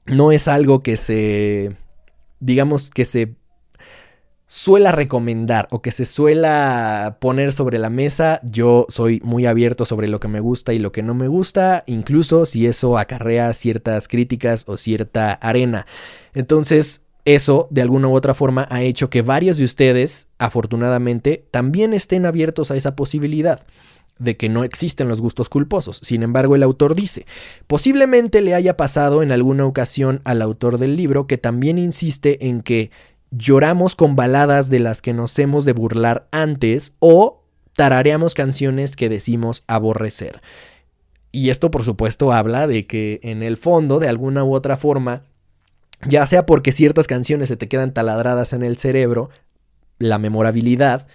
no 0.05 0.31
es 0.31 0.47
algo 0.47 0.83
que 0.83 0.95
se, 0.95 1.75
digamos, 2.39 2.89
que 2.91 3.03
se 3.03 3.35
suela 4.47 4.91
recomendar 4.91 5.67
o 5.71 5.81
que 5.81 5.91
se 5.91 6.05
suela 6.05 7.17
poner 7.19 7.51
sobre 7.51 7.79
la 7.79 7.89
mesa, 7.89 8.39
yo 8.43 8.85
soy 8.89 9.19
muy 9.23 9.45
abierto 9.45 9.85
sobre 9.85 10.07
lo 10.07 10.19
que 10.19 10.27
me 10.27 10.39
gusta 10.39 10.73
y 10.73 10.79
lo 10.79 10.91
que 10.91 11.03
no 11.03 11.15
me 11.15 11.27
gusta, 11.27 11.83
incluso 11.87 12.45
si 12.45 12.67
eso 12.67 12.97
acarrea 12.97 13.51
ciertas 13.53 14.07
críticas 14.07 14.65
o 14.67 14.77
cierta 14.77 15.33
arena. 15.33 15.87
Entonces, 16.33 17.01
eso, 17.25 17.67
de 17.71 17.81
alguna 17.81 18.07
u 18.07 18.13
otra 18.13 18.35
forma, 18.35 18.67
ha 18.69 18.83
hecho 18.83 19.09
que 19.09 19.23
varios 19.23 19.57
de 19.57 19.63
ustedes, 19.63 20.27
afortunadamente, 20.37 21.45
también 21.49 21.93
estén 21.93 22.27
abiertos 22.27 22.69
a 22.69 22.75
esa 22.75 22.95
posibilidad 22.95 23.65
de 24.19 24.37
que 24.37 24.47
no 24.47 24.63
existen 24.63 25.07
los 25.07 25.21
gustos 25.21 25.49
culposos. 25.49 25.99
Sin 26.03 26.23
embargo, 26.23 26.55
el 26.55 26.63
autor 26.63 26.95
dice, 26.95 27.25
posiblemente 27.67 28.41
le 28.41 28.53
haya 28.53 28.77
pasado 28.77 29.23
en 29.23 29.31
alguna 29.31 29.65
ocasión 29.65 30.21
al 30.23 30.41
autor 30.41 30.77
del 30.77 30.95
libro 30.95 31.27
que 31.27 31.37
también 31.37 31.77
insiste 31.77 32.47
en 32.47 32.61
que 32.61 32.91
lloramos 33.37 33.95
con 33.95 34.15
baladas 34.15 34.69
de 34.69 34.79
las 34.79 35.01
que 35.01 35.13
nos 35.13 35.37
hemos 35.39 35.65
de 35.65 35.73
burlar 35.73 36.27
antes 36.31 36.93
o 36.99 37.43
tarareamos 37.73 38.33
canciones 38.33 38.95
que 38.95 39.09
decimos 39.09 39.63
aborrecer. 39.67 40.41
Y 41.31 41.49
esto 41.49 41.69
por 41.69 41.83
supuesto 41.83 42.31
habla 42.31 42.67
de 42.67 42.87
que 42.87 43.19
en 43.23 43.43
el 43.43 43.57
fondo, 43.57 43.99
de 43.99 44.07
alguna 44.07 44.43
u 44.43 44.53
otra 44.53 44.77
forma, 44.77 45.23
ya 46.07 46.25
sea 46.27 46.45
porque 46.45 46.71
ciertas 46.71 47.07
canciones 47.07 47.49
se 47.49 47.57
te 47.57 47.67
quedan 47.67 47.93
taladradas 47.93 48.53
en 48.53 48.63
el 48.63 48.77
cerebro, 48.77 49.29
la 49.99 50.17
memorabilidad, 50.17 51.07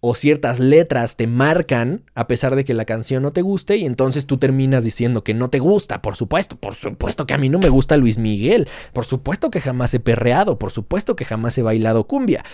o 0.00 0.14
ciertas 0.14 0.60
letras 0.60 1.16
te 1.16 1.26
marcan 1.26 2.04
a 2.14 2.28
pesar 2.28 2.54
de 2.54 2.64
que 2.64 2.74
la 2.74 2.84
canción 2.84 3.22
no 3.22 3.32
te 3.32 3.42
guste 3.42 3.76
y 3.76 3.84
entonces 3.84 4.26
tú 4.26 4.38
terminas 4.38 4.84
diciendo 4.84 5.24
que 5.24 5.34
no 5.34 5.50
te 5.50 5.58
gusta, 5.58 6.02
por 6.02 6.16
supuesto, 6.16 6.56
por 6.56 6.74
supuesto 6.74 7.26
que 7.26 7.34
a 7.34 7.38
mí 7.38 7.48
no 7.48 7.58
me 7.58 7.68
gusta 7.68 7.96
Luis 7.96 8.18
Miguel, 8.18 8.68
por 8.92 9.04
supuesto 9.04 9.50
que 9.50 9.60
jamás 9.60 9.92
he 9.94 10.00
perreado, 10.00 10.58
por 10.58 10.70
supuesto 10.70 11.16
que 11.16 11.24
jamás 11.24 11.58
he 11.58 11.62
bailado 11.62 12.06
cumbia. 12.06 12.44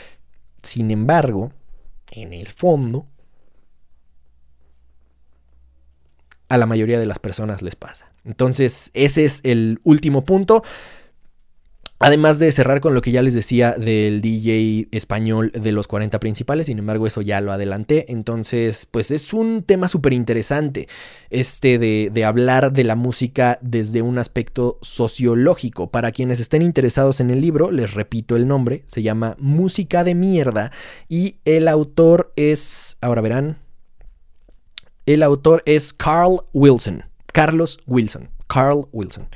Sin 0.62 0.90
embargo, 0.90 1.52
en 2.10 2.32
el 2.32 2.48
fondo, 2.48 3.06
a 6.48 6.56
la 6.56 6.66
mayoría 6.66 6.98
de 6.98 7.06
las 7.06 7.18
personas 7.18 7.60
les 7.60 7.76
pasa. 7.76 8.10
Entonces, 8.24 8.90
ese 8.94 9.24
es 9.24 9.40
el 9.44 9.80
último 9.84 10.24
punto. 10.24 10.62
Además 12.00 12.40
de 12.40 12.50
cerrar 12.50 12.80
con 12.80 12.92
lo 12.92 13.00
que 13.00 13.12
ya 13.12 13.22
les 13.22 13.34
decía 13.34 13.72
del 13.72 14.20
DJ 14.20 14.88
español 14.90 15.52
de 15.52 15.70
los 15.70 15.86
40 15.86 16.18
principales, 16.18 16.66
sin 16.66 16.78
embargo 16.78 17.06
eso 17.06 17.22
ya 17.22 17.40
lo 17.40 17.52
adelanté, 17.52 18.12
entonces 18.12 18.86
pues 18.90 19.12
es 19.12 19.32
un 19.32 19.62
tema 19.62 19.86
súper 19.86 20.12
interesante 20.12 20.88
este 21.30 21.78
de, 21.78 22.10
de, 22.12 22.24
hablar 22.24 22.72
de 22.72 22.82
la 22.82 22.96
música 22.96 23.58
desde 23.62 24.02
un 24.02 24.18
aspecto 24.18 24.78
sociológico. 24.82 25.90
Para 25.90 26.10
quienes 26.10 26.40
estén 26.40 26.62
interesados 26.62 27.20
en 27.20 27.30
el 27.30 27.40
libro, 27.40 27.70
les 27.70 27.94
repito 27.94 28.34
el 28.34 28.48
nombre, 28.48 28.82
se 28.86 29.02
llama 29.02 29.36
Música 29.38 30.02
de 30.02 30.16
Mierda 30.16 30.72
y 31.08 31.36
el 31.44 31.68
autor 31.68 32.32
es, 32.34 32.98
ahora 33.00 33.22
verán, 33.22 33.58
el 35.06 35.22
autor 35.22 35.62
es 35.64 35.92
Carl 35.92 36.40
Wilson, 36.52 37.04
Carlos 37.32 37.78
Wilson, 37.86 38.30
Carl 38.48 38.88
Wilson. 38.92 39.28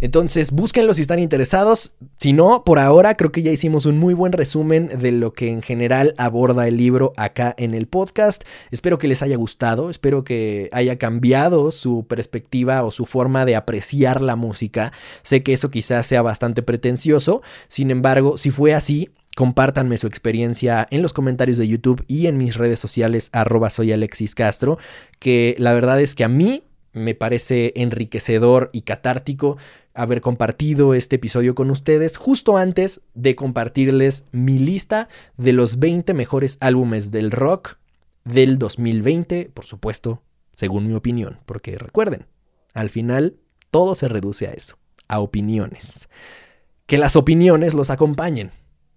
Entonces, 0.00 0.52
búsquenlo 0.52 0.94
si 0.94 1.02
están 1.02 1.18
interesados. 1.18 1.92
Si 2.18 2.32
no, 2.32 2.62
por 2.64 2.78
ahora 2.78 3.14
creo 3.14 3.32
que 3.32 3.42
ya 3.42 3.50
hicimos 3.50 3.86
un 3.86 3.98
muy 3.98 4.14
buen 4.14 4.32
resumen 4.32 4.88
de 4.88 5.12
lo 5.12 5.32
que 5.32 5.48
en 5.48 5.62
general 5.62 6.14
aborda 6.18 6.68
el 6.68 6.76
libro 6.76 7.12
acá 7.16 7.54
en 7.58 7.74
el 7.74 7.86
podcast. 7.86 8.44
Espero 8.70 8.98
que 8.98 9.08
les 9.08 9.22
haya 9.22 9.36
gustado, 9.36 9.90
espero 9.90 10.24
que 10.24 10.68
haya 10.72 10.98
cambiado 10.98 11.70
su 11.70 12.06
perspectiva 12.06 12.84
o 12.84 12.90
su 12.90 13.06
forma 13.06 13.44
de 13.44 13.56
apreciar 13.56 14.20
la 14.20 14.36
música. 14.36 14.92
Sé 15.22 15.42
que 15.42 15.52
eso 15.52 15.70
quizás 15.70 16.06
sea 16.06 16.22
bastante 16.22 16.62
pretencioso, 16.62 17.42
sin 17.68 17.90
embargo, 17.90 18.36
si 18.36 18.50
fue 18.50 18.74
así, 18.74 19.10
Compártanme 19.38 19.98
su 19.98 20.08
experiencia 20.08 20.88
en 20.90 21.00
los 21.00 21.12
comentarios 21.12 21.58
de 21.58 21.68
YouTube 21.68 22.04
y 22.08 22.26
en 22.26 22.38
mis 22.38 22.56
redes 22.56 22.80
sociales, 22.80 23.30
arroba 23.32 23.70
soy 23.70 23.92
Alexis 23.92 24.34
Castro, 24.34 24.78
que 25.20 25.54
la 25.58 25.72
verdad 25.74 26.00
es 26.00 26.16
que 26.16 26.24
a 26.24 26.28
mí 26.28 26.64
me 26.92 27.14
parece 27.14 27.72
enriquecedor 27.76 28.70
y 28.72 28.82
catártico 28.82 29.56
haber 29.98 30.20
compartido 30.20 30.94
este 30.94 31.16
episodio 31.16 31.56
con 31.56 31.72
ustedes 31.72 32.18
justo 32.18 32.56
antes 32.56 33.00
de 33.14 33.34
compartirles 33.34 34.26
mi 34.30 34.60
lista 34.60 35.08
de 35.36 35.52
los 35.52 35.80
20 35.80 36.14
mejores 36.14 36.56
álbumes 36.60 37.10
del 37.10 37.32
rock 37.32 37.78
del 38.24 38.58
2020, 38.58 39.50
por 39.52 39.64
supuesto, 39.64 40.22
según 40.54 40.86
mi 40.86 40.94
opinión, 40.94 41.40
porque 41.46 41.76
recuerden, 41.76 42.26
al 42.74 42.90
final 42.90 43.38
todo 43.72 43.96
se 43.96 44.06
reduce 44.06 44.46
a 44.46 44.52
eso, 44.52 44.78
a 45.08 45.18
opiniones. 45.18 46.08
Que 46.86 46.96
las 46.96 47.16
opiniones 47.16 47.74
los 47.74 47.90
acompañen. 47.90 48.52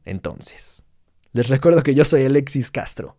Entonces, 0.06 0.84
les 1.34 1.50
recuerdo 1.50 1.82
que 1.82 1.96
yo 1.96 2.06
soy 2.06 2.26
Alexis 2.26 2.70
Castro 2.70 3.18